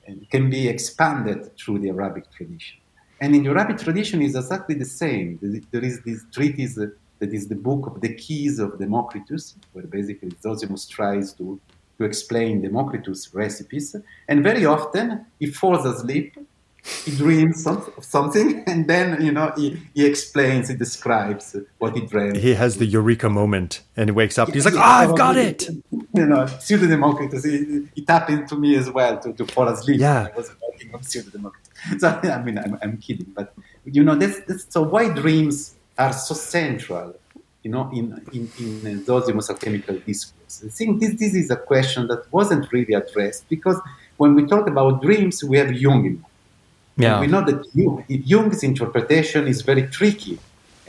and 0.09 0.28
can 0.28 0.50
be 0.50 0.66
expanded 0.66 1.56
through 1.56 1.78
the 1.78 1.90
Arabic 1.90 2.24
tradition. 2.32 2.78
And 3.20 3.34
in 3.34 3.42
the 3.42 3.50
Arabic 3.50 3.78
tradition 3.78 4.22
is 4.22 4.36
exactly 4.36 4.76
the 4.76 4.84
same. 4.84 5.38
There 5.72 5.84
is 5.84 6.00
this 6.02 6.24
treatise 6.32 6.74
that 6.76 7.34
is 7.34 7.48
the 7.48 7.56
book 7.56 7.86
of 7.86 8.00
the 8.00 8.14
keys 8.14 8.58
of 8.60 8.78
Democritus, 8.78 9.56
where 9.72 9.86
basically 9.86 10.30
Zosimus 10.30 10.88
tries 10.88 11.32
to, 11.34 11.60
to 11.98 12.04
explain 12.04 12.62
Democritus' 12.62 13.34
recipes. 13.34 13.96
And 14.28 14.44
very 14.44 14.64
often 14.64 15.26
he 15.40 15.46
falls 15.46 15.84
asleep, 15.84 16.36
he 17.05 17.16
dreams 17.16 17.66
of 17.66 17.93
something, 18.01 18.64
and 18.66 18.86
then, 18.86 19.20
you 19.22 19.32
know, 19.32 19.53
he, 19.57 19.80
he 19.95 20.07
explains, 20.07 20.68
he 20.68 20.74
describes 20.74 21.57
what 21.78 21.95
he 21.95 22.07
dreamed. 22.07 22.36
He 22.36 22.55
has 22.55 22.78
the 22.78 22.86
eureka 22.86 23.28
moment 23.28 23.82
and 23.97 24.09
he 24.09 24.12
wakes 24.12 24.39
up. 24.39 24.51
He's 24.51 24.64
like, 24.64 24.74
oh, 24.74 24.80
I've 24.80 25.16
got 25.16 25.36
it. 25.36 25.68
You 25.91 26.26
know, 26.26 26.47
Pseudo 26.47 26.86
Democritus, 26.86 27.45
he, 27.45 27.89
he 27.95 28.05
tapped 28.05 28.30
into 28.30 28.57
me 28.57 28.76
as 28.76 28.91
well 28.91 29.18
to, 29.20 29.32
to 29.32 29.47
fall 29.47 29.68
asleep. 29.68 30.01
Yeah. 30.01 30.28
I 30.32 30.36
was 30.36 30.51
working 30.66 30.95
on 30.95 31.03
Pseudo 31.03 31.30
Democritus. 31.30 31.68
so 31.99 32.09
I 32.09 32.43
mean, 32.43 32.59
I'm, 32.59 32.78
I'm 32.82 32.97
kidding, 32.99 33.32
but 33.34 33.55
you 33.84 34.03
know, 34.03 34.14
that's, 34.14 34.41
that's, 34.41 34.66
so 34.72 34.82
why 34.82 35.09
dreams 35.12 35.74
are 35.97 36.12
so 36.12 36.34
central, 36.34 37.14
you 37.62 37.70
know, 37.70 37.91
in 37.93 38.20
in, 38.32 38.51
in 38.59 38.99
uh, 38.99 39.01
Zosimus 39.03 39.51
alchemical 39.51 39.99
discourse. 39.99 40.62
I 40.64 40.68
think 40.68 41.01
this 41.01 41.18
this 41.18 41.34
is 41.34 41.51
a 41.51 41.57
question 41.57 42.07
that 42.09 42.32
wasn't 42.32 42.70
really 42.72 42.95
addressed 42.95 43.49
because 43.49 43.80
when 44.16 44.34
we 44.34 44.47
talk 44.47 44.68
about 44.68 45.03
dreams, 45.03 45.43
we 45.45 45.59
have 45.59 45.72
Jung. 45.72 46.24
Yeah. 46.99 47.20
we 47.20 47.28
know 47.28 47.44
that 47.44 47.64
Jung's 48.09 48.62
interpretation 48.64 49.46
is 49.46 49.62
very 49.62 49.86
tricky 49.86 50.38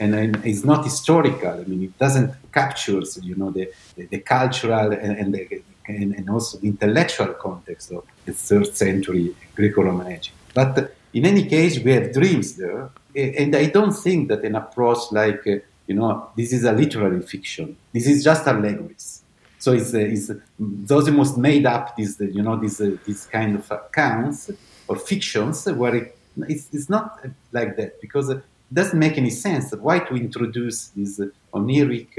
and, 0.00 0.14
and 0.14 0.44
it's 0.44 0.64
not 0.64 0.82
historical. 0.82 1.50
I 1.50 1.64
mean, 1.64 1.84
it 1.84 1.98
doesn't 1.98 2.34
capture, 2.52 3.00
you 3.22 3.36
know, 3.36 3.50
the, 3.50 3.70
the, 3.96 4.06
the 4.06 4.18
cultural 4.18 4.92
and, 4.92 5.16
and, 5.16 5.34
the, 5.34 5.62
and, 5.86 6.14
and, 6.14 6.28
also 6.28 6.58
the 6.58 6.66
intellectual 6.66 7.28
context 7.34 7.92
of 7.92 8.04
the 8.24 8.32
third 8.32 8.74
century 8.74 9.36
Greco-Roman 9.54 10.08
age. 10.08 10.32
But 10.52 10.96
in 11.12 11.26
any 11.26 11.44
case, 11.46 11.78
we 11.78 11.92
have 11.92 12.12
dreams 12.12 12.56
there, 12.56 12.90
and 13.14 13.54
I 13.54 13.66
don't 13.66 13.92
think 13.92 14.28
that 14.28 14.44
an 14.44 14.56
approach 14.56 15.12
like 15.12 15.46
uh, 15.46 15.56
you 15.86 15.94
know 15.94 16.30
this 16.36 16.52
is 16.52 16.64
a 16.64 16.72
literary 16.72 17.20
fiction. 17.22 17.76
This 17.92 18.06
is 18.06 18.22
just 18.22 18.46
allegories. 18.46 19.22
So 19.58 19.72
it's, 19.72 19.92
uh, 19.92 19.98
it's 19.98 20.30
Zosimus 20.60 21.36
made 21.36 21.66
up 21.66 21.96
these 21.96 22.20
you 22.20 22.42
know 22.42 22.56
these 22.56 22.80
uh, 22.80 22.96
these 23.04 23.26
kind 23.26 23.56
of 23.56 23.70
accounts 23.70 24.50
or 24.90 24.96
fictions 24.96 25.56
where 25.80 25.94
it, 26.00 26.06
it's, 26.52 26.66
it's 26.76 26.88
not 26.96 27.06
like 27.52 27.76
that 27.78 28.00
because 28.00 28.26
it 28.34 28.42
doesn't 28.78 28.98
make 28.98 29.16
any 29.24 29.34
sense. 29.46 29.64
Why 29.88 29.96
to 30.08 30.14
introduce 30.26 30.78
this 30.98 31.12
oniric 31.54 32.12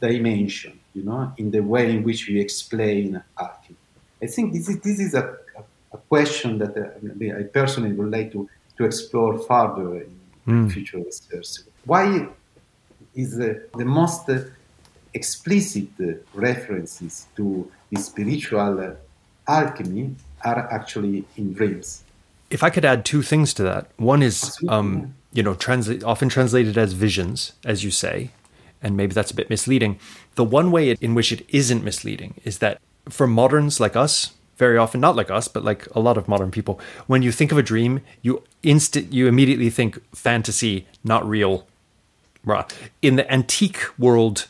dimension, 0.00 0.74
you 0.96 1.04
know, 1.08 1.32
in 1.42 1.50
the 1.50 1.62
way 1.72 1.84
in 1.94 2.02
which 2.08 2.20
we 2.28 2.40
explain 2.46 3.22
alchemy? 3.38 3.78
I 4.24 4.26
think 4.34 4.52
this 4.52 4.68
is 4.68 4.78
this 4.88 4.98
is 5.06 5.14
a 5.22 5.24
a 5.92 5.98
question 6.14 6.58
that 6.58 6.74
uh, 6.76 7.40
I 7.40 7.44
personally 7.44 7.92
would 7.92 8.10
like 8.10 8.32
to, 8.32 8.48
to 8.78 8.84
explore 8.84 9.38
further 9.38 9.88
in 10.02 10.20
mm. 10.46 10.72
future 10.72 10.98
research. 10.98 11.66
Why 11.84 12.28
is 13.14 13.38
uh, 13.38 13.54
the 13.76 13.84
most 13.84 14.28
uh, 14.28 14.38
explicit 15.12 15.88
uh, 16.00 16.12
references 16.34 17.26
to 17.36 17.70
the 17.90 18.00
spiritual 18.00 18.80
uh, 18.80 18.90
alchemy 19.46 20.14
are 20.44 20.70
actually 20.72 21.24
in 21.36 21.52
dreams? 21.52 22.04
If 22.50 22.62
I 22.62 22.70
could 22.70 22.84
add 22.84 23.04
two 23.04 23.22
things 23.22 23.54
to 23.54 23.62
that, 23.62 23.88
one 23.96 24.22
is 24.22 24.58
um, 24.68 25.14
you 25.32 25.42
know 25.42 25.54
translate 25.54 26.04
often 26.04 26.28
translated 26.28 26.76
as 26.76 26.92
visions, 26.92 27.52
as 27.64 27.82
you 27.82 27.90
say, 27.90 28.30
and 28.82 28.96
maybe 28.96 29.14
that's 29.14 29.30
a 29.30 29.34
bit 29.34 29.48
misleading. 29.48 29.98
The 30.34 30.44
one 30.44 30.70
way 30.70 30.90
in 31.00 31.14
which 31.14 31.32
it 31.32 31.46
isn't 31.48 31.82
misleading 31.82 32.34
is 32.44 32.58
that 32.58 32.80
for 33.08 33.26
moderns 33.26 33.80
like 33.80 33.96
us, 33.96 34.32
very 34.56 34.78
often 34.78 35.00
not 35.00 35.16
like 35.16 35.30
us 35.30 35.48
but 35.48 35.64
like 35.64 35.88
a 35.94 36.00
lot 36.00 36.16
of 36.16 36.28
modern 36.28 36.50
people 36.50 36.78
when 37.06 37.22
you 37.22 37.32
think 37.32 37.50
of 37.50 37.58
a 37.58 37.62
dream 37.62 38.00
you 38.20 38.42
instant 38.62 39.12
you 39.12 39.26
immediately 39.26 39.70
think 39.70 39.98
fantasy 40.14 40.86
not 41.02 41.28
real. 41.28 41.66
In 43.00 43.16
the 43.16 43.26
antique 43.32 43.82
world 43.98 44.46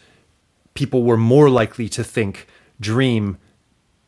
people 0.74 1.02
were 1.02 1.16
more 1.16 1.48
likely 1.48 1.88
to 1.88 2.02
think 2.02 2.46
dream 2.80 3.38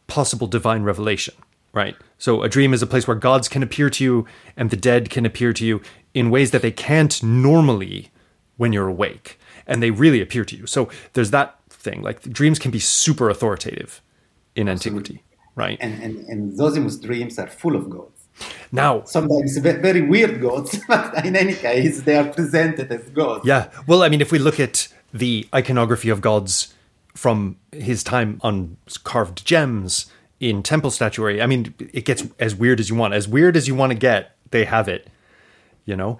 possible 0.07 0.47
divine 0.47 0.83
revelation 0.83 1.35
right 1.75 1.97
so 2.19 2.43
a 2.43 2.49
dream 2.49 2.73
is 2.73 2.83
a 2.83 2.87
place 2.87 3.07
where 3.07 3.17
gods 3.17 3.49
can 3.49 3.63
appear 3.63 3.91
to 3.91 4.03
you 4.03 4.27
and 4.57 4.71
the 4.71 4.77
dead 4.77 5.11
can 5.11 5.27
appear 5.27 5.53
to 5.53 5.67
you 5.67 5.83
in 6.15 6.31
ways 6.31 6.51
that 6.51 6.63
they 6.63 6.71
can't 6.71 7.23
normally 7.23 8.11
when 8.57 8.73
you're 8.73 8.89
awake 8.89 9.39
and 9.67 9.83
they 9.83 9.91
really 9.91 10.21
appear 10.21 10.45
to 10.45 10.57
you 10.57 10.67
so 10.67 10.89
there's 11.13 11.31
that 11.31 11.59
thing 11.69 12.01
like 12.01 12.23
dreams 12.23 12.59
can 12.59 12.71
be 12.71 12.79
super 12.79 13.29
authoritative 13.29 14.01
in 14.55 14.69
antiquity 14.69 15.23
right? 15.55 15.79
And, 15.81 16.03
and, 16.03 16.27
and 16.27 16.53
Zosimus 16.53 17.01
dreams 17.01 17.39
are 17.39 17.47
full 17.47 17.77
of 17.77 17.91
gods. 17.91 18.29
Now, 18.73 19.05
sometimes 19.05 19.57
very 19.59 20.03
weird 20.03 20.41
gods, 20.41 20.81
but 20.89 21.25
in 21.25 21.37
any 21.37 21.55
case, 21.55 22.03
they 22.03 22.17
are 22.17 22.29
presented 22.29 22.91
as 22.91 23.09
gods. 23.11 23.47
Yeah. 23.47 23.71
Well, 23.87 24.03
I 24.03 24.09
mean, 24.09 24.21
if 24.21 24.33
we 24.33 24.39
look 24.39 24.59
at 24.59 24.89
the 25.13 25.47
iconography 25.55 26.09
of 26.09 26.21
gods 26.21 26.75
from 27.15 27.57
his 27.71 28.03
time 28.03 28.41
on 28.43 28.77
carved 29.05 29.45
gems 29.45 30.07
in 30.51 30.63
temple 30.63 30.91
statuary, 30.91 31.41
I 31.41 31.47
mean, 31.47 31.75
it 31.79 32.05
gets 32.05 32.25
as 32.39 32.55
weird 32.55 32.79
as 32.79 32.91
you 32.91 32.97
want. 32.97 33.15
As 33.15 33.27
weird 33.27 33.57
as 33.57 33.67
you 33.67 33.75
want 33.75 33.93
to 33.93 33.99
get, 33.99 34.37
they 34.51 34.67
have 34.67 34.89
it, 34.89 35.09
you 35.87 35.97
know? 35.97 36.19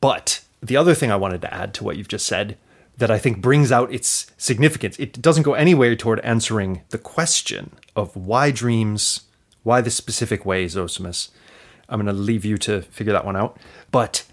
But 0.00 0.44
the 0.62 0.76
other 0.76 0.94
thing 0.94 1.10
I 1.10 1.16
wanted 1.16 1.40
to 1.42 1.52
add 1.52 1.74
to 1.74 1.84
what 1.84 1.96
you've 1.96 2.08
just 2.08 2.26
said 2.26 2.56
that 2.96 3.10
I 3.10 3.18
think 3.18 3.40
brings 3.40 3.72
out 3.72 3.92
its 3.92 4.30
significance. 4.38 4.96
It 5.00 5.20
doesn't 5.20 5.42
go 5.42 5.54
anywhere 5.54 5.96
toward 5.96 6.20
answering 6.20 6.82
the 6.90 6.98
question 6.98 7.72
of 7.96 8.14
why 8.14 8.52
dreams, 8.52 9.22
why 9.64 9.80
the 9.80 9.90
specific 9.90 10.46
way, 10.46 10.66
Zosimus. 10.66 11.30
I'm 11.88 12.00
going 12.00 12.06
to 12.06 12.12
leave 12.12 12.44
you 12.44 12.56
to 12.58 12.82
figure 12.82 13.12
that 13.12 13.24
one 13.24 13.36
out. 13.36 13.58
But 13.90 14.24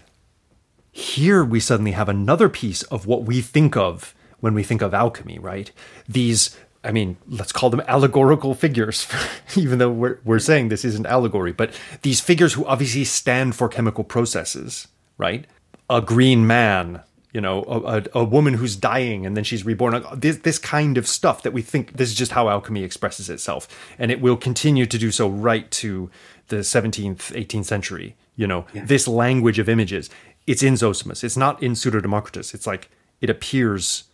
here 0.92 1.44
we 1.44 1.58
suddenly 1.58 1.92
have 1.92 2.08
another 2.08 2.48
piece 2.48 2.84
of 2.84 3.04
what 3.04 3.24
we 3.24 3.40
think 3.40 3.76
of 3.76 4.14
when 4.38 4.54
we 4.54 4.62
think 4.62 4.80
of 4.80 4.94
alchemy, 4.94 5.40
right? 5.40 5.72
These, 6.08 6.56
I 6.84 6.90
mean, 6.90 7.16
let's 7.28 7.52
call 7.52 7.70
them 7.70 7.82
allegorical 7.86 8.54
figures, 8.54 9.06
even 9.56 9.78
though 9.78 9.90
we're, 9.90 10.18
we're 10.24 10.38
saying 10.38 10.68
this 10.68 10.84
isn't 10.84 11.06
allegory, 11.06 11.52
but 11.52 11.72
these 12.02 12.20
figures 12.20 12.54
who 12.54 12.64
obviously 12.66 13.04
stand 13.04 13.54
for 13.54 13.68
chemical 13.68 14.04
processes, 14.04 14.88
right? 15.16 15.46
A 15.88 16.00
green 16.00 16.46
man, 16.46 17.02
you 17.32 17.40
know, 17.40 17.62
a, 17.64 18.02
a, 18.18 18.24
woman 18.24 18.54
who's 18.54 18.74
dying 18.74 19.24
and 19.24 19.36
then 19.36 19.44
she's 19.44 19.64
reborn. 19.64 20.02
This, 20.14 20.38
this 20.38 20.58
kind 20.58 20.98
of 20.98 21.06
stuff 21.06 21.42
that 21.44 21.52
we 21.52 21.62
think 21.62 21.96
this 21.96 22.10
is 22.10 22.16
just 22.16 22.32
how 22.32 22.48
alchemy 22.48 22.82
expresses 22.82 23.30
itself, 23.30 23.68
and 23.98 24.10
it 24.10 24.20
will 24.20 24.36
continue 24.36 24.86
to 24.86 24.98
do 24.98 25.10
so 25.12 25.28
right 25.28 25.70
to 25.72 26.10
the 26.48 26.56
17th, 26.56 27.32
18th 27.32 27.64
century. 27.64 28.16
You 28.34 28.46
know, 28.46 28.66
yeah. 28.74 28.84
this 28.84 29.06
language 29.06 29.58
of 29.58 29.68
images, 29.68 30.10
it's 30.46 30.62
in 30.62 30.74
Zosimus. 30.74 31.22
It's 31.22 31.36
not 31.36 31.62
in 31.62 31.76
Pseudo 31.76 32.00
Democritus. 32.00 32.54
It's 32.54 32.66
like 32.66 32.90
it 33.20 33.30
appears 33.30 34.04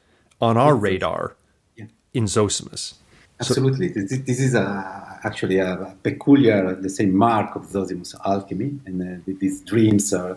on 0.41 0.57
our 0.57 0.75
radar. 0.75 1.35
In 2.19 2.25
Zosimus. 2.25 2.95
Absolutely, 3.41 3.89
so, 3.95 4.01
this, 4.01 4.19
this, 4.29 4.41
is 4.41 4.55
a, 4.55 4.67
actually 5.29 5.59
a 5.59 5.95
peculiar, 6.03 6.75
the 6.75 6.91
same 6.91 7.13
mark 7.15 7.55
of 7.55 7.63
Zosimus 7.75 8.13
alchemy, 8.33 8.71
and 8.87 8.97
uh, 9.03 9.33
these 9.43 9.57
dreams 9.73 10.13
are 10.13 10.37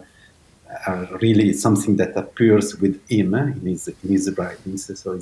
are 0.88 1.06
really 1.22 1.52
something 1.54 1.98
that 1.98 2.16
appears 2.16 2.80
with 2.80 2.96
him 3.10 3.34
in 3.34 3.66
his 3.72 3.88
in 4.04 4.10
his 4.18 4.26
writings. 4.38 4.82
So 5.02 5.20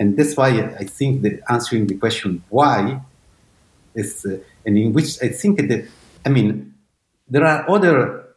And 0.00 0.16
that's 0.16 0.34
why 0.36 0.50
I 0.82 0.84
think 0.98 1.22
that 1.22 1.34
answering 1.48 1.86
the 1.86 1.96
question 2.04 2.42
why 2.48 3.00
is, 3.94 4.24
uh, 4.24 4.38
and 4.64 4.78
in 4.78 4.92
which 4.92 5.10
I 5.22 5.28
think 5.28 5.54
that, 5.70 5.82
I 6.26 6.28
mean, 6.28 6.74
there 7.28 7.44
are 7.44 7.68
other 7.68 8.28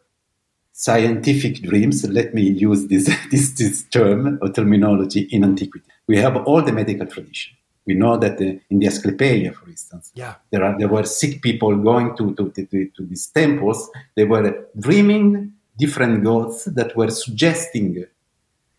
scientific 0.72 1.62
dreams. 1.62 2.08
Let 2.08 2.34
me 2.34 2.42
use 2.42 2.86
this, 2.86 3.04
this, 3.30 3.50
this 3.52 3.84
term 3.84 4.38
or 4.42 4.48
terminology 4.50 5.22
in 5.30 5.44
antiquity. 5.44 5.86
We 6.08 6.16
have 6.18 6.36
all 6.48 6.62
the 6.62 6.72
medical 6.72 7.06
tradition. 7.06 7.56
We 7.86 7.94
know 7.94 8.16
that 8.16 8.40
uh, 8.40 8.60
in 8.70 8.78
the 8.78 8.86
Asclepiadia, 8.86 9.52
for 9.52 9.68
instance, 9.68 10.12
yeah. 10.14 10.34
there, 10.50 10.62
are, 10.62 10.78
there 10.78 10.88
were 10.88 11.04
sick 11.04 11.42
people 11.42 11.76
going 11.76 12.16
to, 12.16 12.34
to, 12.34 12.50
to, 12.50 12.88
to 12.96 13.06
these 13.06 13.26
temples. 13.28 13.90
They 14.14 14.24
were 14.24 14.68
dreaming 14.78 15.52
different 15.76 16.22
gods 16.22 16.66
that 16.66 16.96
were 16.96 17.10
suggesting 17.10 18.04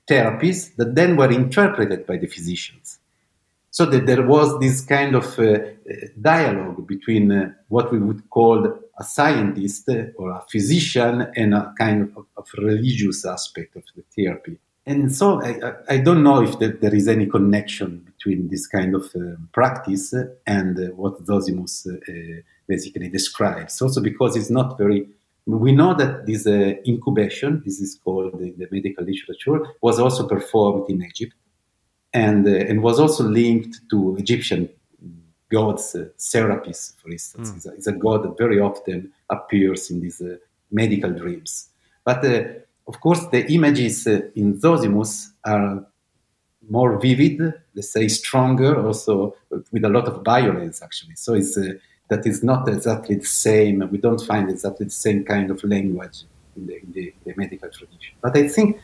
therapies 0.07 0.75
that 0.75 0.95
then 0.95 1.15
were 1.17 1.31
interpreted 1.31 2.05
by 2.05 2.17
the 2.17 2.27
physicians. 2.27 2.99
So 3.71 3.85
that 3.87 4.05
there 4.05 4.25
was 4.25 4.59
this 4.59 4.81
kind 4.81 5.15
of 5.15 5.39
uh, 5.39 5.57
dialogue 6.21 6.85
between 6.85 7.31
uh, 7.31 7.53
what 7.69 7.91
we 7.91 7.97
would 7.97 8.29
call 8.29 8.79
a 8.99 9.03
scientist 9.03 9.89
or 10.15 10.29
a 10.31 10.43
physician 10.49 11.27
and 11.35 11.55
a 11.55 11.73
kind 11.77 12.11
of, 12.15 12.25
of 12.37 12.47
religious 12.57 13.25
aspect 13.25 13.75
of 13.75 13.83
the 13.95 14.03
therapy. 14.15 14.59
And 14.85 15.13
so 15.15 15.41
I, 15.41 15.73
I 15.89 15.97
don't 15.97 16.23
know 16.23 16.43
if 16.43 16.59
there 16.59 16.93
is 16.93 17.07
any 17.07 17.25
connection 17.25 18.12
between 18.23 18.47
this 18.49 18.67
kind 18.67 18.95
of 18.95 19.05
uh, 19.15 19.35
practice 19.51 20.13
and 20.45 20.79
uh, 20.79 20.93
what 20.95 21.23
Zosimus 21.25 21.87
uh, 21.87 22.41
basically 22.67 23.09
describes. 23.09 23.81
Also 23.81 24.01
because 24.01 24.35
it's 24.35 24.49
not 24.49 24.77
very 24.77 25.07
we 25.45 25.73
know 25.73 25.93
that 25.93 26.25
this 26.25 26.47
uh, 26.47 26.73
incubation, 26.87 27.61
this 27.65 27.81
is 27.81 27.99
called 28.01 28.39
in 28.39 28.55
the 28.57 28.67
medical 28.71 29.03
literature, 29.03 29.59
was 29.81 29.99
also 29.99 30.25
performed 30.25 30.89
in 30.89 31.03
Egypt 31.03 31.33
and, 32.13 32.47
and 32.47 32.81
was 32.81 32.97
also 32.97 33.25
linked 33.25 33.81
to 33.89 34.15
Egyptian 34.17 34.69
gods, 35.51 35.95
uh, 35.95 36.05
Serapis, 36.15 36.93
for 37.01 37.11
instance. 37.11 37.51
Mm. 37.51 37.73
It's, 37.77 37.87
a, 37.87 37.91
a, 37.91 37.97
god 37.97 38.23
that 38.23 38.37
very 38.37 38.61
often 38.61 39.11
appears 39.29 39.91
in 39.91 39.99
these 39.99 40.21
uh, 40.21 40.37
medical 40.71 41.11
dreams. 41.11 41.67
But 42.05 42.23
uh, 42.23 42.43
of 42.87 43.01
course, 43.01 43.27
the 43.27 43.45
images 43.51 44.07
in 44.07 44.57
Zosimus 44.61 45.31
are 45.43 45.85
more 46.69 46.99
vivid, 46.99 47.53
let's 47.75 47.89
say 47.89 48.07
stronger, 48.07 48.85
also 48.85 49.35
with 49.71 49.83
a 49.83 49.89
lot 49.89 50.05
of 50.05 50.23
violence, 50.23 50.81
actually. 50.81 51.15
So 51.15 51.33
it's 51.33 51.57
that 52.09 52.25
is 52.25 52.43
not 52.43 52.67
exactly 52.69 53.15
the 53.15 53.25
same. 53.25 53.87
We 53.91 53.97
don't 53.97 54.21
find 54.21 54.49
exactly 54.49 54.85
the 54.85 54.91
same 54.91 55.23
kind 55.23 55.49
of 55.49 55.63
language 55.63 56.23
in 56.55 56.67
the, 56.67 56.75
in 56.83 56.91
the, 56.91 57.13
the 57.25 57.33
medical 57.35 57.69
tradition. 57.69 58.13
But 58.21 58.37
I 58.37 58.47
think 58.47 58.79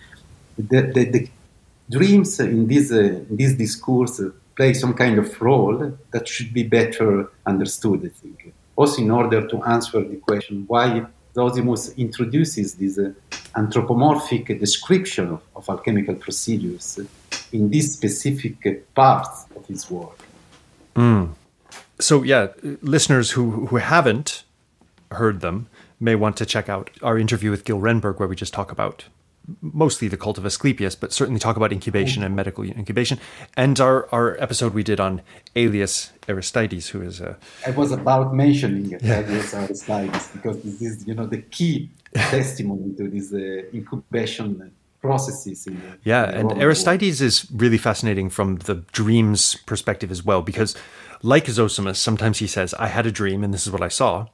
the, 0.57 0.82
the, 0.82 1.03
the 1.05 1.30
dreams 1.89 2.39
in 2.39 2.67
this, 2.67 2.91
uh, 2.91 2.99
in 3.30 3.36
this 3.36 3.53
discourse 3.53 4.21
play 4.55 4.73
some 4.73 4.93
kind 4.93 5.17
of 5.19 5.41
role 5.41 5.97
that 6.11 6.27
should 6.27 6.53
be 6.53 6.63
better 6.63 7.30
understood, 7.45 7.99
I 8.05 8.09
think. 8.09 8.53
Also, 8.75 9.01
in 9.01 9.11
order 9.11 9.45
to 9.47 9.63
answer 9.63 10.01
the 10.01 10.17
question 10.17 10.65
why 10.67 11.05
Zosimus 11.36 11.95
introduces 11.97 12.75
this 12.75 12.97
uh, 12.97 13.13
anthropomorphic 13.55 14.59
description 14.59 15.30
of, 15.30 15.41
of, 15.55 15.69
alchemical 15.69 16.15
procedures 16.15 16.99
in 17.52 17.70
these 17.70 17.93
specific 17.93 18.93
parts 18.93 19.45
of 19.56 19.66
his 19.66 19.89
work. 19.89 20.20
Mm 20.95 21.30
so 22.00 22.24
yeah, 22.24 22.47
listeners 22.82 23.32
who 23.32 23.68
who 23.68 23.78
haven't 23.78 24.43
heard 25.12 25.41
them 25.41 25.68
may 26.00 26.16
want 26.16 26.38
to 26.38 26.45
check 26.45 26.70
out 26.70 26.89
our 27.04 27.18
interview 27.18 27.52
with 27.52 27.66
Gil 27.66 27.80
Renberg, 27.80 28.20
where 28.20 28.28
we 28.28 28.36
just 28.36 28.54
talk 28.54 28.72
about 28.72 29.06
mostly 29.62 30.08
the 30.08 30.16
cult 30.16 30.38
of 30.38 30.45
Asclepius, 30.45 30.95
but 30.95 31.12
certainly 31.12 31.39
talk 31.39 31.58
about 31.58 31.72
incubation 31.74 32.24
and 32.24 32.36
medical 32.36 32.64
incubation, 32.64 33.20
and 33.58 33.80
our, 33.80 34.08
our 34.12 34.38
episode 34.39 34.76
we 34.76 34.84
did 34.84 35.00
on 35.00 35.22
Aelius 35.56 36.12
Aristides, 36.28 36.89
who 36.89 37.02
is 37.02 37.20
a. 37.20 37.38
I 37.66 37.72
was 37.72 37.91
about 37.91 38.34
mentioning 38.34 38.93
Aelius 39.04 39.54
Aristides 39.54 40.30
because 40.32 40.62
this 40.62 40.82
is 40.82 41.08
you 41.08 41.16
know 41.16 41.26
the 41.26 41.41
key 41.41 41.89
testimony 42.14 42.93
to 42.95 43.10
this 43.10 43.34
uh, 43.34 43.76
incubation 43.76 44.72
processes. 45.02 45.68
In 45.68 45.82
yeah, 46.04 46.30
in 46.30 46.52
and 46.52 46.62
Aristides 46.62 47.22
world. 47.22 47.28
is 47.28 47.47
really 47.52 47.78
fascinating 47.78 48.30
from 48.30 48.58
the 48.58 48.76
dreams 48.91 49.56
perspective 49.66 50.12
as 50.12 50.24
well 50.24 50.41
because 50.41 50.76
like 51.22 51.45
Zosimus, 51.45 51.97
sometimes 51.97 52.39
he 52.39 52.47
says, 52.47 52.74
I 52.76 52.88
had 52.88 53.06
a 53.06 53.12
dream 53.12 53.43
and 53.43 53.54
this 53.54 53.66
is 53.66 53.72
what 53.72 53.82
I 53.82 53.88
saw. 53.88 54.28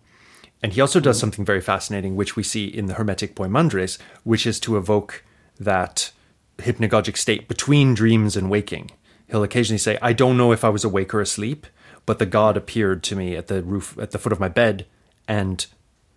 And 0.63 0.74
he 0.74 0.82
also 0.82 0.99
does 0.99 1.20
something 1.20 1.45
very 1.45 1.61
fascinating, 1.61 2.16
which 2.16 2.36
we 2.36 2.43
see 2.43 2.66
in 2.66 2.86
the 2.86 2.95
Hermetic 2.95 3.36
Poimandres, 3.36 3.97
which 4.24 4.47
is 4.47 4.59
to 4.61 4.78
evoke 4.78 5.24
that 5.59 6.11
hypnagogic 6.57 7.18
state 7.18 7.47
between 7.47 7.93
dreams 7.93 8.36
and 8.36 8.49
waking. 8.49 8.91
He'll 9.30 9.43
occasionally 9.43 9.78
say, 9.80 9.97
I 10.01 10.13
don't 10.13 10.38
know 10.38 10.51
if 10.51 10.63
I 10.63 10.70
was 10.70 10.84
awake 10.84 11.13
or 11.13 11.22
asleep, 11.22 11.68
but 12.05 12.20
the 12.20 12.26
god 12.26 12.55
appeared 12.55 13.03
to 13.03 13.16
me 13.16 13.36
at 13.36 13.47
the 13.47 13.61
roof, 13.63 13.97
at 13.99 14.11
the 14.11 14.20
foot 14.20 14.32
of 14.32 14.39
my 14.39 14.47
bed 14.47 14.86
and 15.28 15.66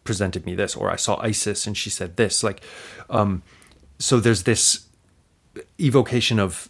presented 0.04 0.46
me 0.46 0.54
this, 0.54 0.76
or 0.76 0.90
I 0.90 0.96
saw 0.96 1.20
Isis 1.20 1.66
and 1.66 1.76
she 1.76 1.90
said 1.90 2.16
this. 2.16 2.42
Like, 2.42 2.62
um, 3.10 3.42
so 3.98 4.20
there's 4.20 4.44
this 4.44 4.86
evocation 5.80 6.38
of 6.38 6.68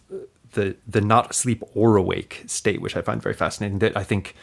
the 0.53 0.75
the 0.87 1.01
not 1.01 1.31
asleep 1.31 1.63
or 1.73 1.95
awake 1.95 2.43
state, 2.47 2.81
which 2.81 2.95
I 2.95 3.01
find 3.01 3.21
very 3.21 3.35
fascinating. 3.35 3.79
That 3.79 3.95
I 3.95 4.03
think 4.03 4.35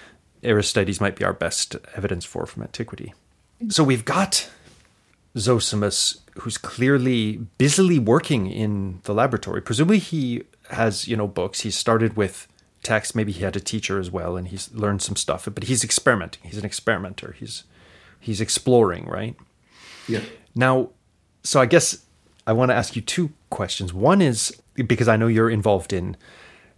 Aristides 0.42 1.00
might 1.00 1.16
be 1.16 1.24
our 1.24 1.32
best 1.32 1.76
evidence 1.96 2.24
for 2.24 2.46
from 2.46 2.62
antiquity. 2.62 3.14
Mm-hmm. 3.60 3.70
So 3.70 3.84
we've 3.84 4.04
got 4.04 4.48
Zosimus, 5.36 6.20
who's 6.38 6.58
clearly 6.58 7.36
busily 7.58 7.98
working 7.98 8.50
in 8.50 9.00
the 9.04 9.14
laboratory. 9.14 9.60
Presumably, 9.60 9.98
he 9.98 10.44
has 10.70 11.08
you 11.08 11.16
know 11.16 11.26
books. 11.26 11.60
He 11.60 11.70
started 11.70 12.16
with 12.16 12.46
text. 12.82 13.16
Maybe 13.16 13.32
he 13.32 13.42
had 13.42 13.56
a 13.56 13.60
teacher 13.60 13.98
as 13.98 14.10
well, 14.10 14.36
and 14.36 14.48
he's 14.48 14.72
learned 14.72 15.02
some 15.02 15.16
stuff. 15.16 15.48
But 15.52 15.64
he's 15.64 15.82
experimenting. 15.82 16.42
He's 16.44 16.58
an 16.58 16.64
experimenter. 16.64 17.34
He's 17.38 17.64
he's 18.20 18.40
exploring, 18.40 19.06
right? 19.06 19.34
Yeah. 20.08 20.20
Now, 20.54 20.90
so 21.42 21.60
I 21.60 21.66
guess 21.66 22.05
I 22.46 22.52
want 22.52 22.70
to 22.70 22.74
ask 22.74 22.94
you 22.94 23.02
two 23.02 23.32
questions. 23.50 23.92
One 23.92 24.22
is 24.22 24.56
because 24.74 25.08
I 25.08 25.16
know 25.16 25.26
you're 25.26 25.50
involved 25.50 25.92
in 25.92 26.16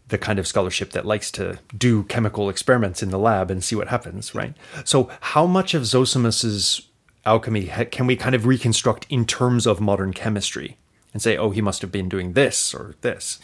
the 0.08 0.18
kind 0.18 0.38
of 0.38 0.46
scholarship 0.46 0.92
that 0.92 1.04
likes 1.04 1.30
to 1.32 1.58
do 1.76 2.04
chemical 2.04 2.48
experiments 2.48 3.02
in 3.02 3.10
the 3.10 3.18
lab 3.18 3.50
and 3.50 3.62
see 3.62 3.76
what 3.76 3.88
happens, 3.88 4.34
right? 4.34 4.54
So, 4.84 5.10
how 5.20 5.46
much 5.46 5.74
of 5.74 5.82
Zosimus's 5.82 6.82
alchemy 7.26 7.70
can 7.90 8.06
we 8.06 8.16
kind 8.16 8.34
of 8.34 8.46
reconstruct 8.46 9.06
in 9.10 9.26
terms 9.26 9.66
of 9.66 9.80
modern 9.80 10.14
chemistry 10.14 10.78
and 11.12 11.20
say, 11.20 11.36
oh, 11.36 11.50
he 11.50 11.60
must 11.60 11.82
have 11.82 11.92
been 11.92 12.08
doing 12.08 12.32
this 12.32 12.72
or 12.72 12.94
this? 13.02 13.38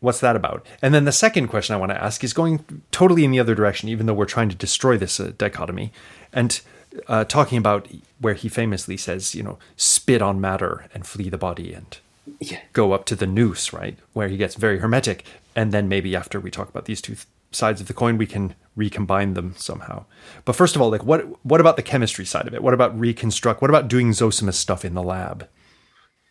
What's 0.00 0.20
that 0.20 0.36
about? 0.36 0.66
And 0.82 0.92
then 0.92 1.06
the 1.06 1.12
second 1.12 1.48
question 1.48 1.74
I 1.74 1.78
want 1.78 1.90
to 1.92 2.02
ask 2.02 2.22
is 2.22 2.34
going 2.34 2.82
totally 2.90 3.24
in 3.24 3.30
the 3.30 3.40
other 3.40 3.54
direction, 3.54 3.88
even 3.88 4.04
though 4.04 4.14
we're 4.14 4.26
trying 4.26 4.50
to 4.50 4.54
destroy 4.54 4.98
this 4.98 5.18
uh, 5.18 5.32
dichotomy. 5.38 5.92
And 6.34 6.60
uh, 7.08 7.24
talking 7.24 7.58
about 7.58 7.88
where 8.20 8.34
he 8.34 8.48
famously 8.48 8.96
says, 8.96 9.34
you 9.34 9.42
know, 9.42 9.58
spit 9.76 10.22
on 10.22 10.40
matter 10.40 10.86
and 10.94 11.06
flee 11.06 11.28
the 11.28 11.38
body 11.38 11.72
and 11.72 11.98
yeah. 12.40 12.60
go 12.72 12.92
up 12.92 13.04
to 13.06 13.16
the 13.16 13.26
nous, 13.26 13.72
right? 13.72 13.98
Where 14.12 14.28
he 14.28 14.36
gets 14.36 14.54
very 14.54 14.78
hermetic. 14.78 15.24
And 15.54 15.72
then 15.72 15.88
maybe 15.88 16.16
after 16.16 16.40
we 16.40 16.50
talk 16.50 16.68
about 16.68 16.84
these 16.86 17.00
two 17.00 17.14
th- 17.14 17.26
sides 17.52 17.80
of 17.80 17.86
the 17.86 17.94
coin, 17.94 18.18
we 18.18 18.26
can 18.26 18.54
recombine 18.74 19.34
them 19.34 19.54
somehow. 19.56 20.04
But 20.44 20.56
first 20.56 20.76
of 20.76 20.82
all, 20.82 20.90
like 20.90 21.04
what 21.04 21.44
what 21.44 21.60
about 21.60 21.76
the 21.76 21.82
chemistry 21.82 22.24
side 22.24 22.46
of 22.46 22.54
it? 22.54 22.62
What 22.62 22.74
about 22.74 22.98
reconstruct? 22.98 23.62
What 23.62 23.70
about 23.70 23.88
doing 23.88 24.10
Zosimus 24.10 24.54
stuff 24.54 24.84
in 24.84 24.94
the 24.94 25.02
lab? 25.02 25.48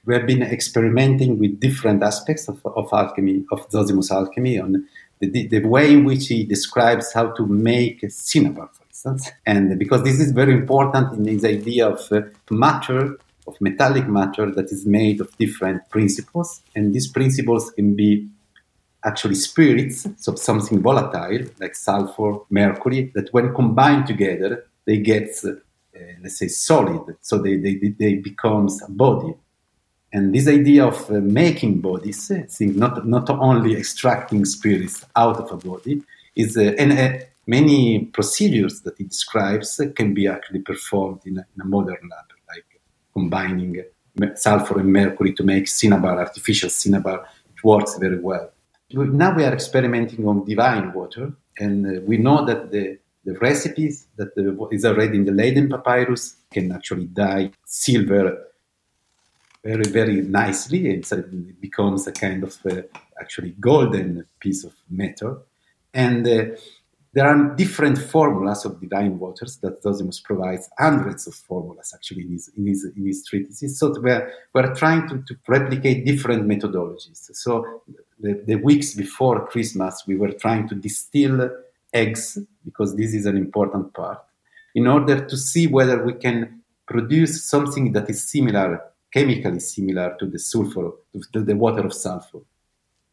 We 0.05 0.13
have 0.13 0.27
been 0.27 0.43
experimenting 0.43 1.39
with 1.39 1.59
different 1.59 2.03
aspects 2.03 2.47
of, 2.47 2.63
of 2.63 2.89
alchemy, 2.93 3.43
of 3.51 3.67
Zosimus 3.71 4.11
alchemy, 4.11 4.59
on 4.59 4.87
the, 5.19 5.47
the 5.47 5.65
way 5.65 5.91
in 5.93 6.05
which 6.05 6.27
he 6.27 6.43
describes 6.43 7.11
how 7.13 7.31
to 7.31 7.47
make 7.47 8.05
cinnabar, 8.09 8.69
And 9.45 9.77
because 9.77 10.03
this 10.03 10.19
is 10.19 10.31
very 10.31 10.53
important 10.53 11.13
in 11.13 11.23
this 11.23 11.43
idea 11.45 11.87
of 11.87 11.99
uh, 12.11 12.21
matter, 12.49 13.17
of 13.47 13.55
metallic 13.61 14.07
matter 14.07 14.51
that 14.51 14.71
is 14.71 14.85
made 14.85 15.21
of 15.21 15.35
different 15.37 15.87
principles. 15.89 16.61
And 16.75 16.93
these 16.93 17.07
principles 17.07 17.71
can 17.71 17.95
be 17.95 18.27
actually 19.03 19.35
spirits, 19.35 20.07
so 20.17 20.33
something 20.35 20.81
volatile 20.81 21.45
like 21.59 21.75
sulfur, 21.75 22.39
mercury, 22.49 23.11
that 23.13 23.29
when 23.31 23.53
combined 23.53 24.07
together, 24.07 24.65
they 24.85 24.97
get, 24.97 25.29
uh, 25.45 25.51
let's 26.21 26.39
say, 26.39 26.47
solid. 26.47 27.15
So 27.21 27.37
they, 27.37 27.57
they, 27.57 27.75
they 27.99 28.15
becomes 28.15 28.81
a 28.81 28.89
body. 28.89 29.33
And 30.11 30.33
this 30.33 30.47
idea 30.47 30.85
of 30.85 31.11
uh, 31.11 31.19
making 31.19 31.81
bodies, 31.81 32.31
uh, 32.31 32.45
not, 32.59 33.07
not 33.07 33.29
only 33.29 33.75
extracting 33.75 34.45
spirits 34.45 35.05
out 35.15 35.37
of 35.37 35.51
a 35.51 35.57
body, 35.57 36.01
is, 36.35 36.57
uh, 36.57 36.73
and 36.79 36.93
uh, 36.93 37.25
many 37.47 38.05
procedures 38.05 38.81
that 38.81 38.97
he 38.97 39.03
describes 39.03 39.81
can 39.95 40.13
be 40.13 40.27
actually 40.27 40.59
performed 40.59 41.21
in 41.25 41.37
a, 41.37 41.45
in 41.55 41.61
a 41.61 41.65
modern 41.65 42.09
lab, 42.09 42.25
like 42.49 42.65
combining 43.13 43.83
sulfur 44.35 44.79
and 44.79 44.91
mercury 44.91 45.33
to 45.33 45.43
make 45.43 45.67
cinnabar, 45.67 46.19
artificial 46.19 46.69
cinnabar. 46.69 47.25
It 47.55 47.63
works 47.63 47.97
very 47.97 48.19
well. 48.19 48.51
Now 48.91 49.35
we 49.35 49.43
are 49.43 49.53
experimenting 49.53 50.27
on 50.27 50.45
divine 50.45 50.93
water, 50.93 51.33
and 51.59 51.85
uh, 51.85 52.01
we 52.05 52.17
know 52.17 52.45
that 52.45 52.71
the, 52.71 52.99
the 53.23 53.33
recipes 53.39 54.07
that 54.17 54.29
is 54.71 54.85
already 54.85 55.17
in 55.17 55.25
the 55.25 55.31
Leiden 55.31 55.69
papyrus 55.69 56.37
can 56.51 56.71
actually 56.71 57.05
dye 57.05 57.51
silver 57.65 58.37
very, 59.63 59.85
very 59.85 60.21
nicely, 60.21 60.93
and 60.93 61.03
so 61.03 61.17
it 61.17 61.59
becomes 61.59 62.05
a 62.05 62.11
kind 62.11 62.43
of 62.43 62.55
uh, 62.69 62.83
actually 63.19 63.55
golden 63.59 64.25
piece 64.39 64.63
of 64.63 64.73
metal. 64.89 65.43
And 65.93 66.27
uh, 66.27 66.45
there 67.15 67.27
are 67.27 67.55
different 67.55 67.97
formulas 67.97 68.65
of 68.65 68.81
divine 68.81 69.17
waters 69.17 69.57
that 69.63 69.81
Zosimus 69.81 70.21
provides 70.21 70.69
hundreds 70.77 71.25
of 71.27 71.33
formulas 71.33 71.93
actually 71.95 72.23
in 72.23 72.33
his, 72.33 72.51
in 72.57 72.67
his, 72.67 72.85
in 72.97 73.05
his 73.07 73.25
treatises. 73.25 73.79
So 73.79 73.93
we're, 74.01 74.29
we're 74.53 74.75
trying 74.75 75.07
to, 75.07 75.23
to 75.27 75.35
replicate 75.47 76.05
different 76.05 76.45
methodologies. 76.45 77.29
So 77.33 77.81
the, 78.19 78.43
the 78.45 78.55
weeks 78.55 78.95
before 78.95 79.47
Christmas, 79.47 80.03
we 80.05 80.17
were 80.17 80.33
trying 80.33 80.67
to 80.67 80.75
distill 80.75 81.49
eggs, 81.93 82.37
because 82.65 82.97
this 82.97 83.13
is 83.13 83.25
an 83.25 83.37
important 83.37 83.93
part, 83.93 84.19
in 84.75 84.85
order 84.85 85.25
to 85.25 85.37
see 85.37 85.67
whether 85.67 86.03
we 86.03 86.15
can 86.15 86.61
produce 86.85 87.45
something 87.45 87.93
that 87.93 88.09
is 88.09 88.29
similar, 88.29 88.81
chemically 89.13 89.61
similar 89.61 90.17
to 90.19 90.25
the 90.25 90.37
sulfur, 90.37 90.91
to 91.31 91.41
the 91.41 91.55
water 91.55 91.85
of 91.85 91.93
sulfur. 91.93 92.39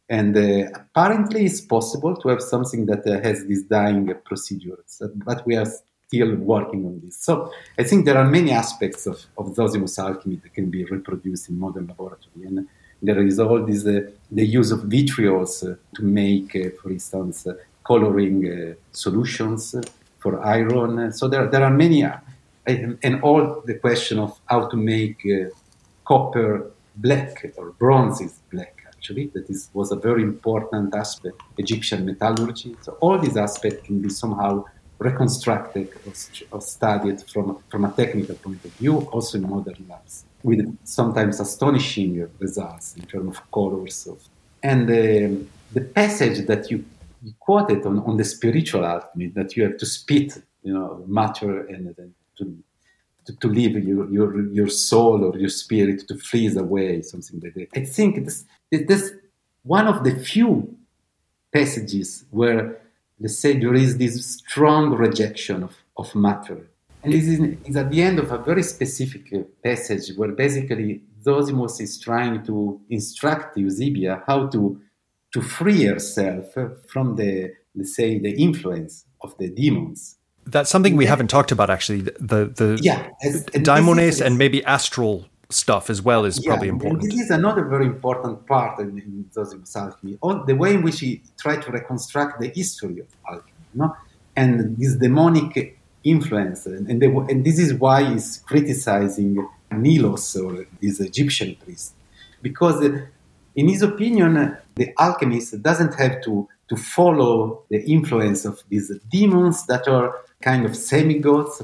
And 0.08 0.36
uh, 0.36 0.70
apparently, 0.74 1.46
it's 1.46 1.60
possible 1.60 2.16
to 2.16 2.28
have 2.28 2.42
something 2.42 2.86
that 2.86 3.06
uh, 3.06 3.20
has 3.22 3.46
these 3.46 3.64
dyeing 3.64 4.12
procedures, 4.24 5.00
but 5.14 5.46
we 5.46 5.56
are 5.56 5.66
still 6.06 6.34
working 6.36 6.84
on 6.84 7.00
this. 7.02 7.16
So 7.16 7.50
I 7.78 7.84
think 7.84 8.04
there 8.04 8.18
are 8.18 8.28
many 8.28 8.50
aspects 8.50 9.06
of, 9.06 9.24
of 9.38 9.46
Zosimus 9.54 9.98
alchemy 9.98 10.36
that 10.42 10.52
can 10.52 10.70
be 10.70 10.84
reproduced 10.84 11.48
in 11.48 11.58
modern 11.58 11.86
laboratory. 11.86 12.44
And 12.44 12.68
there 13.00 13.20
is 13.24 13.38
all 13.40 13.64
this, 13.64 13.86
uh, 13.86 14.10
the 14.30 14.46
use 14.46 14.70
of 14.70 14.80
vitriols 14.80 15.68
uh, 15.68 15.76
to 15.96 16.02
make, 16.02 16.54
uh, 16.54 16.70
for 16.80 16.90
instance, 16.90 17.46
uh, 17.46 17.54
coloring 17.84 18.76
solutions 18.92 19.74
for 20.18 20.44
iron. 20.44 21.12
So 21.12 21.26
there, 21.26 21.48
there 21.48 21.64
are 21.64 21.70
many, 21.70 22.04
and 22.64 23.22
all 23.22 23.60
the 23.66 23.74
question 23.74 24.20
of 24.20 24.38
how 24.46 24.68
to 24.68 24.76
make 24.76 25.20
copper 26.04 26.70
black 26.94 27.52
or 27.56 27.70
bronze 27.72 28.20
is 28.20 28.38
actually. 29.02 29.26
That 29.34 29.50
is, 29.50 29.68
was 29.74 29.90
a 29.90 29.96
very 29.96 30.22
important 30.22 30.94
aspect, 30.94 31.40
Egyptian 31.58 32.06
metallurgy. 32.06 32.76
So 32.82 32.92
all 33.00 33.18
these 33.18 33.36
aspects 33.36 33.86
can 33.86 34.00
be 34.00 34.08
somehow 34.08 34.64
reconstructed 34.98 35.88
or, 36.06 36.12
or, 36.52 36.60
studied 36.60 37.20
from, 37.22 37.58
from 37.68 37.84
a 37.84 37.90
technical 37.90 38.36
point 38.36 38.64
of 38.64 38.72
view, 38.74 38.98
also 39.14 39.38
in 39.38 39.50
modern 39.50 39.84
labs, 39.88 40.24
with 40.44 40.60
sometimes 40.84 41.40
astonishing 41.40 42.28
results 42.38 42.96
in 42.96 43.04
terms 43.06 43.36
of 43.36 43.50
colors. 43.50 44.06
Of, 44.06 44.20
and 44.62 44.88
uh, 44.88 45.44
the 45.72 45.80
passage 45.80 46.46
that 46.46 46.70
you, 46.70 46.84
you 47.24 47.32
quoted 47.40 47.84
on, 47.84 47.98
on 48.00 48.16
the 48.16 48.24
spiritual 48.24 48.84
alchemy, 48.86 49.28
that 49.38 49.56
you 49.56 49.64
have 49.64 49.76
to 49.78 49.86
spit, 49.86 50.40
you 50.62 50.72
know, 50.72 51.04
matter 51.08 51.66
and 51.66 51.92
then 51.96 52.14
to 52.38 52.44
to, 53.26 53.36
to 53.36 53.48
leave 53.48 53.72
your, 53.84 54.10
your, 54.10 54.42
your 54.52 54.68
soul 54.68 55.24
or 55.24 55.38
your 55.38 55.48
spirit 55.48 56.06
to 56.08 56.18
freeze 56.18 56.56
away, 56.56 57.02
something 57.02 57.40
like 57.40 57.54
that. 57.54 57.68
I 57.74 57.84
think 57.84 58.24
this, 58.24 58.44
this 58.70 59.12
one 59.62 59.86
of 59.86 60.04
the 60.04 60.14
few 60.16 60.76
passages 61.52 62.24
where, 62.30 62.80
let's 63.20 63.38
say, 63.38 63.58
there 63.58 63.74
is 63.74 63.98
this 63.98 64.36
strong 64.36 64.90
rejection 64.90 65.62
of, 65.62 65.76
of 65.96 66.14
matter. 66.14 66.66
And 67.02 67.12
this 67.12 67.26
is, 67.26 67.40
is 67.64 67.76
at 67.76 67.90
the 67.90 68.02
end 68.02 68.18
of 68.18 68.30
a 68.30 68.38
very 68.38 68.62
specific 68.62 69.32
uh, 69.32 69.40
passage 69.62 70.16
where 70.16 70.32
basically 70.32 71.02
Zosimus 71.22 71.80
is 71.80 71.98
trying 71.98 72.44
to 72.44 72.80
instruct 72.90 73.56
Theosebeia 73.56 74.22
how 74.26 74.46
to, 74.48 74.80
to 75.32 75.42
free 75.42 75.84
herself 75.84 76.54
from 76.88 77.16
the, 77.16 77.52
let's 77.74 77.96
say, 77.96 78.18
the 78.18 78.32
influence 78.32 79.04
of 79.20 79.36
the 79.38 79.48
demons 79.48 80.18
that's 80.46 80.70
something 80.70 80.96
we 80.96 81.06
haven't 81.06 81.28
talked 81.28 81.52
about 81.52 81.70
actually. 81.70 82.02
The 82.02 82.46
the 82.46 82.78
yeah, 82.82 83.08
daimones 83.22 84.24
and 84.24 84.38
maybe 84.38 84.64
astral 84.64 85.26
stuff 85.50 85.90
as 85.90 86.02
well 86.02 86.24
is 86.24 86.42
yeah, 86.42 86.50
probably 86.50 86.68
important. 86.68 87.02
This 87.02 87.20
is 87.20 87.30
another 87.30 87.64
very 87.64 87.86
important 87.86 88.46
part 88.46 88.78
in, 88.78 88.98
in 88.98 89.30
Zosimus 89.34 89.76
alchemy. 89.76 90.18
All 90.20 90.44
the 90.44 90.54
way 90.54 90.74
in 90.74 90.82
which 90.82 91.00
he 91.00 91.22
tried 91.38 91.62
to 91.62 91.70
reconstruct 91.70 92.40
the 92.40 92.48
history 92.48 93.00
of 93.00 93.06
alchemy, 93.28 93.52
you 93.74 93.80
know? 93.80 93.96
and 94.34 94.76
this 94.78 94.96
demonic 94.96 95.78
influence, 96.04 96.66
and, 96.66 96.88
and, 96.88 97.02
and 97.02 97.44
this 97.44 97.58
is 97.58 97.74
why 97.74 98.02
he's 98.02 98.38
criticizing 98.46 99.46
Nilos 99.70 100.42
or 100.42 100.66
this 100.80 101.00
Egyptian 101.00 101.54
priest, 101.56 101.94
because 102.40 102.82
uh, 102.82 103.06
in 103.54 103.68
his 103.68 103.82
opinion, 103.82 104.56
the 104.74 104.92
alchemist 104.98 105.62
doesn't 105.62 105.94
have 105.94 106.22
to 106.22 106.48
to 106.68 106.76
follow 106.76 107.62
the 107.68 107.82
influence 107.84 108.46
of 108.46 108.62
these 108.70 108.90
demons 109.10 109.66
that 109.66 109.86
are 109.86 110.14
kind 110.42 110.64
of 110.66 110.76
semi-gods 110.76 111.62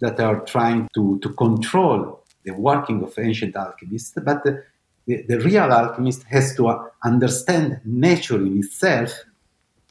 that 0.00 0.18
are 0.20 0.40
trying 0.40 0.88
to, 0.94 1.18
to 1.20 1.28
control 1.34 2.24
the 2.44 2.52
working 2.52 3.02
of 3.02 3.18
ancient 3.18 3.56
alchemists, 3.56 4.12
but 4.24 4.42
the, 4.44 4.62
the, 5.06 5.22
the 5.22 5.40
real 5.40 5.70
alchemist 5.72 6.22
has 6.24 6.54
to 6.56 6.90
understand 7.04 7.80
nature 7.84 8.36
in 8.36 8.58
itself 8.58 9.12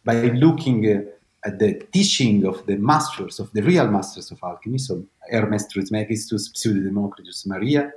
by 0.04 0.16
looking 0.46 0.86
uh, 0.86 1.02
at 1.48 1.60
the 1.60 1.74
teaching 1.92 2.46
of 2.46 2.66
the 2.66 2.76
masters, 2.78 3.40
of 3.40 3.52
the 3.54 3.62
real 3.62 3.88
masters 3.88 4.32
of 4.32 4.40
alchemy, 4.44 4.78
so 4.78 5.06
Hermes 5.30 5.68
Trismegistus, 5.72 6.52
Pseudo-Democritus, 6.54 7.46
Maria, 7.46 7.92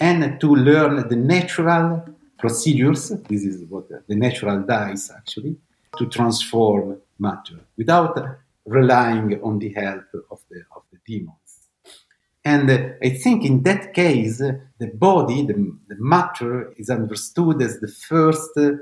and 0.00 0.40
to 0.40 0.54
learn 0.54 1.08
the 1.08 1.16
natural 1.16 2.04
procedures, 2.38 3.08
this 3.28 3.44
is 3.44 3.64
what 3.70 3.88
the, 3.88 4.16
natural 4.16 4.60
dyes 4.60 5.10
actually, 5.10 5.56
to 5.96 6.06
transform 6.06 6.98
matter. 7.18 7.58
Without 7.76 8.43
relying 8.66 9.40
on 9.42 9.58
the 9.58 9.72
help 9.72 10.04
of 10.30 10.40
the, 10.50 10.62
of 10.74 10.82
the 10.92 10.98
demons. 11.06 11.34
And 12.44 12.70
uh, 12.70 12.88
I 13.02 13.10
think 13.10 13.44
in 13.44 13.62
that 13.62 13.94
case, 13.94 14.40
uh, 14.40 14.52
the 14.78 14.88
body, 14.88 15.46
the, 15.46 15.54
the, 15.88 15.96
matter, 15.98 16.74
is 16.76 16.90
understood 16.90 17.62
as 17.62 17.80
the 17.80 17.88
first 17.88 18.50
uh, 18.56 18.72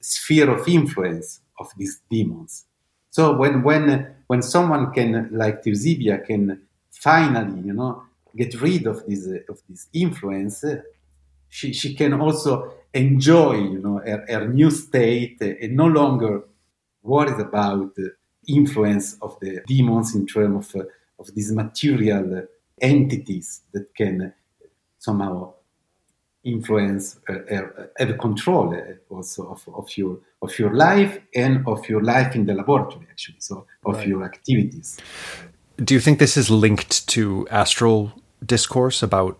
sphere 0.00 0.50
of 0.50 0.68
influence 0.68 1.40
of 1.58 1.70
these 1.76 2.00
demons. 2.08 2.66
So 3.10 3.36
when, 3.36 3.62
when, 3.62 4.14
when 4.28 4.42
someone 4.42 4.92
can, 4.92 5.28
like 5.32 5.64
Theosebeia, 5.64 6.24
can 6.24 6.62
finally, 6.90 7.60
you 7.62 7.72
know, 7.72 8.04
get 8.36 8.60
rid 8.60 8.86
of 8.86 9.04
this, 9.06 9.26
uh, 9.26 9.52
of 9.52 9.60
this 9.68 9.88
influence, 9.92 10.62
uh, 10.62 10.80
she, 11.48 11.72
she 11.72 11.94
can 11.94 12.14
also 12.14 12.72
enjoy, 12.94 13.54
you 13.54 13.80
know, 13.80 13.98
her, 13.98 14.24
her 14.28 14.46
new 14.46 14.70
state 14.70 15.38
uh, 15.42 15.46
and 15.60 15.76
no 15.76 15.86
longer 15.86 16.44
worried 17.02 17.40
about 17.40 17.90
influence 18.54 19.16
of 19.22 19.38
the 19.40 19.60
demons 19.66 20.14
in 20.14 20.26
terms 20.26 20.74
of, 20.74 20.86
of 21.18 21.34
these 21.34 21.52
material 21.52 22.46
entities 22.80 23.62
that 23.72 23.94
can 23.94 24.32
somehow 24.98 25.52
influence, 26.44 27.18
uh, 27.28 27.34
uh, 27.54 27.86
have 27.98 28.18
control 28.18 28.74
uh, 28.74 29.14
also 29.14 29.50
of, 29.50 29.68
of 29.74 29.96
your 29.96 30.18
of 30.42 30.58
your 30.58 30.74
life 30.74 31.20
and 31.34 31.66
of 31.66 31.86
your 31.88 32.02
life 32.02 32.34
in 32.34 32.46
the 32.46 32.54
laboratory, 32.54 33.06
actually, 33.10 33.36
so 33.40 33.66
of 33.84 33.96
right. 33.96 34.08
your 34.08 34.24
activities. 34.24 34.96
Do 35.76 35.94
you 35.94 36.00
think 36.00 36.18
this 36.18 36.36
is 36.36 36.50
linked 36.50 37.06
to 37.08 37.46
astral 37.50 38.12
discourse 38.44 39.02
about 39.02 39.38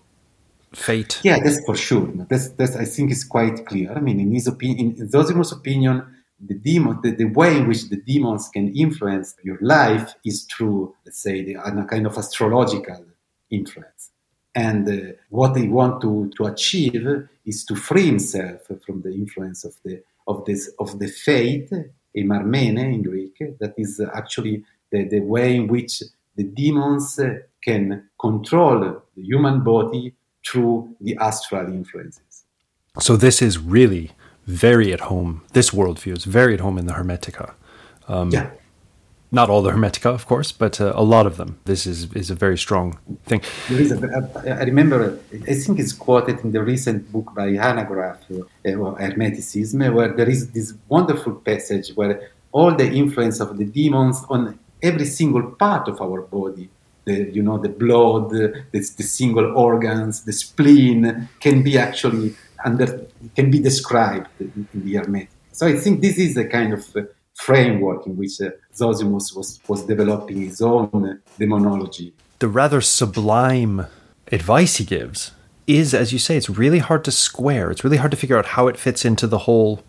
fate? 0.74 1.20
Yeah, 1.22 1.38
that's 1.42 1.64
for 1.64 1.74
sure. 1.74 2.06
That's, 2.28 2.50
that's 2.50 2.76
I 2.76 2.84
think 2.84 3.11
is 3.11 3.24
quite 3.24 3.64
clear. 3.66 3.92
I 3.92 4.00
mean, 4.00 4.20
in 4.20 4.32
his 4.32 4.46
opinion, 4.46 4.96
in 4.98 5.08
Zosimus' 5.08 5.52
opinion, 5.52 6.04
the 6.47 6.55
demon, 6.55 6.99
the, 7.03 7.11
the, 7.11 7.26
way 7.26 7.57
in 7.57 7.68
which 7.68 7.88
the 7.88 7.97
demons 7.97 8.49
can 8.49 8.74
influence 8.74 9.36
your 9.43 9.59
life 9.61 10.14
is 10.24 10.45
through, 10.45 10.95
let's 11.05 11.22
say, 11.22 11.45
the, 11.45 11.55
a 11.55 11.84
kind 11.84 12.07
of 12.07 12.16
astrological 12.16 13.05
influence. 13.51 14.11
And 14.55 14.88
uh, 14.88 15.12
what 15.28 15.55
they 15.55 15.68
want 15.68 16.01
to, 16.03 16.30
to 16.36 16.47
achieve 16.47 17.07
is 17.45 17.64
to 17.66 17.76
free 17.76 18.07
himself 18.07 18.62
from 18.84 19.03
the 19.03 19.12
influence 19.12 19.64
of 19.64 19.74
the 19.84 20.03
of 20.26 20.45
this 20.45 20.70
of 20.78 20.99
the 20.99 21.09
fate, 21.09 21.70
heimarmene 22.16 22.78
in 22.78 23.03
Greek, 23.03 23.36
that 23.59 23.74
is 23.76 24.01
actually 24.14 24.64
the, 24.91 25.05
the 25.05 25.20
way 25.20 25.57
in 25.57 25.66
which 25.66 26.03
the 26.36 26.45
demons 26.45 27.18
can 27.62 28.09
control 28.20 29.03
the 29.16 29.22
human 29.22 29.62
body 29.62 30.14
through 30.47 30.95
the 31.01 31.16
astral 31.20 31.66
influences. 31.66 32.45
So 32.99 33.16
this 33.16 33.41
is 33.43 33.59
really 33.59 34.11
very 34.47 34.93
at 34.93 35.01
home. 35.01 35.43
This 35.53 35.70
worldview 35.70 36.16
is 36.16 36.24
very 36.24 36.55
at 36.55 36.61
home 36.61 36.78
in 36.78 36.86
the 36.86 36.95
Hermetica. 36.95 37.55
Um, 38.09 38.30
yeah. 38.30 38.51
Not 39.32 39.49
all 39.49 39.62
the 39.62 39.70
Hermetica, 39.70 40.07
of 40.07 40.26
course, 40.26 40.51
but 40.51 40.80
uh, 40.80 40.93
a 40.97 41.05
lot 41.05 41.24
of 41.24 41.36
them. 41.36 41.61
This 41.64 41.86
is, 41.86 42.12
is 42.14 42.30
a 42.30 42.34
very 42.34 42.59
strong 42.59 42.99
thing. 43.26 43.43
I 43.68 44.64
remember, 44.64 45.20
I 45.49 45.55
think 45.55 45.78
it's 45.78 45.93
quoted 45.93 46.41
in 46.41 46.51
the 46.51 46.62
recent 46.62 47.12
book 47.12 47.32
by 47.36 47.51
Hanegraaff, 47.51 48.18
uh, 48.28 48.45
Hermeticism, 48.64 49.95
where 49.95 50.12
there 50.12 50.28
is 50.28 50.51
this 50.51 50.74
wonderful 50.88 51.34
passage 51.34 51.93
where 51.95 52.30
all 52.51 52.74
the 52.74 52.91
influence 52.91 53.38
of 53.38 53.57
the 53.57 53.64
demons 53.64 54.24
on 54.28 54.59
every 54.82 55.05
single 55.05 55.53
part 55.53 55.86
of 55.86 56.01
our 56.01 56.22
body 56.22 56.68
the 57.05 57.30
you 57.32 57.43
know 57.43 57.59
the 57.59 57.68
blood 57.68 58.30
the, 58.30 58.64
the, 58.72 58.82
single 58.82 59.57
organs 59.57 60.24
the 60.24 60.32
spleen 60.32 61.28
can 61.38 61.62
be 61.62 61.78
actually 61.78 62.34
under 62.64 63.06
can 63.36 63.50
be 63.50 63.58
described 63.58 64.28
in, 64.40 64.68
the 64.74 64.94
Hermetic. 64.94 65.30
So 65.52 65.66
I 65.66 65.76
think 65.76 66.00
this 66.00 66.18
is 66.18 66.34
the 66.34 66.46
kind 66.46 66.72
of 66.72 66.96
uh, 66.96 67.02
framework 67.34 68.06
in 68.06 68.16
which 68.16 68.40
uh, 68.40 68.50
Zosimus 68.74 69.36
was, 69.36 69.61
was 69.68 69.84
developing 69.84 70.42
his 70.42 70.61
own 70.61 71.20
demonology. 71.38 72.12
The 72.38 72.48
rather 72.48 72.80
sublime 72.80 73.86
advice 74.32 74.76
he 74.76 74.84
gives 74.84 75.32
is, 75.66 75.94
as 75.94 76.12
you 76.12 76.18
say, 76.18 76.36
it's 76.36 76.50
really 76.50 76.78
hard 76.78 77.04
to 77.04 77.12
square. 77.12 77.70
It's 77.70 77.84
really 77.84 77.98
hard 77.98 78.11
to 78.11 78.16
figure 78.16 78.38
out 78.38 78.46
how 78.46 78.68
it 78.68 78.76
fits 78.76 79.04
into 79.04 79.26
the 79.26 79.38
whole, 79.38 79.82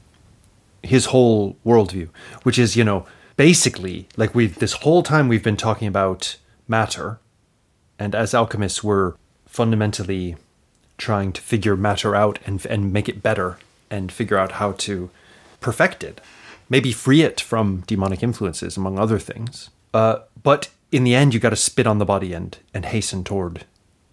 his 0.84 1.06
whole 1.06 1.56
worldview, 1.66 2.10
which 2.44 2.60
is, 2.60 2.76
you 2.76 2.84
know, 2.84 3.06
basically 3.38 4.08
like 4.18 4.36
we've 4.36 4.60
this 4.60 4.74
whole 4.74 5.02
time 5.02 5.28
we've 5.28 5.44
been 5.44 5.58
talking 5.58 5.88
about 5.88 6.38
matter, 6.68 7.20
and 7.98 8.14
as 8.14 8.34
alchemists, 8.34 8.84
we're 8.84 9.14
fundamentally 9.46 10.36
trying 11.02 11.34
to 11.34 11.42
figure 11.42 11.76
matter 11.76 12.16
out 12.16 12.40
and 12.46 12.66
and 12.68 12.94
make 12.94 13.10
it 13.10 13.24
better 13.24 13.58
and 13.90 14.12
figure 14.12 14.38
out 14.38 14.54
how 14.54 14.72
to 14.74 15.10
perfect 15.60 16.04
it, 16.04 16.22
maybe 16.70 16.92
free 16.94 17.22
it 17.22 17.42
from 17.42 17.84
demonic 17.88 18.24
influences, 18.24 18.78
among 18.78 18.98
other 18.98 19.20
things. 19.20 19.70
Uh, 19.94 20.20
but 20.42 20.70
in 20.92 21.04
the 21.04 21.16
end, 21.16 21.34
you 21.34 21.40
got 21.40 21.50
to 21.50 21.56
spit 21.70 21.88
on 21.88 21.98
the 21.98 22.06
body 22.06 22.32
and 22.34 22.58
and 22.74 22.86
hasten 22.86 23.24
toward 23.24 23.66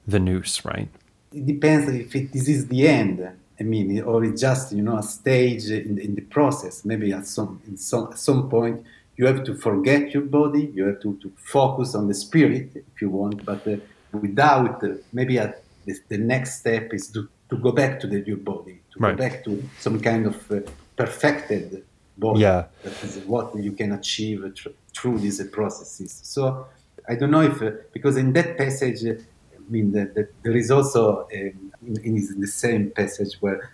the 0.07 0.18
nous, 0.18 0.64
right? 0.64 0.89
It 1.32 1.47
depends 1.47 1.89
if 1.89 2.14
it, 2.16 2.32
this 2.32 2.49
is 2.49 2.66
the 2.68 2.89
end. 2.89 3.18
I 3.61 3.64
mean, 3.64 4.01
or 4.03 4.24
it's 4.24 4.41
just 4.41 4.72
you 4.72 4.82
know 4.82 4.99
a 4.99 5.03
stage 5.03 5.64
in, 5.70 5.99
in 5.99 6.14
the 6.14 6.26
process. 6.36 6.84
Maybe 6.84 7.12
at 7.12 7.26
some 7.26 7.61
some 7.76 8.05
at 8.12 8.18
some 8.18 8.49
point 8.49 8.84
you 9.16 9.26
have 9.26 9.43
to 9.45 9.55
forget 9.55 10.14
your 10.14 10.22
body. 10.22 10.70
You 10.74 10.84
have 10.89 11.01
to, 11.01 11.11
to 11.22 11.28
focus 11.36 11.95
on 11.95 12.07
the 12.07 12.14
spirit 12.14 12.70
if 12.74 13.03
you 13.03 13.11
want, 13.11 13.45
but 13.45 13.66
uh, 13.66 13.76
without 14.12 14.82
uh, 14.84 14.95
maybe 15.12 15.39
at 15.39 15.62
the, 15.89 15.99
the, 16.09 16.18
next 16.18 16.61
step 16.61 16.93
is 16.93 17.09
to, 17.09 17.28
to 17.51 17.57
go 17.57 17.72
back 17.72 17.99
to 18.01 18.07
the, 18.07 18.20
your 18.20 18.36
body, 18.36 18.80
to 18.93 18.99
right. 18.99 19.16
go 19.16 19.22
back 19.24 19.45
to 19.45 19.51
some 19.78 20.01
kind 20.01 20.26
of 20.26 20.36
uh, 20.53 20.61
perfected 20.97 21.84
body. 22.16 22.41
Yeah. 22.41 22.66
That 22.84 23.03
is 23.05 23.18
what 23.26 23.57
you 23.57 23.72
can 23.72 23.93
achieve 23.93 24.41
tr- 24.55 24.68
through 24.95 25.18
these 25.18 25.43
processes. 25.49 26.20
So 26.22 26.66
I 27.09 27.14
don't 27.14 27.30
know 27.30 27.43
if, 27.43 27.62
uh, 27.62 27.70
because 27.93 28.16
in 28.16 28.32
that 28.34 28.59
passage, 28.59 29.05
uh, 29.05 29.14
I 29.57 29.70
mean, 29.70 29.93
the, 29.93 30.05
the, 30.14 30.28
there 30.43 30.57
is 30.57 30.70
also 30.70 31.22
um, 31.22 31.72
in, 31.86 31.97
in, 32.05 32.41
the 32.41 32.47
same 32.47 32.91
passage 32.91 33.34
where 33.41 33.70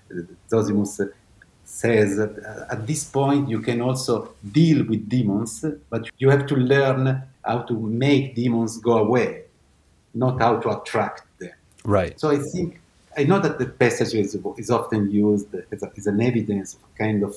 Zosimus 0.51 1.01
says 1.65 2.17
that 2.17 2.39
uh, 2.45 2.73
at 2.75 2.87
this 2.87 3.05
point 3.05 3.49
you 3.49 3.61
can 3.61 3.81
also 3.81 4.35
deal 4.53 4.85
with 4.85 5.09
demons, 5.09 5.65
but 5.91 6.09
you 6.19 6.31
have 6.31 6.47
to 6.47 6.57
learn 6.57 7.23
how 7.45 7.59
to 7.63 7.75
make 7.75 8.35
demons 8.35 8.79
go 8.79 8.99
away, 8.99 9.45
not 10.15 10.41
how 10.41 10.57
to 10.61 10.81
attract 10.81 11.23
them. 11.39 11.53
Right. 11.85 12.19
So 12.19 12.31
I 12.31 12.39
think 12.39 12.81
I 13.17 13.25
know 13.25 13.39
that 13.39 13.59
the 13.59 13.67
passage 13.67 14.15
is, 14.15 14.37
is 14.57 14.71
often 14.71 15.11
used 15.11 15.55
as, 15.73 15.83
a, 15.83 15.93
as 15.97 16.07
an 16.07 16.21
evidence 16.21 16.75
of 16.75 16.81
a 16.81 16.99
kind 16.99 17.23
of 17.23 17.35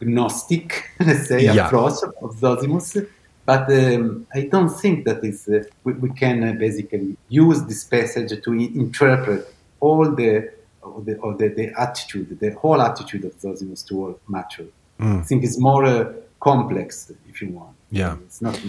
gnostic, 0.00 0.90
let's 1.00 1.28
say, 1.28 1.44
yeah. 1.44 1.66
approach 1.66 2.02
of 2.22 2.36
Zosimus. 2.36 3.06
But 3.46 3.70
um, 3.70 4.26
I 4.34 4.42
don't 4.42 4.70
think 4.70 5.04
that 5.04 5.22
is, 5.22 5.48
uh, 5.48 5.64
we, 5.84 5.92
we, 5.94 6.10
can 6.10 6.42
uh, 6.44 6.52
basically 6.52 7.16
use 7.28 7.62
this 7.64 7.84
passage 7.84 8.42
to 8.42 8.52
interpret 8.52 9.54
all 9.80 10.10
the 10.10 10.50
or 10.80 11.00
the, 11.02 11.16
or 11.18 11.34
the, 11.34 11.48
the, 11.48 11.72
attitude, 11.78 12.38
the 12.40 12.50
whole 12.50 12.80
attitude 12.80 13.24
of 13.24 13.38
Zosimus 13.38 13.86
toward 13.86 14.16
matter. 14.28 14.66
Mm. 15.00 15.20
I 15.20 15.24
think 15.24 15.44
it's 15.44 15.58
more 15.58 15.84
uh, 15.84 16.12
complex, 16.44 17.10
if 17.28 17.40
you 17.42 17.48
want. 17.48 17.74
Yeah, 17.90 18.16
it's 18.26 18.42
not. 18.42 18.60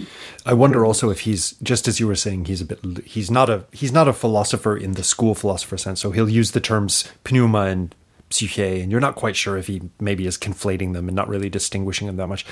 I 0.44 0.54
wonder 0.54 0.84
also 0.84 1.10
if 1.10 1.20
he's 1.20 1.52
just 1.62 1.86
as 1.88 2.00
you 2.00 2.06
were 2.06 2.16
saying, 2.16 2.46
he's 2.46 2.62
a 2.62 2.64
bit. 2.64 2.78
He's 3.04 3.30
not 3.30 3.50
a. 3.50 3.64
He's 3.72 3.92
not 3.92 4.08
a 4.08 4.12
philosopher 4.12 4.76
in 4.76 4.92
the 4.92 5.04
school 5.04 5.34
philosopher 5.34 5.76
sense. 5.76 6.00
So 6.00 6.10
he'll 6.10 6.30
use 6.40 6.52
the 6.52 6.60
terms 6.60 7.04
pneuma 7.24 7.62
and 7.72 7.94
psyche, 8.30 8.80
and 8.80 8.90
you're 8.90 9.06
not 9.08 9.14
quite 9.14 9.36
sure 9.36 9.56
if 9.58 9.66
he 9.66 9.82
maybe 10.00 10.26
is 10.26 10.38
conflating 10.38 10.92
them 10.94 11.08
and 11.08 11.16
not 11.16 11.28
really 11.28 11.50
distinguishing 11.50 12.06
them 12.06 12.16
that 12.16 12.28
much. 12.28 12.46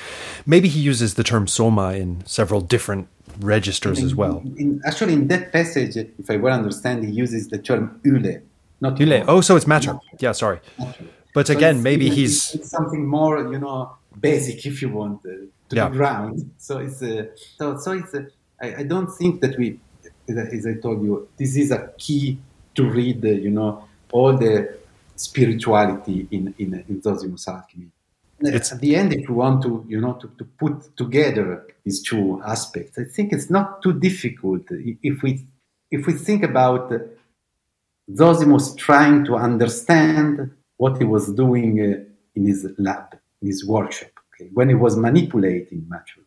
Maybe 0.46 0.68
he 0.68 0.80
uses 0.80 1.14
the 1.14 1.24
term 1.24 1.46
soma 1.46 1.92
in 1.94 2.24
several 2.26 2.60
different 2.60 3.08
registers 3.40 3.98
in, 3.98 4.04
as 4.04 4.14
well. 4.14 4.42
In, 4.56 4.80
actually, 4.84 5.14
in 5.14 5.28
that 5.28 5.52
passage, 5.52 5.96
if 5.96 6.28
I 6.28 6.36
well 6.36 6.54
understand, 6.54 7.04
he 7.04 7.12
uses 7.12 7.48
the 7.48 7.58
term 7.58 8.00
ule. 8.04 8.40
Not 8.80 8.98
ule. 9.00 9.24
Oh, 9.28 9.40
so 9.40 9.56
it's 9.56 9.66
matter. 9.66 9.98
Yeah, 10.18 10.32
sorry. 10.32 10.60
But 11.34 11.48
so 11.48 11.56
again, 11.56 11.82
maybe 11.82 12.10
he's 12.10 12.54
it's 12.54 12.70
something 12.70 13.06
more, 13.06 13.38
you 13.52 13.58
know, 13.58 13.96
basic 14.20 14.64
if 14.66 14.82
you 14.82 14.90
want 14.90 15.20
uh, 15.24 15.30
to 15.68 15.76
yeah. 15.76 15.88
the 15.88 15.96
ground. 15.96 16.50
So 16.58 16.78
it's 16.78 17.02
uh, 17.02 17.26
so 17.58 17.76
so 17.78 17.92
it's. 17.92 18.14
Uh, 18.14 18.24
I, 18.60 18.76
I, 18.76 18.82
don't 18.84 19.08
think 19.08 19.40
that 19.40 19.58
we, 19.58 19.80
as 20.28 20.66
I 20.66 20.74
told 20.74 21.02
you, 21.02 21.28
this 21.36 21.56
is 21.56 21.70
a 21.72 21.92
key 21.98 22.38
to 22.74 22.88
read. 22.88 23.24
You 23.24 23.50
know, 23.50 23.88
all 24.12 24.36
the 24.36 24.78
spirituality 25.16 26.28
in 26.30 26.54
in, 26.58 26.84
in 26.88 27.00
Zosimus 27.00 27.48
alchemy. 27.48 27.90
It's, 28.40 28.72
At 28.72 28.80
the 28.80 28.96
end, 28.96 29.12
if 29.14 29.28
you 29.28 29.34
want 29.34 29.62
to, 29.62 29.84
you 29.88 30.00
know, 30.00 30.14
to, 30.14 30.28
to 30.38 30.44
put 30.44 30.96
together 30.96 31.66
these 31.84 32.02
two 32.02 32.42
aspects, 32.44 32.98
I 32.98 33.04
think 33.04 33.32
it's 33.32 33.48
not 33.48 33.80
too 33.80 33.98
difficult. 33.98 34.62
If 34.70 35.22
we 35.22 35.46
if 35.90 36.06
we 36.06 36.14
think 36.14 36.42
about 36.42 36.92
Zosimus 38.10 38.76
trying 38.76 39.24
to 39.26 39.36
understand 39.36 40.50
what 40.76 40.98
he 40.98 41.04
was 41.04 41.32
doing 41.32 41.78
in 42.34 42.46
his 42.46 42.66
lab, 42.78 43.16
in 43.44 43.50
his 43.50 43.66
workshop, 43.66 44.10
okay, 44.34 44.50
when 44.54 44.68
he 44.68 44.74
was 44.74 44.96
manipulating 44.96 45.84
matter. 45.88 46.20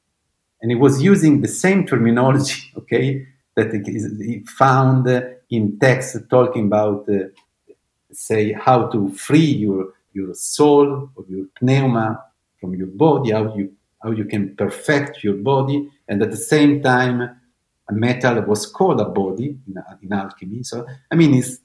And 0.62 0.72
he 0.72 0.76
was 0.76 1.02
using 1.02 1.42
the 1.42 1.48
same 1.48 1.86
terminology, 1.86 2.72
okay, 2.78 3.28
that 3.56 3.74
he 3.74 4.44
found 4.46 5.08
in 5.50 5.80
texts 5.80 6.18
talking 6.30 6.68
about, 6.68 7.10
uh, 7.10 7.26
say, 8.12 8.54
how 8.54 8.88
to 8.88 9.10
free 9.10 9.52
your, 9.66 9.94
your 10.14 10.34
soul 10.36 11.10
or 11.16 11.26
your 11.28 11.46
pneuma 11.60 12.24
from 12.60 12.76
your 12.76 12.88
body, 12.88 13.32
how 13.32 13.56
you, 13.56 13.74
how 14.04 14.12
you 14.12 14.26
can 14.26 14.56
perfect 14.56 15.24
your 15.24 15.34
body. 15.34 15.90
And 16.08 16.22
at 16.22 16.30
the 16.30 16.38
same 16.38 16.84
time, 16.84 17.22
a 17.90 17.94
metal 17.94 18.42
was 18.44 18.68
called 18.68 19.02
a 19.02 19.06
body 19.06 19.58
in, 19.68 19.84
in 20.04 20.14
alchemy. 20.14 20.62
So, 20.62 20.86
I 21.12 21.16
mean, 21.16 21.34
it's, 21.34 21.58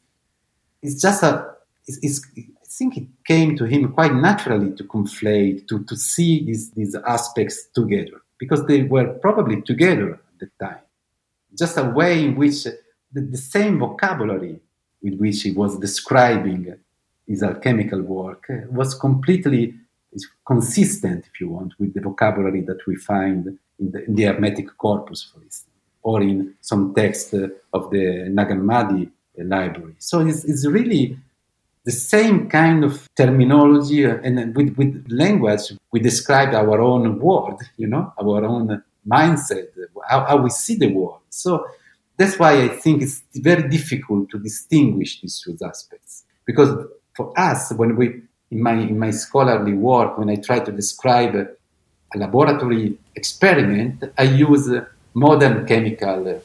it's 0.80 1.00
just 1.00 1.22
a, 1.22 1.46
it's, 1.86 1.98
it's, 2.02 2.51
think 2.78 2.96
it 2.96 3.08
came 3.26 3.56
to 3.56 3.64
him 3.64 3.92
quite 3.92 4.14
naturally 4.14 4.72
to 4.76 4.84
conflate, 4.84 5.68
to, 5.68 5.84
to 5.84 5.96
see 5.96 6.44
these, 6.44 6.70
these 6.72 6.94
aspects 7.06 7.68
together, 7.74 8.22
because 8.38 8.66
they 8.66 8.82
were 8.82 9.08
probably 9.26 9.60
together 9.62 10.14
at 10.14 10.38
the 10.40 10.48
time. 10.64 10.82
Just 11.56 11.76
a 11.76 11.84
way 11.84 12.24
in 12.24 12.34
which 12.34 12.64
the, 12.64 13.20
the 13.20 13.36
same 13.36 13.78
vocabulary 13.78 14.58
with 15.02 15.18
which 15.18 15.42
he 15.42 15.50
was 15.50 15.78
describing 15.78 16.74
his 17.26 17.42
alchemical 17.42 18.00
work 18.02 18.46
was 18.70 18.94
completely 18.94 19.74
consistent, 20.46 21.24
if 21.26 21.40
you 21.40 21.48
want, 21.48 21.72
with 21.78 21.94
the 21.94 22.00
vocabulary 22.00 22.60
that 22.60 22.86
we 22.86 22.96
find 22.96 23.58
in 23.78 23.90
the, 23.90 24.04
in 24.04 24.14
the 24.14 24.24
Hermetic 24.24 24.76
corpus, 24.76 25.22
for 25.22 25.42
instance, 25.42 25.76
or 26.02 26.20
in 26.22 26.54
some 26.60 26.94
text 26.94 27.34
of 27.72 27.90
the 27.90 28.28
Nag 28.28 28.48
Hammadi 28.48 29.10
library. 29.38 29.94
So 29.98 30.20
it's, 30.20 30.44
it's 30.44 30.66
really 30.66 31.18
the 31.84 31.92
same 31.92 32.48
kind 32.48 32.84
of 32.84 33.08
terminology 33.16 34.04
and 34.04 34.54
with, 34.56 34.76
with 34.76 35.06
language 35.08 35.72
we 35.92 36.00
describe 36.00 36.54
our 36.54 36.80
own 36.80 37.18
world 37.18 37.60
you 37.76 37.86
know 37.86 38.12
our 38.20 38.44
own 38.44 38.82
mindset 39.06 39.66
how, 40.08 40.24
how, 40.24 40.36
we 40.36 40.50
see 40.50 40.76
the 40.76 40.86
world 40.86 41.20
so 41.28 41.66
that's 42.16 42.38
why 42.38 42.62
i 42.64 42.68
think 42.68 43.02
it's 43.02 43.22
very 43.34 43.68
difficult 43.68 44.30
to 44.30 44.38
distinguish 44.38 45.20
these 45.20 45.40
two 45.42 45.56
aspects 45.64 46.24
because 46.44 46.86
for 47.14 47.32
us 47.38 47.72
when 47.72 47.96
we 47.96 48.22
in 48.50 48.62
my 48.62 48.74
in 48.74 48.98
my 48.98 49.10
scholarly 49.10 49.72
work 49.72 50.16
when 50.18 50.30
i 50.30 50.36
try 50.36 50.60
to 50.60 50.70
describe 50.70 51.34
a 51.34 52.18
laboratory 52.18 52.96
experiment 53.16 54.04
i 54.18 54.22
use 54.22 54.70
modern 55.14 55.66
chemical 55.66 56.40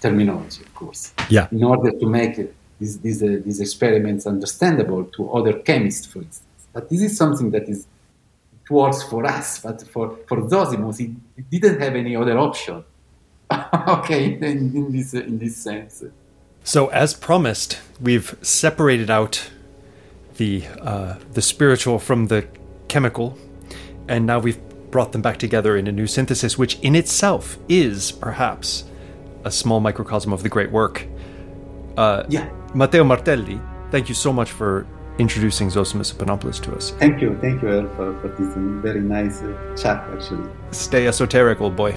terminology, 0.00 0.62
of 0.62 0.74
course. 0.74 1.12
Yeah. 1.28 1.48
In 1.52 1.62
order 1.62 1.90
to 1.92 2.06
make 2.06 2.38
these, 2.80 2.98
these, 3.00 3.22
uh, 3.22 3.40
these 3.44 3.60
experiments 3.60 4.26
understandable 4.26 5.04
to 5.04 5.30
other 5.30 5.52
chemists, 5.60 6.06
for 6.06 6.20
instance. 6.20 6.66
But 6.72 6.88
this 6.88 7.02
is 7.02 7.16
something 7.16 7.50
that 7.50 7.68
is 7.68 7.86
it 8.62 8.70
works 8.70 9.02
for 9.02 9.26
us, 9.26 9.60
but 9.60 9.86
for, 9.88 10.16
for 10.26 10.38
Zosimus, 10.48 10.98
he, 10.98 11.14
didn't 11.58 11.80
have 11.80 11.94
any 11.94 12.16
other 12.16 12.38
option. 12.38 12.84
okay, 13.88 14.34
in, 14.34 14.44
in, 14.44 14.92
this, 14.92 15.12
in 15.12 15.38
this 15.38 15.56
sense. 15.56 16.04
So, 16.64 16.88
as 16.88 17.14
promised, 17.14 17.78
we've 18.00 18.36
separated 18.42 19.10
out 19.10 19.50
the 20.36 20.64
uh, 20.80 21.16
the 21.32 21.42
spiritual 21.42 21.98
from 21.98 22.26
the 22.26 22.46
chemical, 22.88 23.36
and 24.08 24.26
now 24.26 24.38
we've 24.38 24.60
brought 24.90 25.12
them 25.12 25.22
back 25.22 25.38
together 25.38 25.76
in 25.76 25.86
a 25.86 25.92
new 25.92 26.06
synthesis, 26.06 26.58
which 26.58 26.78
in 26.80 26.94
itself 26.94 27.58
is 27.68 28.12
perhaps 28.12 28.84
a 29.44 29.50
small 29.50 29.80
microcosm 29.80 30.32
of 30.32 30.42
the 30.42 30.48
great 30.48 30.70
work. 30.70 31.06
Uh, 31.96 32.24
yeah. 32.28 32.48
Matteo 32.74 33.04
Martelli, 33.04 33.60
thank 33.90 34.08
you 34.08 34.14
so 34.14 34.32
much 34.32 34.52
for 34.52 34.86
introducing 35.18 35.68
Zosimus 35.68 36.12
of 36.12 36.18
Panopolis 36.18 36.60
to 36.62 36.74
us. 36.74 36.92
Thank 36.92 37.20
you. 37.20 37.36
Thank 37.40 37.62
you, 37.62 37.68
Earl, 37.68 37.88
for, 37.96 38.18
for 38.20 38.28
this 38.28 38.54
very 38.82 39.00
nice 39.00 39.42
uh, 39.42 39.76
chat, 39.76 40.04
actually. 40.12 40.48
Stay 40.70 41.06
esoteric, 41.06 41.60
old 41.60 41.76
boy. 41.76 41.96